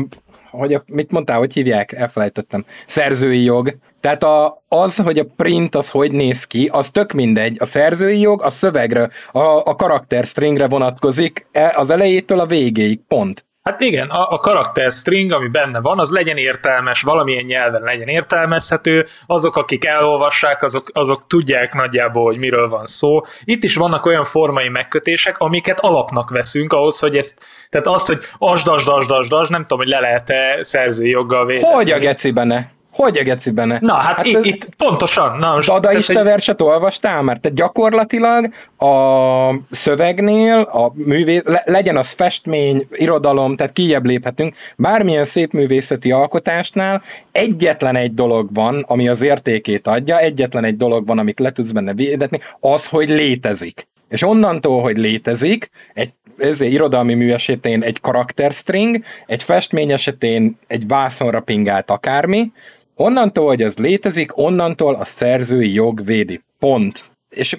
hogy 0.51 0.73
a, 0.73 0.83
mit 0.85 1.11
mondtál, 1.11 1.37
hogy 1.37 1.53
hívják? 1.53 1.91
Elfelejtettem. 1.91 2.65
Szerzői 2.87 3.43
jog. 3.43 3.77
Tehát 3.99 4.23
a, 4.23 4.63
az, 4.67 4.97
hogy 4.97 5.19
a 5.19 5.25
print 5.35 5.75
az 5.75 5.89
hogy 5.89 6.11
néz 6.11 6.45
ki, 6.45 6.69
az 6.71 6.89
tök 6.89 7.11
mindegy. 7.11 7.55
A 7.59 7.65
szerzői 7.65 8.19
jog 8.19 8.41
a 8.41 8.49
szövegre, 8.49 9.09
a, 9.31 9.39
a 9.41 9.75
karakter 9.75 10.25
stringre 10.25 10.67
vonatkozik 10.67 11.47
e, 11.51 11.73
az 11.75 11.89
elejétől 11.89 12.39
a 12.39 12.45
végéig. 12.45 12.99
Pont. 13.07 13.47
Hát 13.63 13.81
igen, 13.81 14.09
a, 14.09 14.31
a 14.31 14.37
karakter 14.37 14.91
string, 14.91 15.31
ami 15.31 15.47
benne 15.47 15.81
van, 15.81 15.99
az 15.99 16.11
legyen 16.11 16.37
értelmes, 16.37 17.01
valamilyen 17.01 17.43
nyelven 17.47 17.81
legyen 17.81 18.07
értelmezhető, 18.07 19.05
azok, 19.25 19.55
akik 19.55 19.85
elolvassák, 19.85 20.63
azok, 20.63 20.89
azok 20.93 21.27
tudják 21.27 21.73
nagyjából, 21.73 22.23
hogy 22.23 22.37
miről 22.37 22.69
van 22.69 22.85
szó. 22.85 23.21
Itt 23.43 23.63
is 23.63 23.75
vannak 23.75 24.05
olyan 24.05 24.23
formai 24.23 24.69
megkötések, 24.69 25.37
amiket 25.37 25.79
alapnak 25.79 26.29
veszünk 26.29 26.73
ahhoz, 26.73 26.99
hogy 26.99 27.17
ezt, 27.17 27.45
tehát 27.69 27.87
az, 27.87 28.05
hogy 28.05 28.19
asdasdasdasdas, 28.37 29.49
nem 29.49 29.61
tudom, 29.61 29.77
hogy 29.77 29.87
le 29.87 29.99
lehet-e 29.99 30.63
szerzői 30.63 31.09
joggal 31.09 31.45
védeni. 31.45 31.73
Hogy 31.73 31.91
a 31.91 31.99
geci 31.99 32.31
benne? 32.31 32.77
Hogy 33.03 33.17
a 33.17 33.23
geci 33.23 33.51
benne? 33.51 33.77
Na, 33.81 33.93
hát, 33.93 34.15
hát 34.15 34.25
itt, 34.25 34.35
ez... 34.35 34.45
itt 34.45 34.69
pontosan. 34.77 35.37
Na, 35.37 35.53
most, 35.55 35.69
Dadaista 35.69 36.19
egy... 36.19 36.25
verset 36.25 36.61
olvastál 36.61 37.21
már? 37.21 37.37
Tehát 37.37 37.57
gyakorlatilag 37.57 38.49
a 38.77 39.53
szövegnél, 39.71 40.57
a 40.57 40.91
művé... 40.93 41.41
Le, 41.45 41.63
legyen 41.65 41.97
az 41.97 42.11
festmény, 42.11 42.87
irodalom, 42.91 43.55
tehát 43.55 43.73
kijebb 43.73 44.05
léphetünk, 44.05 44.55
bármilyen 44.77 45.25
szép 45.25 45.51
művészeti 45.51 46.11
alkotásnál 46.11 47.01
egyetlen 47.31 47.95
egy 47.95 48.13
dolog 48.13 48.53
van, 48.53 48.83
ami 48.87 49.09
az 49.09 49.21
értékét 49.21 49.87
adja, 49.87 50.19
egyetlen 50.19 50.63
egy 50.63 50.77
dolog 50.77 51.07
van, 51.07 51.19
amit 51.19 51.39
le 51.39 51.51
tudsz 51.51 51.71
benne 51.71 51.93
védetni, 51.93 52.39
az, 52.59 52.85
hogy 52.87 53.09
létezik. 53.09 53.87
És 54.09 54.23
onnantól, 54.23 54.81
hogy 54.81 54.97
létezik, 54.97 55.69
egy 55.93 56.09
ezért 56.37 56.71
irodalmi 56.71 57.13
mű 57.13 57.31
esetén 57.31 57.83
egy 57.83 58.01
karakterstring, 58.01 59.03
egy 59.25 59.43
festmény 59.43 59.91
esetén 59.91 60.57
egy 60.67 60.87
vászonra 60.87 61.39
pingált 61.39 61.91
akármi, 61.91 62.51
Onnantól, 62.99 63.47
hogy 63.47 63.61
ez 63.61 63.77
létezik, 63.77 64.37
onnantól 64.37 64.95
a 64.95 65.05
szerzői 65.05 65.73
jog 65.73 66.05
védi. 66.05 66.41
Pont. 66.59 67.11
És 67.29 67.57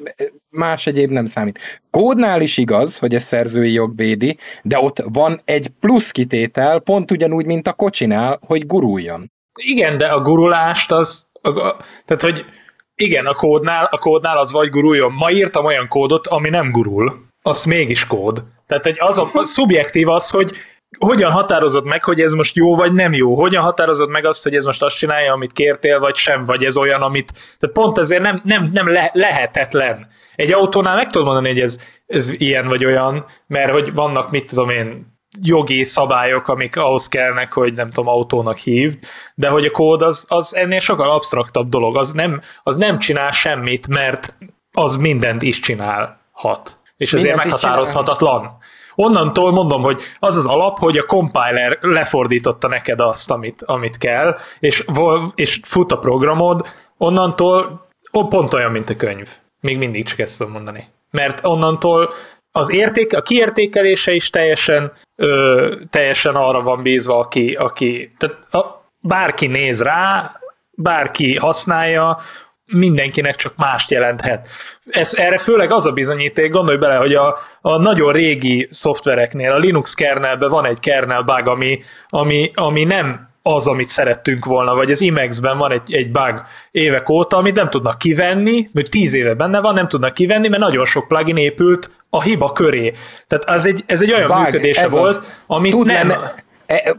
más 0.51 0.87
egyéb 0.87 1.11
nem 1.11 1.27
számít. 1.27 1.81
Kódnál 1.91 2.41
is 2.41 2.57
igaz, 2.57 2.99
hogy 2.99 3.15
ez 3.15 3.23
szerzői 3.23 3.73
jog 3.73 3.97
védi, 3.97 4.37
de 4.63 4.79
ott 4.79 5.03
van 5.13 5.41
egy 5.45 5.69
plusz 5.81 6.11
kitétel, 6.11 6.79
pont 6.81 7.11
ugyanúgy, 7.11 7.47
mint 7.47 7.67
a 7.67 7.73
kocsinál, 7.73 8.39
hogy 8.47 8.67
guruljon. 8.67 9.31
Igen, 9.63 9.97
de 9.97 10.07
a 10.07 10.21
gurulást 10.21 10.93
az, 10.93 11.27
a, 11.43 11.49
a, 11.49 11.77
tehát 12.05 12.23
hogy 12.23 12.45
igen, 12.95 13.27
a 13.27 13.35
kódnál, 13.35 13.89
a 13.91 13.99
kódnál 13.99 14.39
az 14.39 14.53
vagy 14.53 14.69
guruljon. 14.69 15.13
Ma 15.13 15.31
írtam 15.31 15.65
olyan 15.65 15.89
kódot, 15.89 16.27
ami 16.27 16.49
nem 16.49 16.71
gurul, 16.71 17.27
az 17.43 17.65
mégis 17.65 18.07
kód. 18.07 18.45
Tehát 18.67 18.87
egy 18.87 18.97
az 18.99 19.19
a, 19.19 19.31
a 19.33 19.45
szubjektív 19.45 20.09
az, 20.09 20.31
hogy 20.31 20.53
hogyan 20.99 21.31
határozod 21.31 21.85
meg, 21.85 22.05
hogy 22.05 22.21
ez 22.21 22.33
most 22.33 22.57
jó 22.57 22.77
vagy 22.77 22.93
nem 22.93 23.13
jó? 23.13 23.35
Hogyan 23.35 23.63
határozod 23.63 24.09
meg 24.09 24.25
azt, 24.27 24.43
hogy 24.43 24.55
ez 24.55 24.65
most 24.65 24.83
azt 24.83 24.97
csinálja, 24.97 25.33
amit 25.33 25.53
kértél, 25.53 25.99
vagy 25.99 26.15
sem, 26.15 26.45
vagy 26.45 26.65
ez 26.65 26.77
olyan, 26.77 27.03
amit... 27.03 27.33
Tehát 27.33 27.77
pont 27.77 27.99
ezért 27.99 28.23
nem, 28.23 28.41
nem, 28.45 28.69
nem 28.73 28.89
le, 28.89 29.11
lehetetlen. 29.13 30.07
Egy 30.35 30.53
autónál 30.53 30.97
meg 30.97 31.07
tudod 31.07 31.27
mondani, 31.27 31.49
hogy 31.49 31.61
ez, 31.61 31.81
ez 32.07 32.31
ilyen 32.31 32.69
vagy 32.69 32.85
olyan, 32.85 33.27
mert 33.47 33.73
hogy 33.73 33.95
vannak, 33.95 34.31
mit 34.31 34.49
tudom 34.49 34.69
én, 34.69 35.19
jogi 35.43 35.85
szabályok, 35.85 36.49
amik 36.49 36.77
ahhoz 36.77 37.09
kellnek, 37.09 37.53
hogy 37.53 37.75
nem 37.75 37.91
tudom, 37.91 38.09
autónak 38.09 38.57
hívd, 38.57 38.99
de 39.35 39.49
hogy 39.49 39.65
a 39.65 39.71
kód 39.71 40.03
az, 40.03 40.25
az 40.29 40.57
ennél 40.57 40.79
sokkal 40.79 41.11
absztraktabb 41.11 41.69
dolog, 41.69 41.97
az 41.97 42.13
nem, 42.13 42.41
az 42.63 42.77
nem 42.77 42.99
csinál 42.99 43.31
semmit, 43.31 43.89
mert 43.89 44.35
az 44.73 44.97
mindent 44.97 45.43
is 45.43 45.61
csinálhat. 45.61 46.79
És 46.97 47.13
ezért 47.13 47.37
mindent 47.37 47.51
meghatározhatatlan 47.51 48.59
onnantól 48.95 49.53
mondom, 49.53 49.83
hogy 49.83 50.01
az 50.19 50.37
az 50.37 50.47
alap, 50.47 50.79
hogy 50.79 50.99
a 50.99 51.05
compiler 51.07 51.79
lefordította 51.81 52.69
neked 52.69 53.01
azt, 53.01 53.31
amit, 53.31 53.63
amit 53.63 53.99
kell, 53.99 54.39
és, 54.59 54.85
és 55.35 55.61
fut 55.63 55.93
a 55.93 55.99
programod, 55.99 56.67
onnantól 56.97 57.87
ó, 58.13 58.27
pont 58.27 58.55
olyan, 58.55 58.71
mint 58.71 58.91
a 58.91 58.97
könyv. 58.97 59.29
Még 59.61 59.79
mindig 59.79 60.07
csak 60.07 60.19
ezt 60.19 60.39
tudom 60.39 60.53
mondani. 60.53 60.85
Mert 61.11 61.47
onnantól 61.47 62.11
az 62.53 62.73
érték, 62.73 63.17
a 63.17 63.23
kiértékelése 63.23 64.13
is 64.13 64.31
teljesen, 64.31 64.93
ö, 65.17 65.75
teljesen 65.91 66.35
arra 66.35 66.63
van 66.63 66.83
bízva, 66.83 67.19
aki, 67.19 67.55
aki 67.55 68.13
tehát 68.19 68.55
a, 68.55 68.85
bárki 69.01 69.47
néz 69.47 69.83
rá, 69.83 70.31
bárki 70.71 71.37
használja, 71.37 72.19
mindenkinek 72.71 73.37
csak 73.37 73.57
mást 73.57 73.91
jelenthet. 73.91 74.49
Ez, 74.91 75.15
erre 75.15 75.39
főleg 75.39 75.73
az 75.73 75.87
a 75.87 75.93
bizonyíték, 75.93 76.51
gondolj 76.51 76.77
bele, 76.79 76.97
hogy 76.97 77.15
a, 77.15 77.39
a 77.61 77.77
nagyon 77.77 78.13
régi 78.13 78.69
szoftvereknél, 78.71 79.53
a 79.53 79.59
Linux 79.59 79.95
kernelben 79.95 80.49
van 80.49 80.67
egy 80.67 80.81
kernel 80.81 81.23
bug, 81.23 81.49
ami, 81.49 81.83
ami, 82.09 82.51
ami 82.55 82.85
nem 82.85 83.29
az, 83.43 83.67
amit 83.67 83.89
szerettünk 83.89 84.45
volna, 84.45 84.75
vagy 84.75 84.91
az 84.91 85.03
Emacs-ben 85.03 85.59
van 85.59 85.73
egy, 85.73 85.95
egy 85.95 86.11
bug 86.11 86.43
évek 86.71 87.09
óta, 87.09 87.37
amit 87.37 87.55
nem 87.55 87.71
tudnak 87.71 87.99
kivenni, 87.99 88.67
vagy 88.73 88.89
tíz 88.91 89.15
éve 89.15 89.35
benne 89.35 89.61
van, 89.61 89.75
nem 89.75 89.89
tudnak 89.89 90.15
kivenni, 90.15 90.49
mert 90.49 90.63
nagyon 90.63 90.87
sok 90.87 91.09
plugin 91.09 91.37
épült 91.37 91.91
a 92.11 92.23
hiba 92.23 92.53
köré. 92.53 92.93
Tehát 93.27 93.45
ez 93.45 93.67
egy, 93.67 93.85
ez 93.87 94.03
egy 94.03 94.13
olyan 94.13 94.29
bug, 94.29 94.43
működése 94.43 94.89
volt, 94.89 95.17
az. 95.17 95.43
amit 95.47 95.73
tud 95.73 95.87
nem... 95.87 96.09
Lenne, 96.09 96.35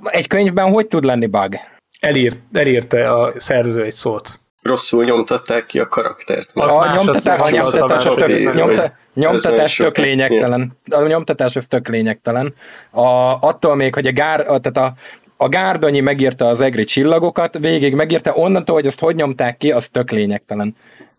egy 0.04 0.28
könyvben 0.28 0.70
hogy 0.70 0.88
tud 0.88 1.04
lenni 1.04 1.28
bug? 1.28 1.56
Elírt, 2.00 2.38
elírte 2.54 3.12
a 3.12 3.34
szerző 3.36 3.84
egy 3.84 3.92
szót 3.92 4.40
rosszul 4.62 5.04
nyomtatták 5.04 5.66
ki 5.66 5.80
a 5.80 5.88
karaktert. 5.88 6.52
Az 6.54 6.76
a 6.76 6.92
nyomtatás, 6.96 7.40
a 7.40 7.50
nyomtatás, 7.50 8.06
az 8.06 8.14
tök, 8.14 8.54
nyomta, 8.54 8.94
nyomtatás 9.14 9.76
tök 9.76 9.98
lényegtelen. 9.98 10.78
A 10.90 11.02
nyomtatás 11.02 11.56
az 11.56 11.66
tök 11.66 11.88
lényegtelen. 11.88 12.54
A, 12.92 13.38
attól 13.40 13.76
még, 13.76 13.94
hogy 13.94 14.08
a 14.08 14.14
gár, 14.14 14.46
tehát 14.46 14.78
a, 14.78 14.94
a 15.38 15.48
Gárdonyi 15.48 16.00
megírta 16.00 16.48
az 16.48 16.62
egri 16.62 16.84
csillagokat, 16.84 17.58
végig 17.58 17.96
megírta, 17.96 18.34
onnantól, 18.34 18.76
hogy 18.76 18.86
ezt 18.86 19.00
hogy 19.00 19.16
nyomták 19.16 19.58
ki, 19.58 19.72
az 19.72 19.88
tök 19.88 20.12
lényegtelen. 20.12 20.76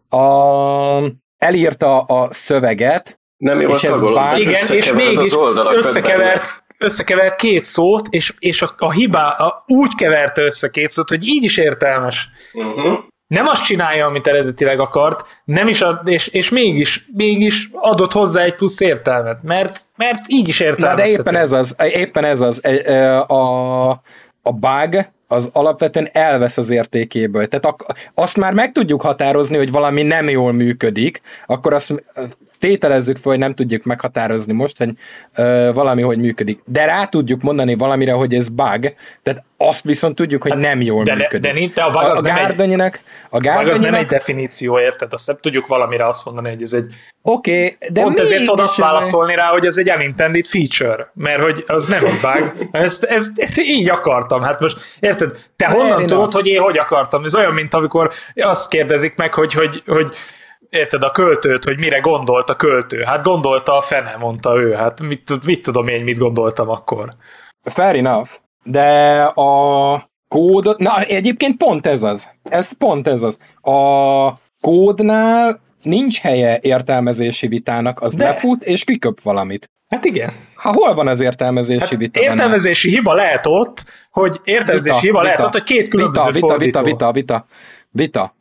A, 0.09 0.19
elírta 1.39 2.01
a 2.01 2.29
szöveget, 2.33 3.21
nem 3.37 3.61
jó 3.61 3.75
és 3.75 3.83
ez 3.83 4.01
bár... 4.01 4.39
Igen, 4.39 4.71
és 4.71 4.93
mégis 4.93 5.37
összekevert, 5.75 6.65
összekevert 6.79 7.37
két 7.37 7.65
szót, 7.65 8.09
és, 8.11 8.35
és 8.39 8.63
a, 8.63 8.75
a 8.77 8.93
hibá 8.93 9.29
a, 9.29 9.65
úgy 9.67 9.95
keverte 9.95 10.43
össze 10.43 10.71
két 10.71 10.89
szót, 10.89 11.09
hogy 11.09 11.27
így 11.27 11.45
is 11.45 11.57
értelmes. 11.59 12.29
Uh-huh 12.53 13.11
nem 13.33 13.47
azt 13.47 13.65
csinálja, 13.65 14.07
amit 14.07 14.27
eredetileg 14.27 14.81
akart, 14.81 15.27
nem 15.45 15.69
is 15.69 15.83
ad, 15.83 16.09
és, 16.09 16.27
és 16.27 16.51
mégis, 16.51 17.07
mégis 17.15 17.69
adott 17.73 18.13
hozzá 18.13 18.43
egy 18.43 18.55
plusz 18.55 18.81
értelmet, 18.81 19.43
mert, 19.43 19.81
mert 19.97 20.21
így 20.27 20.49
is 20.49 20.61
értelmes. 20.61 21.05
de 21.05 21.09
éppen 21.09 21.37
ez 21.37 21.53
az, 21.53 21.77
éppen 21.79 22.25
ez 22.25 22.41
az, 22.41 22.61
a, 23.27 23.91
a 24.43 24.53
bug, 24.53 25.07
az 25.27 25.51
alapvetően 25.53 26.09
elvesz 26.13 26.59
az 26.59 26.71
értékéből. 26.71 27.49
Tehát 27.49 27.77
azt 28.15 28.37
már 28.37 28.53
meg 28.53 28.73
tudjuk 28.73 29.03
határozni, 29.03 29.57
hogy 29.57 29.71
valami 29.71 30.03
nem 30.03 30.29
jól 30.29 30.53
működik, 30.53 31.21
akkor 31.47 31.75
azt 31.75 32.03
tételezzük 32.59 33.17
fel, 33.17 33.31
hogy 33.31 33.41
nem 33.41 33.55
tudjuk 33.55 33.85
meghatározni 33.85 34.53
most, 34.53 34.79
hogy 34.79 34.91
ö, 35.35 35.71
valami 35.75 36.03
hogy 36.03 36.19
működik. 36.19 36.63
De 36.65 36.85
rá 36.85 37.05
tudjuk 37.05 37.43
mondani 37.43 37.75
valamire, 37.75 38.13
hogy 38.13 38.35
ez 38.35 38.49
bug, 38.49 38.95
tehát 39.23 39.45
azt 39.69 39.85
viszont 39.85 40.15
tudjuk, 40.15 40.43
hogy 40.43 40.51
hát, 40.51 40.61
nem 40.61 40.81
jól 40.81 41.05
de, 41.05 41.15
működik. 41.15 41.53
De, 41.53 41.61
de, 41.61 41.67
de 41.75 41.83
a 41.83 41.91
bug 41.91 42.03
az, 42.03 42.25
a, 42.25 42.29
a 42.29 42.35
Gárdonyinak, 42.35 43.01
a 43.31 43.49
az 43.49 43.81
nem 43.81 43.95
egy 43.95 44.07
definíció, 44.07 44.79
érted? 44.79 45.13
Azt 45.13 45.27
nem 45.27 45.37
tudjuk 45.41 45.67
valamire 45.67 46.07
azt 46.07 46.25
mondani, 46.25 46.49
hogy 46.49 46.63
ez 46.63 46.73
egy... 46.73 46.95
Oké, 47.23 47.53
okay, 47.53 47.77
de 47.93 48.03
Pont 48.03 48.19
ezért 48.19 48.45
tudod 48.45 48.61
azt 48.61 48.77
válaszolni 48.77 49.35
rá, 49.35 49.47
hogy 49.47 49.67
ez 49.67 49.77
egy 49.77 49.91
unintended 49.91 50.47
feature, 50.47 51.11
mert 51.15 51.43
hogy 51.43 51.65
az 51.67 51.87
nem 51.87 52.05
egy 52.05 52.21
bug. 52.21 52.69
Ezt, 52.73 53.05
ezt, 53.05 53.39
ezt 53.39 53.61
így 53.61 53.89
akartam. 53.89 54.43
Hát 54.43 54.61
most, 54.61 54.79
érted? 55.01 55.37
Te 55.57 55.69
honnan 55.69 56.07
tudod, 56.07 56.33
hogy 56.33 56.47
én 56.47 56.61
hogy 56.61 56.79
akartam? 56.79 57.25
Ez 57.25 57.35
olyan, 57.35 57.53
mint 57.53 57.75
amikor 57.75 58.11
azt 58.35 58.69
kérdezik 58.69 59.17
meg, 59.17 59.35
hogy, 59.35 59.53
hogy, 59.53 59.83
hogy 59.87 60.15
érted, 60.73 61.03
a 61.03 61.11
költőt, 61.11 61.65
hogy 61.65 61.79
mire 61.79 61.99
gondolt 61.99 62.51
a 62.51 62.57
költő. 62.57 63.03
Hát 63.03 63.23
gondolta 63.23 63.77
a 63.77 63.81
fene, 63.81 64.17
mondta 64.19 64.57
ő. 64.57 64.73
Hát 64.73 65.01
mit, 65.01 65.45
mit 65.45 65.63
tudom 65.63 65.89
én, 65.89 66.03
mit 66.03 66.19
gondoltam 66.19 66.69
akkor. 66.69 67.15
Fair 67.63 67.97
enough. 67.97 68.29
De 68.65 69.21
a 69.23 70.11
kódot, 70.29 70.79
na 70.79 71.03
egyébként 71.03 71.57
pont 71.57 71.87
ez 71.87 72.03
az. 72.03 72.31
Ez 72.43 72.73
pont 72.73 73.09
ez 73.09 73.23
az. 73.23 73.39
A 73.61 74.33
kódnál 74.61 75.61
nincs 75.83 76.21
helye 76.21 76.59
értelmezési 76.63 77.47
vitának, 77.47 78.01
az 78.01 78.15
De. 78.15 78.25
lefut 78.25 78.65
és 78.65 78.85
kiköp 78.85 79.21
valamit. 79.23 79.71
Hát 79.89 80.05
igen. 80.05 80.33
Ha 80.55 80.73
hol 80.73 80.95
van 80.95 81.09
az 81.09 81.21
értelmezési 81.21 81.81
hát 81.81 81.97
vita? 81.97 82.21
Értelmezési 82.21 82.87
benne? 82.87 82.99
hiba 82.99 83.15
lehet 83.15 83.47
ott, 83.47 83.85
hogy 84.11 84.41
értelmezési 84.45 84.95
vita, 84.95 85.07
hiba 85.07 85.21
vita, 85.21 85.33
lehet 85.33 85.45
ott, 85.45 85.53
hogy 85.53 85.63
két 85.63 85.89
különböző 85.89 86.31
vita, 86.31 86.47
vita, 86.47 86.59
vita, 86.59 86.83
vita, 86.83 87.13
vita, 87.13 87.47
vita. 87.91 88.35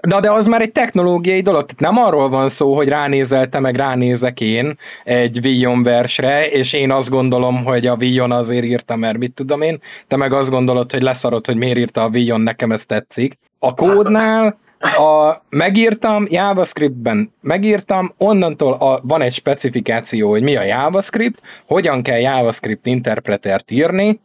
Na 0.00 0.20
de 0.20 0.30
az 0.30 0.46
már 0.46 0.60
egy 0.60 0.72
technológiai 0.72 1.40
dolog, 1.40 1.66
tehát 1.66 1.94
nem 1.94 2.04
arról 2.04 2.28
van 2.28 2.48
szó, 2.48 2.74
hogy 2.74 2.88
ránézel 2.88 3.48
te, 3.48 3.60
meg 3.60 3.76
ránézek 3.76 4.40
én 4.40 4.78
egy 5.04 5.40
Vion 5.40 5.82
versre, 5.82 6.48
és 6.48 6.72
én 6.72 6.90
azt 6.90 7.10
gondolom, 7.10 7.64
hogy 7.64 7.86
a 7.86 7.96
Vion 7.96 8.32
azért 8.32 8.64
írta, 8.64 8.96
mert 8.96 9.18
mit 9.18 9.32
tudom 9.32 9.60
én, 9.60 9.78
te 10.08 10.16
meg 10.16 10.32
azt 10.32 10.50
gondolod, 10.50 10.92
hogy 10.92 11.02
leszarod, 11.02 11.46
hogy 11.46 11.56
miért 11.56 11.78
írta 11.78 12.02
a 12.02 12.08
Vion, 12.08 12.40
nekem 12.40 12.72
ez 12.72 12.86
tetszik. 12.86 13.38
A 13.58 13.74
kódnál 13.74 14.58
a, 14.78 15.42
megírtam 15.48 16.26
JavaScriptben, 16.28 17.32
megírtam, 17.40 18.14
onnantól 18.18 18.72
a, 18.72 19.00
van 19.02 19.22
egy 19.22 19.32
specifikáció, 19.32 20.30
hogy 20.30 20.42
mi 20.42 20.56
a 20.56 20.62
JavaScript, 20.62 21.40
hogyan 21.66 22.02
kell 22.02 22.18
JavaScript 22.18 22.86
interpretert 22.86 23.70
írni, 23.70 24.20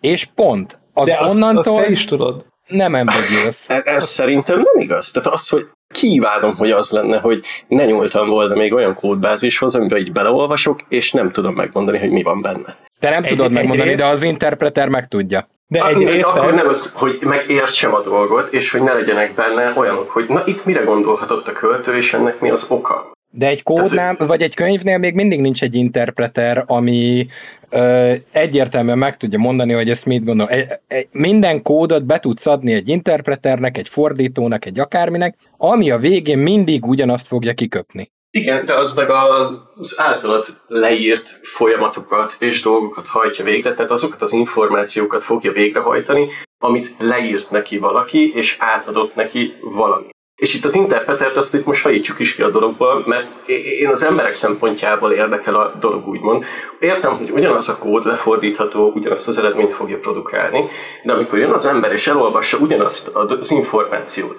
és 0.00 0.24
pont. 0.24 0.80
Az 0.92 1.08
De 1.08 1.18
onnantól... 1.20 1.58
Azt, 1.58 1.68
azt 1.68 1.76
te 1.76 1.90
is 1.90 2.04
tudod 2.04 2.50
nem 2.66 2.94
ambiguous. 2.94 3.64
Ez, 3.68 3.82
ez 3.84 4.04
szerintem 4.08 4.56
nem 4.56 4.82
igaz. 4.82 5.10
Tehát 5.10 5.28
az, 5.28 5.48
hogy 5.48 5.68
kívánom, 5.92 6.56
hogy 6.56 6.70
az 6.70 6.90
lenne, 6.90 7.18
hogy 7.18 7.44
ne 7.68 7.84
nyúltam 7.84 8.28
volna 8.28 8.54
még 8.54 8.72
olyan 8.72 8.94
kódbázishoz, 8.94 9.74
amiben 9.74 9.98
így 9.98 10.12
beleolvasok, 10.12 10.80
és 10.88 11.12
nem 11.12 11.30
tudom 11.30 11.54
megmondani, 11.54 11.98
hogy 11.98 12.10
mi 12.10 12.22
van 12.22 12.42
benne. 12.42 12.76
Te 13.00 13.10
nem 13.10 13.22
egy, 13.22 13.28
tudod 13.28 13.46
egy 13.46 13.52
megmondani, 13.52 13.88
rész... 13.88 13.98
de 13.98 14.06
az 14.06 14.22
interpreter 14.22 14.88
meg 14.88 15.08
tudja. 15.08 15.48
De 15.66 15.86
egy 15.86 16.06
rész 16.06 16.26
akkor 16.26 16.48
ez... 16.48 16.54
nem 16.54 16.68
az, 16.68 16.92
hogy 16.94 17.18
megértsem 17.20 17.94
a 17.94 18.00
dolgot, 18.00 18.52
és 18.52 18.70
hogy 18.70 18.82
ne 18.82 18.92
legyenek 18.92 19.34
benne 19.34 19.72
olyanok, 19.76 20.10
hogy 20.10 20.24
na 20.28 20.42
itt 20.46 20.64
mire 20.64 20.80
gondolhatott 20.80 21.48
a 21.48 21.52
költő, 21.52 21.96
és 21.96 22.12
ennek 22.12 22.40
mi 22.40 22.50
az 22.50 22.66
oka. 22.68 23.11
De 23.34 23.46
egy 23.46 23.62
kódnál, 23.62 23.88
Tehát, 24.14 24.26
vagy 24.26 24.42
egy 24.42 24.54
könyvnél 24.54 24.98
még 24.98 25.14
mindig 25.14 25.40
nincs 25.40 25.62
egy 25.62 25.74
interpreter, 25.74 26.64
ami 26.66 27.26
ö, 27.70 28.12
egyértelműen 28.32 28.98
meg 28.98 29.16
tudja 29.16 29.38
mondani, 29.38 29.72
hogy 29.72 29.90
ezt 29.90 30.06
mit 30.06 30.24
gondol. 30.24 30.48
E, 30.48 30.80
e, 30.88 31.06
minden 31.12 31.62
kódot 31.62 32.04
be 32.04 32.18
tudsz 32.18 32.46
adni 32.46 32.72
egy 32.72 32.88
interpreternek, 32.88 33.78
egy 33.78 33.88
fordítónak, 33.88 34.64
egy 34.64 34.78
akárminek, 34.78 35.36
ami 35.56 35.90
a 35.90 35.98
végén 35.98 36.38
mindig 36.38 36.86
ugyanazt 36.86 37.26
fogja 37.26 37.52
kiköpni. 37.52 38.10
Igen, 38.30 38.64
de 38.64 38.74
az 38.74 38.94
meg 38.94 39.10
az, 39.10 39.64
az 39.78 40.00
általad 40.00 40.46
leírt 40.66 41.38
folyamatokat 41.42 42.36
és 42.38 42.62
dolgokat 42.62 43.06
hajtja 43.06 43.44
végre, 43.44 43.74
tehát 43.74 43.90
azokat 43.90 44.22
az 44.22 44.32
információkat 44.32 45.22
fogja 45.22 45.52
végrehajtani, 45.52 46.28
amit 46.58 46.94
leírt 46.98 47.50
neki 47.50 47.78
valaki, 47.78 48.32
és 48.34 48.56
átadott 48.58 49.14
neki 49.14 49.52
valami. 49.60 50.06
És 50.42 50.54
itt 50.54 50.64
az 50.64 50.74
interpretert 50.74 51.36
azt 51.36 51.54
itt 51.54 51.64
most 51.64 51.82
hajítsuk 51.82 52.18
is 52.18 52.34
ki 52.34 52.42
a 52.42 52.50
dologból, 52.50 53.02
mert 53.06 53.48
én 53.48 53.88
az 53.88 54.04
emberek 54.04 54.34
szempontjából 54.34 55.12
érdekel 55.12 55.54
a 55.54 55.74
dolog 55.80 56.08
úgymond. 56.08 56.44
Értem, 56.78 57.16
hogy 57.16 57.30
ugyanaz 57.30 57.68
a 57.68 57.78
kód 57.78 58.04
lefordítható, 58.04 58.92
ugyanazt 58.94 59.28
az 59.28 59.38
eredményt 59.38 59.72
fogja 59.72 59.98
produkálni, 59.98 60.68
de 61.02 61.12
amikor 61.12 61.38
jön 61.38 61.50
az 61.50 61.66
ember 61.66 61.92
és 61.92 62.06
elolvassa 62.06 62.58
ugyanazt 62.58 63.08
az 63.08 63.50
információt, 63.50 64.36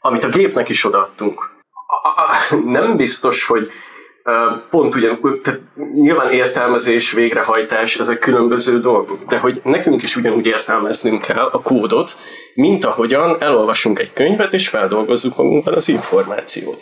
amit 0.00 0.24
a 0.24 0.28
gépnek 0.28 0.68
is 0.68 0.84
odaadtunk, 0.84 1.50
nem 2.64 2.96
biztos, 2.96 3.44
hogy 3.44 3.70
pont 4.70 4.94
ugyan, 4.94 5.40
tehát 5.42 5.60
nyilván 5.92 6.30
értelmezés, 6.30 7.12
végrehajtás, 7.12 7.98
ezek 7.98 8.18
különböző 8.18 8.80
dolgok, 8.80 9.24
de 9.28 9.38
hogy 9.38 9.60
nekünk 9.64 10.02
is 10.02 10.16
ugyanúgy 10.16 10.46
értelmeznünk 10.46 11.20
kell 11.20 11.48
a 11.52 11.62
kódot, 11.62 12.16
mint 12.54 12.84
ahogyan 12.84 13.36
elolvasunk 13.40 13.98
egy 13.98 14.12
könyvet, 14.12 14.52
és 14.52 14.68
feldolgozzuk 14.68 15.36
magunkban 15.36 15.74
az 15.74 15.88
információt. 15.88 16.80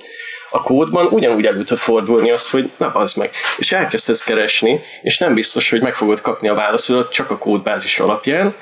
A 0.51 0.63
kódban 0.63 1.07
ugyanúgy 1.11 1.47
elő 1.47 1.63
tud 1.63 1.79
fordulni 1.79 2.31
az, 2.31 2.51
hogy 2.51 2.71
na 2.77 2.87
az 2.87 3.15
meg, 3.15 3.31
és 3.57 3.73
elkezdesz 3.73 4.25
keresni, 4.25 4.81
és 5.03 5.19
nem 5.19 5.35
biztos, 5.35 5.71
hogy 5.71 5.81
meg 5.81 5.95
fogod 5.95 6.21
kapni 6.21 6.49
a 6.49 6.55
válaszodat 6.55 7.13
csak 7.13 7.31
a 7.31 7.39
kódbázis 7.39 7.99
alapján, 7.99 8.55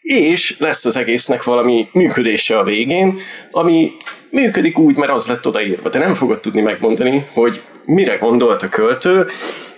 és 0.00 0.58
lesz 0.58 0.84
az 0.84 0.96
egésznek 0.96 1.42
valami 1.42 1.88
működése 1.92 2.58
a 2.58 2.64
végén, 2.64 3.20
ami 3.50 3.92
működik 4.30 4.78
úgy, 4.78 4.96
mert 4.96 5.12
az 5.12 5.26
lett 5.26 5.46
odaírva, 5.46 5.88
de 5.88 5.98
nem 5.98 6.14
fogod 6.14 6.40
tudni 6.40 6.60
megmondani, 6.60 7.28
hogy 7.32 7.62
mire 7.86 8.16
gondolt 8.16 8.62
a 8.62 8.68
költő, 8.68 9.26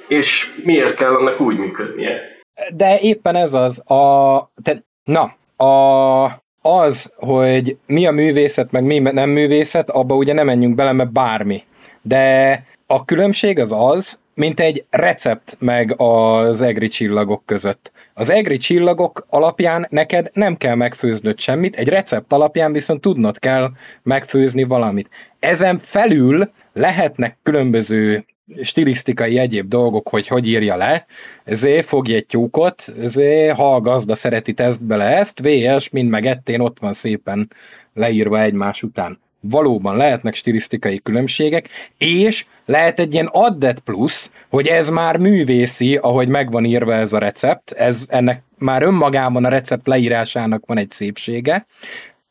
és 0.09 0.55
miért 0.65 0.95
kell 0.95 1.15
annak 1.15 1.41
úgy 1.41 1.57
működnie. 1.57 2.21
De 2.75 2.99
éppen 3.01 3.37
ez 3.37 3.55
az, 3.55 3.91
a, 3.91 4.51
te, 4.63 4.85
na, 5.05 5.35
a, 5.67 6.25
az, 6.63 7.13
hogy 7.17 7.77
mi 7.87 8.07
a 8.07 8.11
művészet, 8.11 8.71
meg 8.71 8.85
mi 8.85 8.99
nem 8.99 9.31
művészet, 9.31 9.91
abba 9.91 10.15
ugye 10.15 10.33
nem 10.33 10.47
menjünk 10.47 10.75
bele, 10.75 10.93
mert 10.93 11.13
bármi. 11.13 11.63
De 12.03 12.65
a 12.87 13.05
különbség 13.05 13.59
az 13.59 13.73
az, 13.73 14.19
mint 14.35 14.61
egy 14.61 14.85
recept 14.91 15.57
meg 15.59 15.95
az 15.97 16.61
egri 16.61 16.89
csillagok 16.89 17.43
között. 17.47 17.93
Az 18.19 18.31
egri 18.31 18.57
csillagok 18.57 19.27
alapján 19.31 19.87
neked 19.91 20.31
nem 20.33 20.57
kell 20.57 20.75
megfőznöd 20.75 21.39
semmit, 21.39 21.77
egy 21.77 21.89
recept 21.89 22.33
alapján 22.33 22.73
viszont 22.73 23.01
tudnod 23.01 23.39
kell 23.39 23.71
megfőzni 24.03 24.63
valamit. 24.63 25.09
Ezen 25.39 25.79
felül 25.79 26.51
lehetnek 26.73 27.39
különböző 27.43 28.27
stilisztikai 28.63 29.39
egyéb 29.39 29.69
dolgok, 29.69 30.09
hogy 30.09 30.27
hogy 30.27 30.49
írja 30.49 30.77
le, 30.77 31.05
ezért 31.45 31.87
fogj 31.87 32.15
egy 32.15 32.27
tyúkot, 32.27 32.85
ezért 33.01 33.57
ha 33.57 33.75
a 33.75 33.81
gazda 33.81 34.15
szereti, 34.15 34.53
teszt 34.53 34.85
bele 34.85 35.17
ezt, 35.17 35.41
VS, 35.41 35.89
mind 35.89 36.11
meg 36.11 36.27
ettén 36.27 36.61
ott 36.61 36.79
van 36.79 36.93
szépen 36.93 37.51
leírva 37.95 38.41
egymás 38.41 38.83
után 38.83 39.19
valóban 39.41 39.97
lehetnek 39.97 40.35
stilisztikai 40.35 40.99
különbségek, 40.99 41.69
és 41.99 42.47
lehet 42.65 42.99
egy 42.99 43.13
ilyen 43.13 43.27
added 43.27 43.79
plusz, 43.79 44.31
hogy 44.51 44.67
ez 44.67 44.89
már 44.89 45.17
művészi, 45.17 45.97
ahogy 45.97 46.29
megvan 46.29 46.65
írva 46.65 46.95
ez 46.95 47.13
a 47.13 47.19
recept, 47.19 47.71
ez 47.71 48.07
ennek 48.09 48.43
már 48.59 48.83
önmagában 48.83 49.45
a 49.45 49.49
recept 49.49 49.87
leírásának 49.87 50.67
van 50.67 50.79
egy 50.79 50.91
szépsége, 50.91 51.67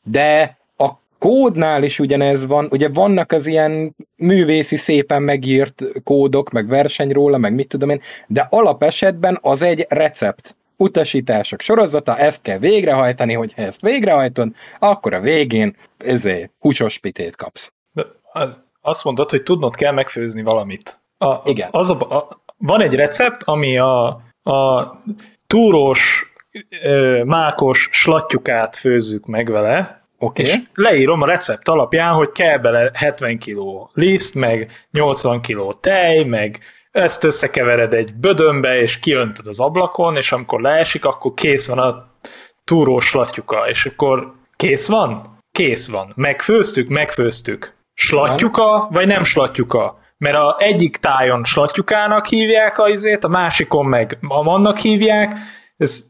de 0.04 0.58
a 0.78 0.90
kódnál 1.20 1.84
is 1.84 2.00
ugyanez 2.00 2.46
van, 2.46 2.68
ugye 2.72 2.90
vannak 2.90 3.32
az 3.32 3.46
ilyen 3.46 3.96
művészi 4.16 4.76
szépen 4.76 5.22
megírt 5.22 5.84
kódok, 6.04 6.52
meg 6.52 6.68
verseny 6.68 7.12
róla, 7.12 7.38
meg 7.38 7.54
mit 7.54 7.68
tudom 7.68 7.90
én, 7.90 8.02
de 8.28 8.48
alapesetben 8.50 9.38
az 9.42 9.62
egy 9.62 9.86
recept 9.90 10.56
utasítások 10.78 11.62
sorozata, 11.62 12.18
ezt 12.18 12.42
kell 12.42 12.58
végrehajtani, 12.58 13.34
hogyha 13.34 13.62
ezt 13.62 13.82
végrehajtod, 13.82 14.50
akkor 14.80 15.14
a 15.14 15.20
végén 15.20 15.76
ezért 15.98 16.52
húsos 16.60 16.98
pitét 16.98 17.36
kapsz. 17.36 17.72
Az, 18.32 18.64
azt 18.82 19.04
mondod, 19.04 19.30
hogy 19.30 19.44
tudnod 19.44 19.76
kell 19.76 19.92
megfőzni 19.92 20.42
valamit. 20.42 21.02
A, 21.18 21.36
Igen. 21.46 21.70
Az 21.72 21.90
a, 21.90 22.18
a, 22.18 22.28
van 22.58 22.82
egy 22.82 22.96
recept, 22.96 23.44
ami 23.44 23.78
a, 23.78 24.08
a 24.44 24.92
túrós, 25.48 26.32
ö, 26.82 27.24
mákos 27.24 27.90
slattyukát 27.92 28.76
főzzük 28.76 29.26
meg 29.26 29.50
vele, 29.50 29.98
Okay. 30.20 30.46
És 30.46 30.56
leírom 30.74 31.22
a 31.22 31.26
recept 31.26 31.68
alapján, 31.68 32.14
hogy 32.14 32.32
kell 32.32 32.58
bele 32.58 32.92
70 32.94 33.40
kg 33.40 33.90
liszt, 33.94 34.36
meg 34.36 34.72
80 34.92 35.42
kg 35.42 35.80
tej, 35.80 36.24
meg 36.24 36.60
ezt 36.98 37.24
összekevered 37.24 37.94
egy 37.94 38.14
bödönbe, 38.14 38.82
és 38.82 39.00
kiöntöd 39.00 39.48
az 39.48 39.60
ablakon, 39.60 40.16
és 40.16 40.32
amikor 40.32 40.62
leesik, 40.62 41.06
akkor 41.06 41.34
kész 41.34 41.68
van 41.68 41.80
a 41.80 42.08
túrós 42.64 43.14
latyuka, 43.14 43.70
és 43.70 43.86
akkor 43.86 44.34
kész 44.56 44.88
van? 44.88 45.40
Kész 45.52 45.90
van. 45.90 46.12
Megfőztük? 46.16 46.88
Megfőztük. 46.90 47.76
Slattyuka, 47.94 48.88
vagy 48.92 49.08
nem 49.08 49.24
slattyuka? 49.24 50.00
Mert 50.18 50.36
a 50.36 50.56
egyik 50.60 50.98
tájon 50.98 51.44
slattyukának 51.44 52.26
hívják 52.26 52.78
a 52.78 52.90
izét, 52.90 53.24
a 53.24 53.28
másikon 53.28 53.86
meg 53.86 54.18
annak 54.28 54.78
hívják, 54.78 55.38
ez, 55.78 56.10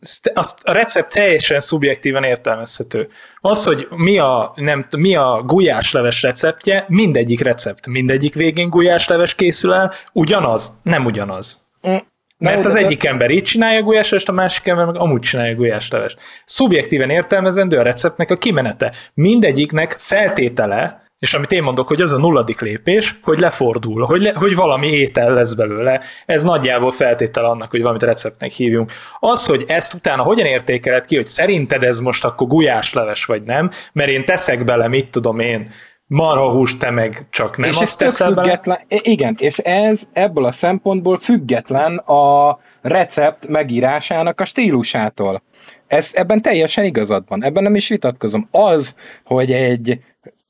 a 0.64 0.72
recept 0.72 1.14
teljesen 1.14 1.60
szubjektíven 1.60 2.24
értelmezhető. 2.24 3.08
Az, 3.42 3.64
hogy 3.64 3.88
mi 3.96 4.18
a, 4.18 4.54
nem, 4.56 4.88
mi 4.98 5.16
a 5.16 5.44
gulyásleves 5.46 6.22
receptje, 6.22 6.86
mindegyik 6.88 7.42
recept, 7.42 7.88
mindegyik 7.88 8.34
végén 8.34 8.70
gulyásleves 8.70 9.36
készül 9.36 9.74
el, 9.74 9.94
ugyanaz, 10.14 10.80
nem 10.84 11.06
ugyanaz. 11.06 11.66
Mm. 11.88 11.96
Mert 12.38 12.66
az 12.66 12.76
egyik 12.76 13.06
ember 13.06 13.30
így 13.30 13.44
csinálja 13.44 13.82
gulyáslevest, 13.82 14.30
a 14.30 14.32
másik 14.32 14.68
ember 14.68 14.86
meg 14.86 14.98
amúgy 14.98 15.20
csinálja 15.20 15.56
gulyáslevest. 15.56 16.20
Szubjektíven 16.46 17.10
értelmezendő 17.10 17.78
a 17.78 17.82
receptnek 17.82 18.32
a 18.32 18.38
kimenete. 18.38 18.94
Mindegyiknek 19.14 19.96
feltétele, 20.00 21.07
és 21.20 21.34
amit 21.34 21.52
én 21.52 21.64
mondok, 21.64 21.88
hogy 21.88 22.02
az 22.02 22.12
a 22.12 22.18
nulladik 22.18 22.62
lépés, 22.62 23.20
hogy 23.22 23.40
lefordul, 23.40 24.06
hogy, 24.06 24.22
le, 24.22 24.34
hogy 24.34 24.56
valami 24.56 24.88
étel 24.88 25.34
lesz 25.34 25.54
belőle. 25.54 26.02
Ez 26.26 26.44
nagyjából 26.44 26.92
feltétel 26.92 27.46
annak, 27.46 27.70
hogy 27.70 27.82
valamit 27.82 28.04
receptnek 28.04 28.52
hívjunk. 28.52 28.92
Az, 29.20 29.46
hogy 29.46 29.64
ezt 29.68 29.94
utána 29.94 30.24
hogyan 30.24 30.46
értékeled 30.46 31.06
ki, 31.06 31.16
hogy 31.16 31.28
szerinted 31.28 31.84
ez 31.84 32.00
most 32.00 32.26
akkor 32.26 32.48
gulyásleves 32.48 33.26
vagy 33.26 33.44
nem, 33.44 33.72
mert 33.94 34.10
én 34.10 34.26
teszek 34.26 34.64
bele, 34.64 34.88
mit 34.88 35.10
tudom 35.10 35.40
én, 35.40 35.72
marhahúst, 36.08 36.80
te 36.80 36.90
meg 36.90 37.28
csak 37.30 37.58
nem 37.58 37.70
és 37.70 37.78
azt 37.78 38.02
ez 38.02 38.18
független, 38.18 38.78
bele? 38.88 39.02
Igen, 39.04 39.36
és 39.40 39.58
ez 39.58 40.08
ebből 40.14 40.46
a 40.46 40.52
szempontból 40.52 41.18
független 41.18 41.98
a 41.98 42.58
recept 42.82 43.48
megírásának 43.48 44.42
a 44.42 44.46
stílusától. 44.46 45.44
Ez, 45.88 46.12
ebben 46.14 46.42
teljesen 46.42 46.84
igazad 46.84 47.24
van, 47.28 47.44
ebben 47.44 47.64
nem 47.64 47.76
is 47.76 47.88
vitatkozom. 47.88 48.48
Az, 48.52 48.96
hogy 49.24 49.52
egy 49.52 50.00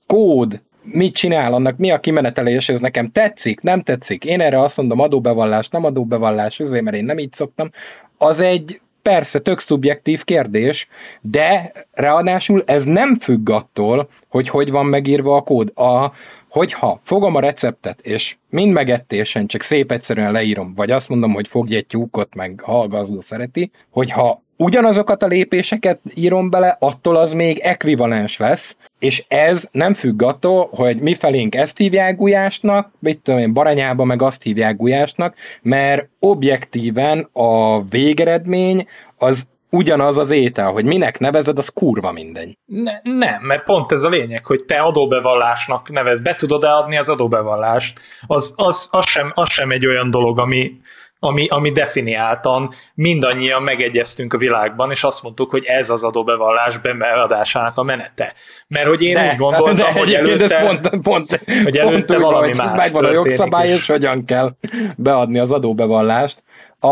kód 0.08 0.62
mit 0.84 1.14
csinál, 1.14 1.54
annak 1.54 1.78
mi 1.78 1.92
a 1.92 2.00
kimenetelés, 2.00 2.70
ez 2.70 2.80
nekem 2.80 3.10
tetszik, 3.10 3.62
nem 3.62 3.82
tetszik, 3.82 4.26
én 4.26 4.42
erre 4.42 4.62
azt 4.62 4.78
mondom 4.78 5.00
adóbevallás, 5.00 5.70
nem 5.70 5.84
adóbevallás, 5.84 6.60
azért, 6.60 6.84
mert 6.84 6.96
én 6.96 7.06
nem 7.06 7.18
így 7.18 7.34
szoktam, 7.34 7.70
az 8.18 8.40
egy 8.40 8.82
persze 9.02 9.40
tök 9.40 9.60
szubjektív 9.60 10.24
kérdés, 10.24 10.88
de 11.22 11.72
ráadásul 11.92 12.64
ez 12.66 12.84
nem 12.84 13.16
függ 13.16 13.50
attól, 13.50 14.10
hogy 14.30 14.50
hogy 14.50 14.72
van 14.72 14.86
megírva 14.86 15.36
a 15.36 15.42
kód. 15.42 15.72
A, 15.76 16.12
hogyha 16.50 17.00
fogom 17.04 17.36
a 17.36 17.40
receptet, 17.40 18.02
és 18.02 18.36
mind 18.50 18.74
megettésen 18.74 19.48
csak 19.48 19.62
szép 19.62 19.92
egyszerűen 19.92 20.32
leírom, 20.32 20.74
vagy 20.74 20.92
azt 20.92 21.10
mondom, 21.10 21.34
hogy 21.34 21.48
fogj 21.48 21.76
egy 21.76 21.86
tyúkot, 21.86 22.36
meg 22.36 22.62
ha 22.64 22.80
a 22.80 22.88
gazda 22.88 23.22
szereti, 23.22 23.72
hogyha 23.90 24.42
ugyanazokat 24.58 25.24
a 25.24 25.28
lépéseket 25.28 26.00
írom 26.16 26.50
bele, 26.50 26.78
attól 26.80 27.16
az 27.16 27.34
még 27.34 27.60
ekvivalens 27.60 28.38
lesz, 28.38 28.78
és 29.00 29.26
ez 29.28 29.70
nem 29.72 29.94
függ 29.94 30.22
attól, 30.22 30.70
hogy 30.72 31.00
mi 31.00 31.14
felénk 31.14 31.56
ezt 31.56 31.78
hívják 31.78 32.16
gulyásnak, 32.16 32.92
mit 33.00 33.20
tudom 33.20 33.40
én, 33.40 33.54
baranyába 33.54 34.04
meg 34.04 34.22
azt 34.22 34.44
hívják 34.44 34.78
gulyásnak, 34.78 35.36
mert 35.62 36.10
objektíven 36.20 37.30
a 37.34 37.82
végeredmény 37.84 38.86
az 39.18 39.48
ugyanaz 39.70 40.18
az 40.18 40.32
étel, 40.32 40.72
hogy 40.72 40.86
minek 40.86 41.20
nevezed, 41.20 41.58
az 41.58 41.70
kurva 41.70 42.12
mindegy. 42.12 42.58
Ne, 42.66 42.92
nem, 43.04 43.42
mert 43.42 43.64
pont 43.64 43.92
ez 43.92 44.04
a 44.04 44.10
lényeg, 44.10 44.46
hogy 44.46 44.64
te 44.64 44.76
adóbevallásnak 44.76 45.90
nevez, 45.90 46.20
be 46.20 46.36
tudod 46.36 46.64
adni 46.64 46.98
az 46.98 47.10
adóbevallást. 47.10 48.00
Az, 48.28 48.54
az, 48.58 48.88
az, 48.92 49.06
sem, 49.06 49.32
az 49.36 49.50
sem 49.50 49.72
egy 49.72 49.86
olyan 49.86 50.12
dolog, 50.12 50.40
ami, 50.40 50.72
ami, 51.20 51.48
ami 51.48 51.72
definiáltan 51.72 52.72
mindannyian 52.94 53.64
megegyeztünk 53.64 54.34
a 54.34 54.38
világban, 54.38 54.92
és 54.92 55.04
azt 55.04 55.24
mondtuk, 55.24 55.50
hogy 55.50 55.64
ez 55.66 55.90
az 55.90 56.04
adóbevallás 56.04 56.78
beadásának 56.78 57.78
a 57.78 57.84
menete. 57.84 58.34
Mert 58.68 58.88
hogy 58.88 59.02
én 59.02 59.14
de, 59.14 59.30
úgy 59.32 59.38
gondoltam, 59.38 59.76
de 59.76 60.00
hogy 60.00 60.14
előtte, 60.14 60.58
ez 60.58 60.66
pont, 60.66 61.02
pont, 61.02 61.44
hogy 61.64 61.78
előtte 61.78 62.14
pont 62.14 62.26
úgy, 62.26 62.32
valami 62.32 62.54
más 62.58 62.78
Megvan 62.78 63.06
a 63.06 63.12
jogszabály, 63.12 63.70
és 63.70 63.88
hogyan 63.88 64.26
kell 64.26 64.56
beadni 64.98 65.40
az 65.40 65.52
adóbevallást. 65.52 66.44
A, 66.80 66.90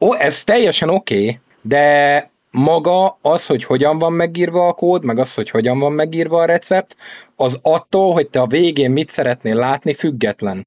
ó, 0.00 0.14
ez 0.18 0.44
teljesen 0.44 0.88
oké, 0.88 1.14
okay, 1.14 1.40
de 1.62 2.30
maga 2.50 3.18
az, 3.22 3.46
hogy 3.46 3.64
hogyan 3.64 3.98
van 3.98 4.12
megírva 4.12 4.68
a 4.68 4.72
kód, 4.72 5.04
meg 5.04 5.18
az, 5.18 5.34
hogy 5.34 5.50
hogyan 5.50 5.78
van 5.78 5.92
megírva 5.92 6.40
a 6.40 6.44
recept, 6.44 6.96
az 7.36 7.58
attól, 7.62 8.12
hogy 8.12 8.28
te 8.28 8.40
a 8.40 8.46
végén 8.46 8.90
mit 8.90 9.10
szeretnél 9.10 9.54
látni, 9.54 9.94
független. 9.94 10.66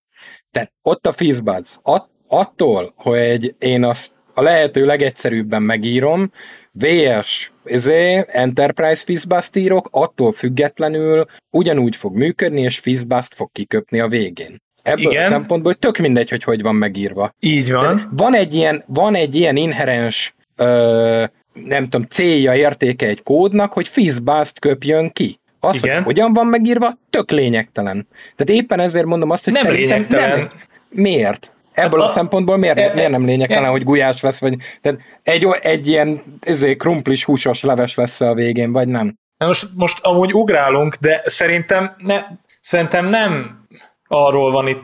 Tehát 0.52 0.72
ott 0.82 1.08
a 1.08 1.12
Fizzbuzz, 1.12 1.80
att, 1.84 2.08
attól, 2.28 2.94
hogy 2.96 3.56
én 3.60 3.84
azt 3.84 4.12
a 4.34 4.42
lehető 4.42 4.86
legegyszerűbben 4.86 5.62
megírom, 5.62 6.32
VS 6.72 7.52
ezé, 7.64 8.24
Enterprise 8.28 9.04
Fizzbust 9.06 9.56
írok, 9.56 9.88
attól 9.92 10.32
függetlenül 10.32 11.26
ugyanúgy 11.50 11.96
fog 11.96 12.16
működni, 12.16 12.62
és 12.62 12.80
Fizzbust 12.80 13.36
fog 13.36 13.50
kiköpni 13.52 14.00
a 14.00 14.08
végén. 14.08 14.64
Ebből 14.82 15.12
Igen. 15.12 15.24
a 15.24 15.28
szempontból 15.28 15.74
tök 15.74 15.98
mindegy, 15.98 16.30
hogy 16.30 16.44
hogy 16.44 16.62
van 16.62 16.76
megírva. 16.76 17.32
Így 17.40 17.72
van. 17.72 17.84
Tehát 17.84 18.08
van 18.12 18.34
egy 18.34 18.54
ilyen, 18.54 18.84
van 18.88 19.16
egy 19.16 19.36
ilyen 19.36 19.56
inherens 19.56 20.36
ö, 20.56 21.24
nem 21.54 21.84
tudom, 21.84 22.08
célja, 22.10 22.56
értéke 22.56 23.08
egy 23.08 23.24
kódnak, 23.24 23.74
hogy 23.74 23.88
Fizzbust 23.88 24.60
köpjön 24.60 25.10
ki. 25.10 25.40
Az, 25.60 25.76
Igen. 25.84 25.96
hogy 25.96 26.06
hogyan 26.06 26.34
van 26.34 26.48
megírva, 26.48 26.92
tök 27.10 27.32
lényegtelen. 27.32 28.08
Tehát 28.36 28.62
éppen 28.62 28.80
ezért 28.80 29.06
mondom 29.06 29.30
azt, 29.30 29.44
hogy 29.44 29.54
nem 29.54 29.62
szerintem 29.62 29.90
lényegtelen. 29.90 30.38
nem. 30.38 30.52
Miért? 30.90 31.55
Ebből 31.76 32.00
hát 32.00 32.10
a, 32.10 32.12
a 32.12 32.14
szempontból 32.14 32.58
miért, 32.58 32.78
e, 32.78 32.92
miért 32.94 33.10
nem 33.10 33.26
lényegtelen, 33.26 33.64
e, 33.64 33.68
hogy 33.68 33.84
gulyás 33.84 34.22
lesz, 34.22 34.42
vagy 34.42 34.56
tehát 34.82 35.00
egy, 35.24 35.48
egy 35.62 35.88
ilyen 35.88 36.22
ezért 36.42 36.78
krumplis 36.78 37.24
húsos 37.24 37.64
leves 37.64 37.96
lesz 37.96 38.22
a 38.22 38.34
végén, 38.34 38.72
vagy 38.72 38.88
nem? 38.88 39.18
Most, 39.38 39.68
most 39.76 40.00
amúgy 40.04 40.34
ugrálunk, 40.34 40.96
de 40.96 41.22
szerintem, 41.26 41.96
ne, 41.98 42.24
szerintem 42.62 43.10
nem 43.10 43.64
arról 44.08 44.52
van 44.52 44.68
itt 44.68 44.82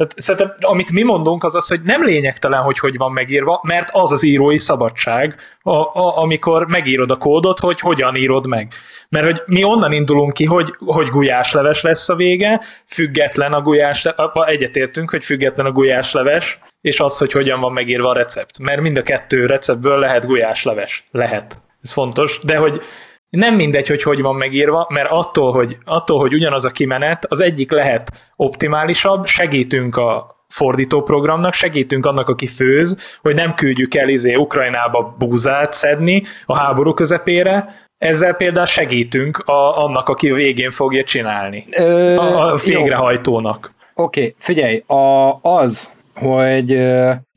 tehát 0.00 0.20
szerintem, 0.20 0.56
amit 0.60 0.92
mi 0.92 1.02
mondunk, 1.02 1.44
az 1.44 1.54
az, 1.54 1.68
hogy 1.68 1.80
nem 1.82 2.04
lényegtelen, 2.04 2.60
hogy 2.60 2.78
hogy 2.78 2.96
van 2.96 3.12
megírva, 3.12 3.60
mert 3.62 3.88
az 3.92 4.12
az 4.12 4.22
írói 4.22 4.58
szabadság, 4.58 5.36
a, 5.62 5.70
a, 5.70 6.18
amikor 6.18 6.66
megírod 6.66 7.10
a 7.10 7.16
kódot, 7.16 7.58
hogy 7.58 7.80
hogyan 7.80 8.16
írod 8.16 8.46
meg. 8.46 8.72
Mert 9.08 9.24
hogy 9.24 9.42
mi 9.46 9.64
onnan 9.64 9.92
indulunk 9.92 10.32
ki, 10.32 10.44
hogy, 10.44 10.74
hogy 10.78 11.08
gulyásleves 11.08 11.82
lesz 11.82 12.08
a 12.08 12.14
vége, 12.14 12.60
független 12.86 13.52
a 13.52 13.60
gulyás, 13.60 14.08
egyetértünk, 14.46 15.10
hogy 15.10 15.24
független 15.24 15.66
a 15.66 15.72
gulyásleves, 15.72 16.58
és 16.80 17.00
az, 17.00 17.18
hogy 17.18 17.32
hogyan 17.32 17.60
van 17.60 17.72
megírva 17.72 18.08
a 18.08 18.14
recept. 18.14 18.58
Mert 18.58 18.80
mind 18.80 18.96
a 18.96 19.02
kettő 19.02 19.46
receptből 19.46 19.98
lehet 19.98 20.26
gulyásleves. 20.26 21.08
Lehet. 21.10 21.58
Ez 21.82 21.92
fontos. 21.92 22.40
De 22.42 22.56
hogy 22.56 22.82
nem 23.30 23.54
mindegy, 23.54 23.86
hogy 23.86 24.02
hogy 24.02 24.20
van 24.20 24.36
megírva, 24.36 24.86
mert 24.88 25.10
attól 25.10 25.52
hogy, 25.52 25.76
attól, 25.84 26.18
hogy 26.18 26.34
ugyanaz 26.34 26.64
a 26.64 26.70
kimenet, 26.70 27.24
az 27.24 27.40
egyik 27.40 27.72
lehet 27.72 28.30
optimálisabb, 28.36 29.26
segítünk 29.26 29.96
a 29.96 30.34
fordítóprogramnak, 30.48 31.52
segítünk 31.52 32.06
annak, 32.06 32.28
aki 32.28 32.46
főz, 32.46 33.18
hogy 33.20 33.34
nem 33.34 33.54
küldjük 33.54 33.94
el 33.94 34.08
izé 34.08 34.34
Ukrajnába 34.34 35.14
búzát 35.18 35.72
szedni 35.72 36.22
a 36.44 36.56
háború 36.56 36.94
közepére, 36.94 37.88
ezzel 37.98 38.34
például 38.34 38.66
segítünk 38.66 39.38
a, 39.38 39.84
annak, 39.84 40.08
aki 40.08 40.32
végén 40.32 40.70
fogja 40.70 41.04
csinálni. 41.04 41.64
Ö, 41.70 42.14
a, 42.14 42.52
a 42.52 42.56
végrehajtónak. 42.56 43.72
Oké, 43.94 44.20
okay, 44.20 44.34
figyelj, 44.38 44.82
a, 44.86 45.38
az, 45.42 45.90
hogy 46.14 46.76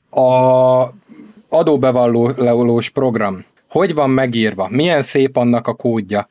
a 0.10 0.82
adóbevallós 1.50 2.90
program 2.90 3.46
hogy 3.74 3.94
van 3.94 4.10
megírva, 4.10 4.68
milyen 4.70 5.02
szép 5.02 5.38
annak 5.38 5.68
a 5.68 5.74
kódja. 5.74 6.28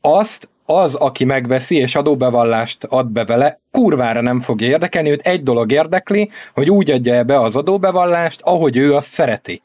Azt 0.00 0.48
az, 0.66 0.94
aki 0.94 1.24
megveszi 1.24 1.76
és 1.76 1.94
adóbevallást 1.94 2.84
ad 2.84 3.06
be 3.06 3.24
vele, 3.24 3.60
kurvára 3.70 4.20
nem 4.20 4.40
fog 4.40 4.60
érdekelni, 4.60 5.10
őt 5.10 5.26
egy 5.26 5.42
dolog 5.42 5.72
érdekli, 5.72 6.30
hogy 6.54 6.70
úgy 6.70 6.90
adja 6.90 7.22
be 7.22 7.40
az 7.40 7.56
adóbevallást, 7.56 8.40
ahogy 8.42 8.76
ő 8.76 8.94
azt 8.94 9.08
szereti. 9.08 9.62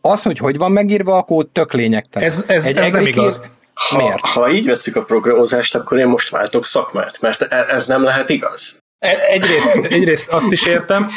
Az, 0.00 0.22
hogy 0.22 0.38
hogy 0.38 0.56
van 0.56 0.72
megírva 0.72 1.16
a 1.16 1.22
kód, 1.22 1.48
tök 1.48 1.72
lényegtelen. 1.72 2.28
Ez, 2.28 2.44
ez, 2.46 2.66
egy 2.66 2.76
ez 2.76 2.92
nem 2.92 3.06
igaz. 3.06 3.40
Ha, 3.74 3.96
Miért? 3.96 4.20
ha 4.20 4.50
így 4.50 4.66
veszük 4.66 4.96
a 4.96 5.02
programozást, 5.02 5.74
akkor 5.74 5.98
én 5.98 6.06
most 6.06 6.30
váltok 6.30 6.64
szakmát, 6.64 7.20
mert 7.20 7.42
e- 7.42 7.66
ez 7.68 7.86
nem 7.86 8.02
lehet 8.02 8.30
igaz. 8.30 8.81
E- 9.02 9.26
egyrészt, 9.28 9.84
egyrészt 9.84 10.32
azt 10.32 10.52
is 10.52 10.66
értem, 10.66 11.08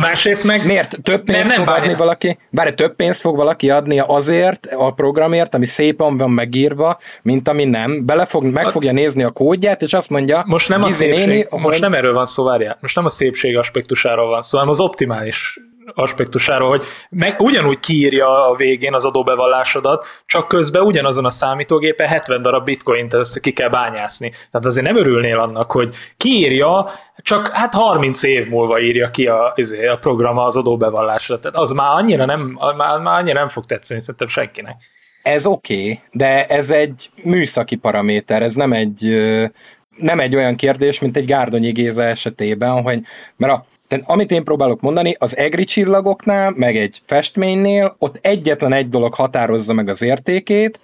másrészt 0.00 0.44
meg... 0.44 0.66
Miért? 0.66 0.96
Több 1.02 1.24
pénzt 1.24 1.48
nem, 1.48 1.56
fog 1.56 1.66
bárja. 1.66 1.82
adni 1.82 1.96
valaki? 1.96 2.38
Bár 2.50 2.74
több 2.74 2.96
pénzt 2.96 3.20
fog 3.20 3.36
valaki 3.36 3.70
adni 3.70 3.98
azért 3.98 4.66
a 4.66 4.90
programért, 4.90 5.54
ami 5.54 5.66
szépen 5.66 6.16
van 6.16 6.30
megírva, 6.30 6.98
mint 7.22 7.48
ami 7.48 7.64
nem. 7.64 8.06
Bele 8.06 8.24
fog, 8.24 8.44
meg 8.44 8.68
fogja 8.68 8.92
nézni 8.92 9.22
a 9.22 9.30
kódját, 9.30 9.82
és 9.82 9.92
azt 9.92 10.10
mondja... 10.10 10.42
Most 10.46 10.68
nem 10.68 10.82
a 10.82 10.90
szépség, 10.90 11.26
néni, 11.26 11.46
most 11.50 11.80
nem 11.80 11.94
erről 11.94 12.12
van 12.12 12.26
szó, 12.26 12.44
várjál. 12.44 12.78
Most 12.80 12.96
nem 12.96 13.04
a 13.04 13.10
szépség 13.10 13.56
aspektusáról 13.56 14.28
van 14.28 14.42
szó, 14.42 14.58
hanem 14.58 14.72
az 14.72 14.80
optimális 14.80 15.58
aspektusáról, 15.94 16.68
hogy 16.68 16.82
meg 17.10 17.40
ugyanúgy 17.40 17.80
kiírja 17.80 18.48
a 18.48 18.54
végén 18.54 18.94
az 18.94 19.04
adóbevallásodat, 19.04 20.06
csak 20.26 20.48
közben 20.48 20.82
ugyanazon 20.82 21.24
a 21.24 21.30
számítógépen 21.30 22.06
70 22.06 22.42
darab 22.42 22.64
bitcoint 22.64 23.14
össze 23.14 23.40
ki 23.40 23.52
kell 23.52 23.68
bányászni. 23.68 24.28
Tehát 24.28 24.66
azért 24.66 24.86
nem 24.86 24.96
örülnél 24.96 25.38
annak, 25.38 25.72
hogy 25.72 25.94
kiírja, 26.16 26.90
csak 27.16 27.48
hát 27.48 27.74
30 27.74 28.22
év 28.22 28.48
múlva 28.48 28.80
írja 28.80 29.10
ki 29.10 29.26
a, 29.26 29.52
izé, 29.54 29.86
a 29.86 29.98
program 29.98 30.38
az 30.38 30.56
adóbevallásra. 30.56 31.38
Tehát 31.38 31.56
az 31.56 31.70
már 31.70 31.90
annyira 31.90 32.24
nem, 32.24 32.58
már, 32.76 33.00
már 33.00 33.20
annyira 33.20 33.38
nem 33.38 33.48
fog 33.48 33.64
tetszeni 33.64 34.00
szerintem 34.00 34.28
senkinek. 34.28 34.74
Ez 35.22 35.46
oké, 35.46 35.74
okay, 35.74 36.00
de 36.12 36.46
ez 36.46 36.70
egy 36.70 37.10
műszaki 37.22 37.76
paraméter, 37.76 38.42
ez 38.42 38.54
nem 38.54 38.72
egy 38.72 39.00
nem 39.96 40.20
egy 40.20 40.36
olyan 40.36 40.56
kérdés, 40.56 41.00
mint 41.00 41.16
egy 41.16 41.24
Gárdonyi 41.24 41.70
Géza 41.70 42.02
esetében, 42.02 42.82
hogy 42.82 43.00
mert 43.36 43.52
a 43.52 43.64
tehát 43.92 44.10
amit 44.10 44.30
én 44.30 44.44
próbálok 44.44 44.80
mondani, 44.80 45.16
az 45.18 45.36
egri 45.36 45.64
csillagoknál, 45.64 46.52
meg 46.56 46.76
egy 46.76 47.02
festménynél, 47.06 47.96
ott 47.98 48.18
egyetlen 48.20 48.72
egy 48.72 48.88
dolog 48.88 49.14
határozza 49.14 49.72
meg 49.72 49.88
az 49.88 50.02
értékét, 50.02 50.80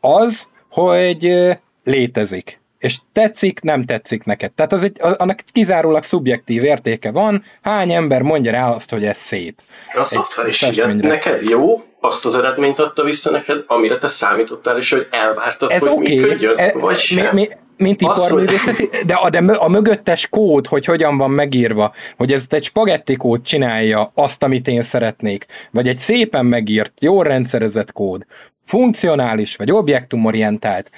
az, 0.00 0.46
hogy 0.70 1.48
létezik. 1.84 2.60
És 2.78 2.98
tetszik, 3.12 3.60
nem 3.60 3.84
tetszik 3.84 4.24
neked. 4.24 4.52
Tehát 4.52 4.72
az 4.72 4.84
egy, 4.84 4.96
annak 5.00 5.40
kizárólag 5.52 6.02
szubjektív 6.02 6.64
értéke 6.64 7.10
van, 7.10 7.42
hány 7.62 7.92
ember 7.92 8.22
mondja 8.22 8.52
rá 8.52 8.70
azt, 8.70 8.90
hogy 8.90 9.04
ez 9.04 9.18
szép. 9.18 9.60
A 9.94 10.04
szoftver 10.04 10.46
is 10.46 10.62
igen. 10.62 10.96
Neked 10.96 11.42
jó, 11.42 11.82
azt 12.00 12.26
az 12.26 12.34
eredményt 12.34 12.78
adta 12.78 13.02
vissza 13.02 13.30
neked, 13.30 13.64
amire 13.66 13.98
te 13.98 14.08
számítottál, 14.08 14.78
és 14.78 14.90
hogy 14.90 15.06
elvártad, 15.10 15.70
ez 15.70 15.80
hogy 15.80 15.90
okay. 15.90 16.18
működjön, 16.18 16.58
e, 16.58 16.72
vagy 16.72 16.96
sem. 16.96 17.34
Mi, 17.34 17.40
mi, 17.40 17.48
mint 17.80 18.00
iparművészeti, 18.00 18.88
de 19.06 19.14
a, 19.14 19.30
de 19.30 19.38
a 19.38 19.68
mögöttes 19.68 20.28
kód, 20.28 20.66
hogy 20.66 20.84
hogyan 20.84 21.16
van 21.16 21.30
megírva, 21.30 21.92
hogy 22.16 22.32
ez 22.32 22.44
egy 22.48 22.64
spagetti 22.64 23.16
kód 23.16 23.42
csinálja 23.42 24.10
azt, 24.14 24.42
amit 24.42 24.68
én 24.68 24.82
szeretnék, 24.82 25.46
vagy 25.70 25.88
egy 25.88 25.98
szépen 25.98 26.46
megírt, 26.46 26.92
jól 27.00 27.24
rendszerezett 27.24 27.92
kód, 27.92 28.26
funkcionális, 28.64 29.56
vagy 29.56 29.72
objektumorientált, 29.72 30.90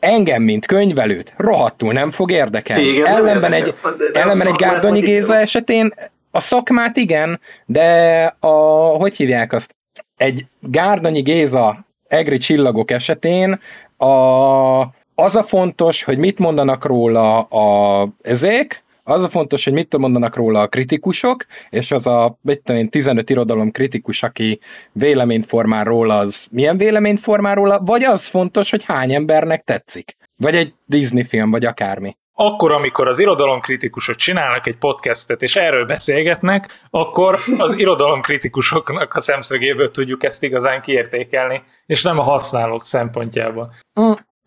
engem, 0.00 0.42
mint 0.42 0.66
könyvelőt, 0.66 1.32
rohadtul 1.36 1.92
nem 1.92 2.10
fog 2.10 2.30
érdekelni. 2.30 2.82
Téged 2.82 3.06
ellenben 3.06 3.52
egy, 3.52 3.74
ellenben 4.12 4.46
egy 4.46 4.54
Gárdonyi 4.54 5.00
Géza 5.00 5.36
esetén 5.36 5.92
a 6.30 6.40
szakmát 6.40 6.96
igen, 6.96 7.40
de 7.66 8.22
a, 8.40 8.48
hogy 8.96 9.16
hívják 9.16 9.52
azt? 9.52 9.76
Egy 10.16 10.46
Gárdonyi 10.60 11.20
Géza 11.20 11.86
egri 12.08 12.38
csillagok 12.38 12.90
esetén 12.90 13.60
a, 13.96 14.80
az 15.20 15.36
a 15.36 15.42
fontos, 15.42 16.02
hogy 16.02 16.18
mit 16.18 16.38
mondanak 16.38 16.84
róla 16.84 17.40
a, 17.40 18.08
ezek, 18.22 18.84
Az 19.02 19.22
a 19.22 19.28
fontos, 19.28 19.64
hogy 19.64 19.72
mit 19.72 19.96
mondanak 19.96 20.36
róla 20.36 20.60
a 20.60 20.66
kritikusok, 20.66 21.44
és 21.70 21.90
az 21.90 22.06
a 22.06 22.38
mit 22.40 22.62
tudom 22.62 22.80
én, 22.80 22.88
15 22.88 23.30
irodalom 23.30 23.70
kritikus, 23.70 24.22
aki 24.22 24.60
véleményt 24.92 25.46
formál 25.46 25.84
róla, 25.84 26.18
az 26.18 26.46
milyen 26.50 26.76
véleményt 26.76 27.20
formál 27.20 27.54
róla, 27.54 27.80
vagy 27.84 28.02
az 28.02 28.26
fontos, 28.26 28.70
hogy 28.70 28.84
hány 28.84 29.14
embernek 29.14 29.64
tetszik. 29.64 30.16
Vagy 30.36 30.54
egy 30.54 30.74
Disney 30.86 31.24
film, 31.24 31.50
vagy 31.50 31.64
akármi 31.64 32.18
akkor, 32.34 32.72
amikor 32.72 33.08
az 33.08 33.18
irodalomkritikusok 33.18 34.16
csinálnak 34.16 34.66
egy 34.66 34.76
podcastet, 34.76 35.42
és 35.42 35.56
erről 35.56 35.84
beszélgetnek, 35.84 36.86
akkor 36.90 37.38
az 37.58 37.78
irodalomkritikusoknak 37.78 39.14
a 39.14 39.20
szemszögéből 39.20 39.90
tudjuk 39.90 40.24
ezt 40.24 40.42
igazán 40.42 40.80
kiértékelni, 40.80 41.62
és 41.86 42.02
nem 42.02 42.18
a 42.18 42.22
használók 42.22 42.84
szempontjából. 42.84 43.72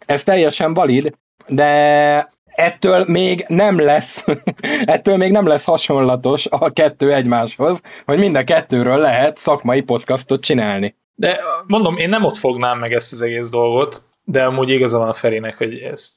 Ez 0.05 0.23
teljesen 0.23 0.73
valid, 0.73 1.13
de 1.47 2.31
ettől 2.45 3.05
még 3.07 3.45
nem 3.47 3.79
lesz, 3.79 4.25
ettől 4.85 5.17
még 5.17 5.31
nem 5.31 5.47
lesz 5.47 5.65
hasonlatos 5.65 6.47
a 6.49 6.69
kettő 6.69 7.13
egymáshoz, 7.13 7.81
hogy 8.05 8.19
mind 8.19 8.35
a 8.35 8.43
kettőről 8.43 8.97
lehet 8.97 9.37
szakmai 9.37 9.81
podcastot 9.81 10.43
csinálni. 10.43 10.95
De 11.15 11.39
mondom, 11.67 11.97
én 11.97 12.09
nem 12.09 12.23
ott 12.23 12.37
fognám 12.37 12.79
meg 12.79 12.93
ezt 12.93 13.11
az 13.11 13.21
egész 13.21 13.49
dolgot, 13.49 14.01
de 14.23 14.43
amúgy 14.43 14.69
igaza 14.69 14.97
van 14.97 15.09
a 15.09 15.13
Ferének, 15.13 15.57
hogy 15.57 15.77
ezt 15.77 16.15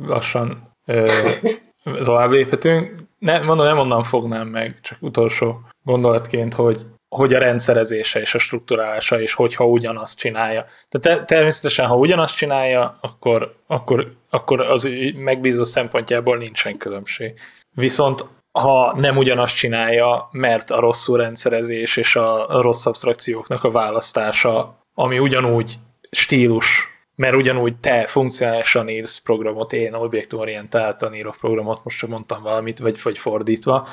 lassan 0.00 0.76
tovább 2.04 2.30
léphetünk. 2.30 2.94
Ne, 3.18 3.40
mondom, 3.40 3.66
nem 3.66 3.78
onnan 3.78 4.02
fognám 4.02 4.48
meg, 4.48 4.80
csak 4.80 4.98
utolsó 5.00 5.60
gondolatként, 5.84 6.54
hogy 6.54 6.86
hogy 7.08 7.34
a 7.34 7.38
rendszerezése 7.38 8.20
és 8.20 8.34
a 8.34 8.38
strukturálása, 8.38 9.20
és 9.20 9.32
hogyha 9.32 9.66
ugyanazt 9.66 10.18
csinálja. 10.18 10.66
Tehát 10.88 11.26
természetesen, 11.26 11.86
ha 11.86 11.96
ugyanazt 11.96 12.36
csinálja, 12.36 12.98
akkor, 13.00 13.54
akkor, 13.66 14.12
akkor 14.30 14.60
az 14.60 14.88
megbízó 15.14 15.64
szempontjából 15.64 16.36
nincsen 16.36 16.76
különbség. 16.76 17.34
Viszont 17.70 18.24
ha 18.52 18.94
nem 18.96 19.16
ugyanazt 19.16 19.56
csinálja, 19.56 20.28
mert 20.30 20.70
a 20.70 20.80
rosszul 20.80 21.16
rendszerezés 21.16 21.96
és 21.96 22.16
a 22.16 22.46
rossz 22.60 22.86
abstrakcióknak 22.86 23.64
a 23.64 23.70
választása, 23.70 24.78
ami 24.94 25.18
ugyanúgy 25.18 25.78
stílus 26.10 26.96
mert 27.18 27.34
ugyanúgy 27.34 27.76
te 27.76 28.06
funkcionálisan 28.06 28.88
írsz 28.88 29.18
programot, 29.18 29.72
én 29.72 29.94
objektumorientáltan 29.94 31.14
írok 31.14 31.36
programot, 31.40 31.84
most 31.84 31.98
csak 31.98 32.10
mondtam 32.10 32.42
valamit, 32.42 32.78
vagy, 32.78 33.02
vagy 33.02 33.18
fordítva, 33.18 33.88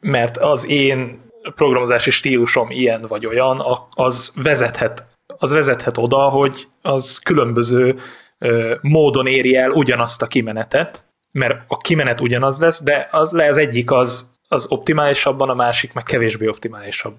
mert 0.00 0.36
az 0.36 0.68
én 0.68 1.20
programozási 1.54 2.10
stílusom 2.10 2.70
ilyen 2.70 3.04
vagy 3.08 3.26
olyan, 3.26 3.62
az 3.90 4.32
vezethet, 4.42 5.06
az 5.38 5.52
vezethet 5.52 5.98
oda, 5.98 6.18
hogy 6.18 6.66
az 6.82 7.18
különböző 7.18 7.96
módon 8.80 9.26
éri 9.26 9.56
el 9.56 9.70
ugyanazt 9.70 10.22
a 10.22 10.26
kimenetet, 10.26 11.04
mert 11.32 11.62
a 11.68 11.76
kimenet 11.76 12.20
ugyanaz 12.20 12.60
lesz, 12.60 12.82
de 12.82 13.08
az, 13.10 13.30
le 13.30 13.48
az 13.48 13.56
egyik 13.56 13.90
az, 13.90 14.32
az 14.48 14.66
optimálisabban, 14.68 15.48
a 15.48 15.54
másik 15.54 15.92
meg 15.92 16.04
kevésbé 16.04 16.46
optimálisabb. 16.46 17.14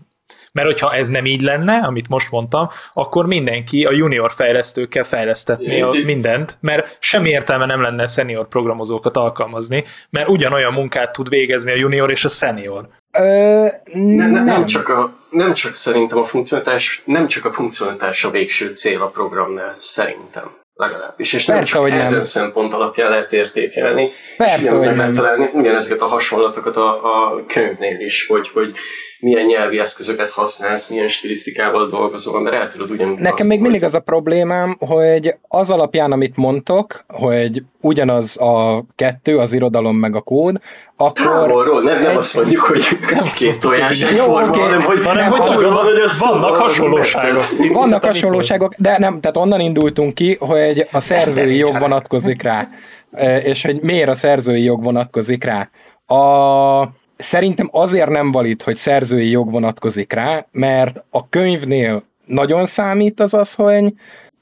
Mert 0.51 0.67
hogyha 0.67 0.93
ez 0.93 1.09
nem 1.09 1.26
így 1.26 1.41
lenne, 1.41 1.78
amit 1.78 2.07
most 2.07 2.32
mondtam, 2.32 2.67
akkor 2.93 3.26
mindenki 3.26 3.86
a 3.86 3.91
junior 3.91 4.32
fejlesztőkkel 4.32 5.03
fejlesztetné 5.03 5.82
a 5.82 5.91
mindent, 6.05 6.57
mert 6.61 6.97
semmi 6.99 7.30
értelme 7.30 7.65
nem 7.65 7.82
lenne 7.82 8.05
senior 8.05 8.47
programozókat 8.47 9.17
alkalmazni, 9.17 9.84
mert 10.09 10.28
ugyanolyan 10.28 10.73
munkát 10.73 11.11
tud 11.11 11.30
végezni 11.30 11.71
a 11.71 11.76
junior 11.76 12.11
és 12.11 12.26
a 12.26 12.30
senior. 12.30 12.88
Ö, 13.18 13.68
nem, 13.93 14.32
nem, 14.32 14.43
nem, 14.43 14.66
csak 14.66 14.89
a, 14.89 15.16
nem 15.30 15.53
csak 15.53 15.74
szerintem 15.74 16.18
a 16.18 16.24
funkcionalitás, 16.24 17.01
nem 17.05 17.28
csak 17.28 17.45
a 17.45 17.53
funkcionalitás 17.53 18.24
a 18.24 18.30
végső 18.30 18.74
cél 18.74 19.01
a 19.01 19.07
programnál, 19.07 19.76
szerintem 19.78 20.43
legalábbis. 20.76 21.34
És 21.34 21.45
Persze, 21.45 21.53
nem 21.53 21.63
csak 21.63 21.82
hogy 21.82 21.91
ezen 21.91 22.13
nem. 22.13 22.24
szempont 22.24 22.74
alapján 22.74 23.09
lehet 23.09 23.34
értékelni. 23.34 24.11
Persze, 24.38 24.61
és 24.61 24.70
hogy 24.70 24.95
nem. 24.95 25.13
találni 25.13 25.49
ugyanezeket 25.53 26.01
a 26.01 26.05
hasonlatokat 26.05 26.76
a, 26.78 27.03
a 27.03 27.45
könyvnél 27.47 27.99
is, 27.99 28.28
hogy, 28.28 28.49
hogy 28.53 28.76
milyen 29.26 29.45
nyelvi 29.45 29.80
eszközöket 29.80 30.30
használsz, 30.30 30.89
milyen 30.89 31.07
stilisztikával 31.07 31.89
dolgozol, 31.89 32.41
mert 32.41 32.55
el 32.55 32.67
tudod 32.67 32.91
ugyanúgy 32.91 33.19
Nekem 33.19 33.47
még 33.47 33.59
mindig 33.59 33.84
az 33.84 33.93
a 33.93 33.99
problémám, 33.99 34.76
hogy 34.80 35.36
az 35.47 35.71
alapján, 35.71 36.11
amit 36.11 36.36
mondtok, 36.36 37.05
hogy 37.07 37.63
ugyanaz 37.82 38.38
a 38.38 38.86
kettő, 38.95 39.38
az 39.38 39.53
irodalom 39.53 39.97
meg 39.97 40.15
a 40.15 40.21
kód, 40.21 40.59
akkor... 40.97 41.26
Távolról, 41.26 41.82
nem, 41.82 42.01
nem 42.01 42.11
egy... 42.11 42.17
azt 42.17 42.36
mondjuk, 42.36 42.61
hogy 42.61 42.82
nem 43.11 43.23
két 43.38 43.59
tojás 43.59 44.03
egy 44.03 44.17
forma, 44.17 44.47
okay. 44.47 44.61
hanem 44.61 44.82
hogy, 44.82 45.05
hanem, 45.05 45.32
hogy, 45.32 45.39
hogy, 45.39 45.63
van, 45.63 45.84
hogy 45.84 45.99
az 45.99 46.19
vannak 46.19 46.55
hasonlóságok. 46.55 47.43
Vannak 47.73 48.03
hasonlóságok, 48.03 48.73
de 48.73 48.97
nem, 48.99 49.19
tehát 49.19 49.38
onnan 49.38 49.59
indultunk 49.59 50.13
ki, 50.13 50.38
hogy 50.39 50.88
a 50.91 50.99
szerzői 50.99 51.57
jog 51.57 51.80
vonatkozik 51.80 52.41
rá, 52.41 52.69
és 53.43 53.65
hogy 53.65 53.82
miért 53.82 54.09
a 54.09 54.15
szerzői 54.15 54.63
jog 54.63 54.84
vonatkozik 54.84 55.43
rá. 55.43 55.69
A 56.17 57.04
Szerintem 57.18 57.70
azért 57.72 58.09
nem 58.09 58.32
valid, 58.32 58.61
hogy 58.61 58.76
szerzői 58.76 59.30
jog 59.30 59.51
vonatkozik 59.51 60.13
rá, 60.13 60.45
mert 60.51 61.05
a 61.09 61.30
könyvnél 61.30 62.03
nagyon 62.26 62.66
számít 62.66 63.20
az 63.20 63.34
az, 63.34 63.53
hogy 63.53 63.93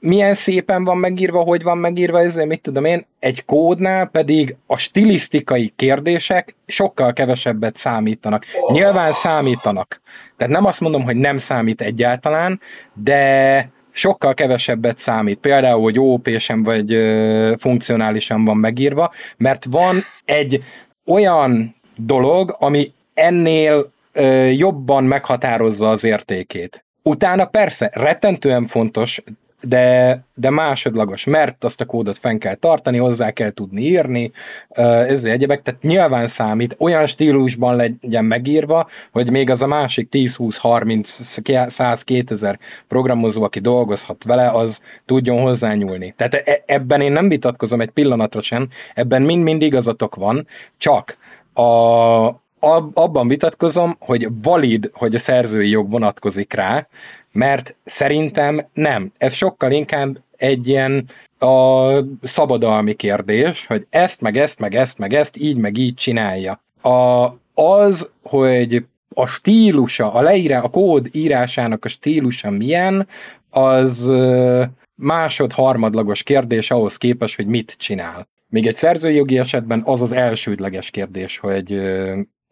milyen 0.04 0.34
szépen 0.34 0.84
van 0.84 0.98
megírva, 0.98 1.40
hogy 1.40 1.62
van 1.62 1.78
megírva, 1.78 2.20
ezért 2.20 2.48
mit 2.48 2.60
tudom 2.60 2.84
én, 2.84 3.04
egy 3.18 3.44
kódnál 3.44 4.06
pedig 4.06 4.56
a 4.66 4.76
stilisztikai 4.76 5.72
kérdések 5.76 6.56
sokkal 6.66 7.12
kevesebbet 7.12 7.76
számítanak. 7.76 8.44
Nyilván 8.72 9.12
számítanak. 9.12 10.00
Tehát 10.36 10.52
nem 10.52 10.64
azt 10.64 10.80
mondom, 10.80 11.02
hogy 11.02 11.16
nem 11.16 11.38
számít 11.38 11.80
egyáltalán, 11.80 12.60
de 12.94 13.70
sokkal 13.90 14.34
kevesebbet 14.34 14.98
számít. 14.98 15.38
Például, 15.38 15.82
hogy 15.82 15.98
OP-sen 15.98 16.62
vagy 16.62 16.92
ö, 16.92 17.54
funkcionálisan 17.58 18.44
van 18.44 18.56
megírva, 18.56 19.12
mert 19.36 19.64
van 19.64 19.96
egy 20.24 20.64
olyan 21.06 21.73
dolog, 21.96 22.56
ami 22.58 22.92
ennél 23.14 23.92
ö, 24.12 24.44
jobban 24.44 25.04
meghatározza 25.04 25.90
az 25.90 26.04
értékét. 26.04 26.84
Utána 27.02 27.44
persze, 27.44 27.90
rettentően 27.92 28.66
fontos, 28.66 29.22
de, 29.64 30.24
de 30.34 30.50
másodlagos, 30.50 31.24
mert 31.24 31.64
azt 31.64 31.80
a 31.80 31.84
kódot 31.84 32.18
fenn 32.18 32.38
kell 32.38 32.54
tartani, 32.54 32.98
hozzá 32.98 33.30
kell 33.30 33.50
tudni 33.50 33.82
írni, 33.82 34.32
ez 34.68 35.24
egyebek, 35.24 35.62
tehát 35.62 35.82
nyilván 35.82 36.28
számít, 36.28 36.76
olyan 36.78 37.06
stílusban 37.06 37.76
legyen 37.76 38.24
megírva, 38.24 38.86
hogy 39.12 39.30
még 39.30 39.50
az 39.50 39.62
a 39.62 39.66
másik 39.66 40.08
10, 40.08 40.34
20, 40.34 40.56
30, 40.56 41.08
100, 41.68 42.02
2000 42.02 42.58
programozó, 42.88 43.42
aki 43.42 43.60
dolgozhat 43.60 44.24
vele, 44.24 44.50
az 44.50 44.80
tudjon 45.04 45.40
hozzányúlni. 45.40 46.14
Tehát 46.16 46.34
e, 46.34 46.62
ebben 46.66 47.00
én 47.00 47.12
nem 47.12 47.28
vitatkozom 47.28 47.80
egy 47.80 47.90
pillanatra 47.90 48.40
sem, 48.40 48.68
ebben 48.94 49.22
mind-mind 49.22 49.62
igazatok 49.62 50.14
van, 50.14 50.46
csak 50.78 51.16
a, 51.54 52.42
abban 52.94 53.28
vitatkozom, 53.28 53.96
hogy 53.98 54.28
valid, 54.42 54.90
hogy 54.92 55.14
a 55.14 55.18
szerzői 55.18 55.68
jog 55.68 55.90
vonatkozik 55.90 56.52
rá, 56.52 56.86
mert 57.32 57.74
szerintem 57.84 58.60
nem. 58.72 59.12
Ez 59.18 59.32
sokkal 59.32 59.70
inkább 59.70 60.18
egy 60.36 60.68
ilyen 60.68 61.08
a 61.38 61.88
szabadalmi 62.22 62.94
kérdés, 62.94 63.66
hogy 63.66 63.86
ezt, 63.90 64.20
meg 64.20 64.36
ezt, 64.36 64.58
meg 64.58 64.74
ezt, 64.74 64.98
meg 64.98 65.14
ezt, 65.14 65.36
így, 65.36 65.56
meg 65.56 65.76
így 65.76 65.94
csinálja. 65.94 66.60
A, 66.82 67.26
az, 67.54 68.10
hogy 68.22 68.84
a 69.14 69.26
stílusa, 69.26 70.12
a 70.12 70.20
leírá, 70.20 70.60
a 70.60 70.68
kód 70.68 71.08
írásának 71.12 71.84
a 71.84 71.88
stílusa 71.88 72.50
milyen, 72.50 73.08
az 73.50 74.12
másod-harmadlagos 74.94 76.22
kérdés 76.22 76.70
ahhoz 76.70 76.96
képest, 76.96 77.36
hogy 77.36 77.46
mit 77.46 77.74
csinál. 77.78 78.26
Még 78.54 78.66
egy 78.66 78.76
szerzői 78.76 79.14
jogi 79.14 79.38
esetben 79.38 79.82
az 79.84 80.02
az 80.02 80.12
elsődleges 80.12 80.90
kérdés, 80.90 81.38
hogy 81.38 81.80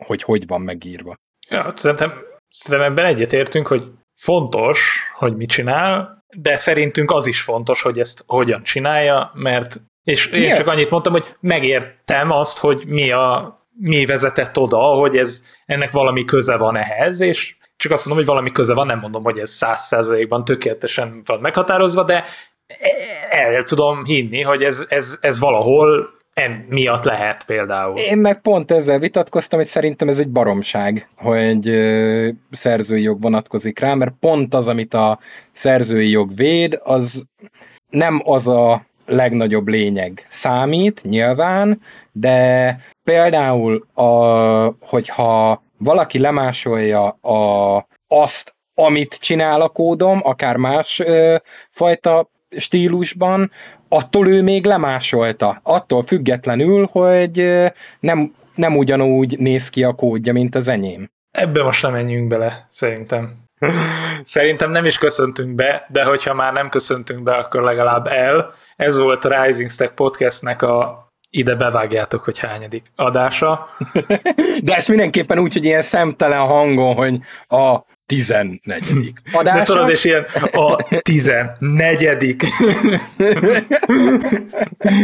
hogy, 0.04 0.22
hogy 0.22 0.46
van 0.46 0.60
megírva. 0.60 1.14
Ja, 1.48 1.66
szerintem, 1.74 2.12
szerintem 2.48 2.90
ebben 2.90 3.04
egyetértünk, 3.04 3.66
hogy 3.66 3.82
fontos, 4.14 5.00
hogy 5.14 5.36
mit 5.36 5.48
csinál, 5.48 6.24
de 6.36 6.56
szerintünk 6.56 7.10
az 7.10 7.26
is 7.26 7.40
fontos, 7.42 7.82
hogy 7.82 7.98
ezt 7.98 8.24
hogyan 8.26 8.62
csinálja, 8.62 9.30
mert 9.34 9.80
és 10.04 10.26
én 10.26 10.42
yeah. 10.42 10.56
csak 10.56 10.66
annyit 10.66 10.90
mondtam, 10.90 11.12
hogy 11.12 11.36
megértem 11.40 12.30
azt, 12.30 12.58
hogy 12.58 12.82
mi 12.86 13.10
a 13.10 13.60
mi 13.78 14.06
vezetett 14.06 14.58
oda, 14.58 14.78
hogy 14.78 15.16
ez, 15.16 15.42
ennek 15.66 15.90
valami 15.90 16.24
köze 16.24 16.56
van 16.56 16.76
ehhez, 16.76 17.20
és 17.20 17.56
csak 17.76 17.92
azt 17.92 18.06
mondom, 18.06 18.24
hogy 18.24 18.34
valami 18.34 18.52
köze 18.52 18.74
van, 18.74 18.86
nem 18.86 18.98
mondom, 18.98 19.22
hogy 19.22 19.38
ez 19.38 19.50
száz 19.50 19.82
százalékban 19.82 20.44
tökéletesen 20.44 21.22
van 21.24 21.40
meghatározva, 21.40 22.04
de 22.04 22.24
el 23.30 23.62
tudom 23.62 24.04
hinni, 24.04 24.40
hogy 24.40 24.62
ez, 24.62 24.86
ez, 24.88 25.18
ez 25.20 25.38
valahol 25.38 26.20
en 26.34 26.64
miatt 26.68 27.04
lehet 27.04 27.44
például. 27.44 27.96
Én 27.96 28.18
meg 28.18 28.40
pont 28.40 28.70
ezzel 28.70 28.98
vitatkoztam, 28.98 29.58
hogy 29.58 29.68
szerintem 29.68 30.08
ez 30.08 30.18
egy 30.18 30.28
baromság, 30.28 31.08
hogy 31.16 31.68
ö, 31.68 32.28
szerzői 32.50 33.02
jog 33.02 33.20
vonatkozik 33.20 33.78
rá, 33.78 33.94
mert 33.94 34.14
pont 34.20 34.54
az, 34.54 34.68
amit 34.68 34.94
a 34.94 35.18
szerzői 35.52 36.10
jog 36.10 36.34
véd, 36.34 36.80
az 36.82 37.24
nem 37.90 38.22
az 38.24 38.48
a 38.48 38.84
legnagyobb 39.06 39.68
lényeg. 39.68 40.26
Számít, 40.28 41.02
nyilván, 41.02 41.80
de 42.12 42.76
például, 43.04 43.86
a, 43.94 44.06
hogyha 44.80 45.62
valaki 45.78 46.18
lemásolja 46.18 47.08
a, 47.08 47.86
azt, 48.08 48.54
amit 48.74 49.18
csinál 49.20 49.60
a 49.60 49.68
kódom, 49.68 50.20
akár 50.22 50.56
más 50.56 50.98
ö, 51.00 51.36
fajta 51.70 52.30
stílusban, 52.56 53.50
attól 53.88 54.28
ő 54.28 54.42
még 54.42 54.64
lemásolta. 54.64 55.60
Attól 55.62 56.02
függetlenül, 56.02 56.88
hogy 56.92 57.62
nem 58.00 58.32
nem 58.54 58.76
ugyanúgy 58.76 59.38
néz 59.38 59.68
ki 59.68 59.84
a 59.84 59.92
kódja, 59.92 60.32
mint 60.32 60.54
az 60.54 60.68
enyém. 60.68 61.10
Ebbe 61.30 61.62
most 61.62 61.82
nem 61.82 61.92
menjünk 61.92 62.28
bele, 62.28 62.66
szerintem. 62.68 63.40
Szerintem 64.22 64.70
nem 64.70 64.84
is 64.84 64.98
köszöntünk 64.98 65.54
be, 65.54 65.86
de 65.88 66.04
hogyha 66.04 66.34
már 66.34 66.52
nem 66.52 66.68
köszöntünk 66.68 67.22
be, 67.22 67.32
akkor 67.32 67.62
legalább 67.62 68.06
el. 68.06 68.54
Ez 68.76 68.98
volt 68.98 69.24
a 69.24 69.42
Rising 69.42 69.70
Stack 69.70 69.94
podcastnek 69.94 70.62
a 70.62 71.06
ide 71.30 71.54
bevágjátok, 71.54 72.24
hogy 72.24 72.38
hányadik 72.38 72.92
adása. 72.96 73.68
De 74.64 74.74
ezt 74.74 74.88
mindenképpen 74.88 75.38
úgy, 75.38 75.52
hogy 75.52 75.64
ilyen 75.64 75.82
szemtelen 75.82 76.46
hangon, 76.46 76.94
hogy 76.94 77.18
a 77.48 77.76
tizennegyedik 78.06 79.18
adása. 79.32 79.58
De 79.58 79.64
tudod, 79.64 79.90
és 79.90 80.04
ilyen 80.04 80.26
a 80.52 80.76
tizennegyedik. 81.00 82.42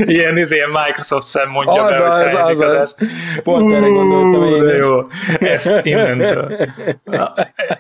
ilyen, 0.05 0.37
ez 0.37 0.53
ilyen 0.53 0.71
Microsoft 0.71 1.27
szem 1.27 1.51
mondja 1.51 1.83
az 1.83 1.99
be, 1.99 2.11
az, 2.11 2.33
hogy 2.33 2.51
az, 2.51 2.61
az. 2.61 2.95
Pont 3.43 3.75
erre 3.75 3.87
gondoltam 3.87 4.55
én. 4.55 4.65
De 4.65 4.77
jó, 4.77 5.03
ezt 5.39 5.81
innentől. 5.83 6.69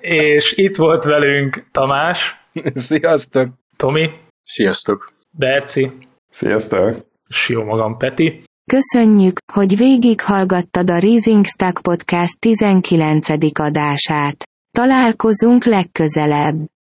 És 0.00 0.52
itt 0.52 0.76
volt 0.76 1.04
velünk 1.04 1.68
Tamás. 1.72 2.36
Sziasztok. 2.74 3.48
Tomi. 3.76 4.10
Sziasztok. 4.42 5.12
Berci. 5.30 5.92
Sziasztok. 6.28 7.06
És 7.28 7.48
jó 7.48 7.64
magam, 7.64 7.96
Peti. 7.96 8.42
Köszönjük, 8.68 9.38
hogy 9.52 9.76
végighallgattad 9.76 10.90
a 10.90 10.98
Rising 10.98 11.46
Stack 11.46 11.82
Podcast 11.82 12.38
19. 12.38 13.28
adását. 13.58 14.47
Találkozunk 14.78 15.64
legközelebb. 15.64 16.56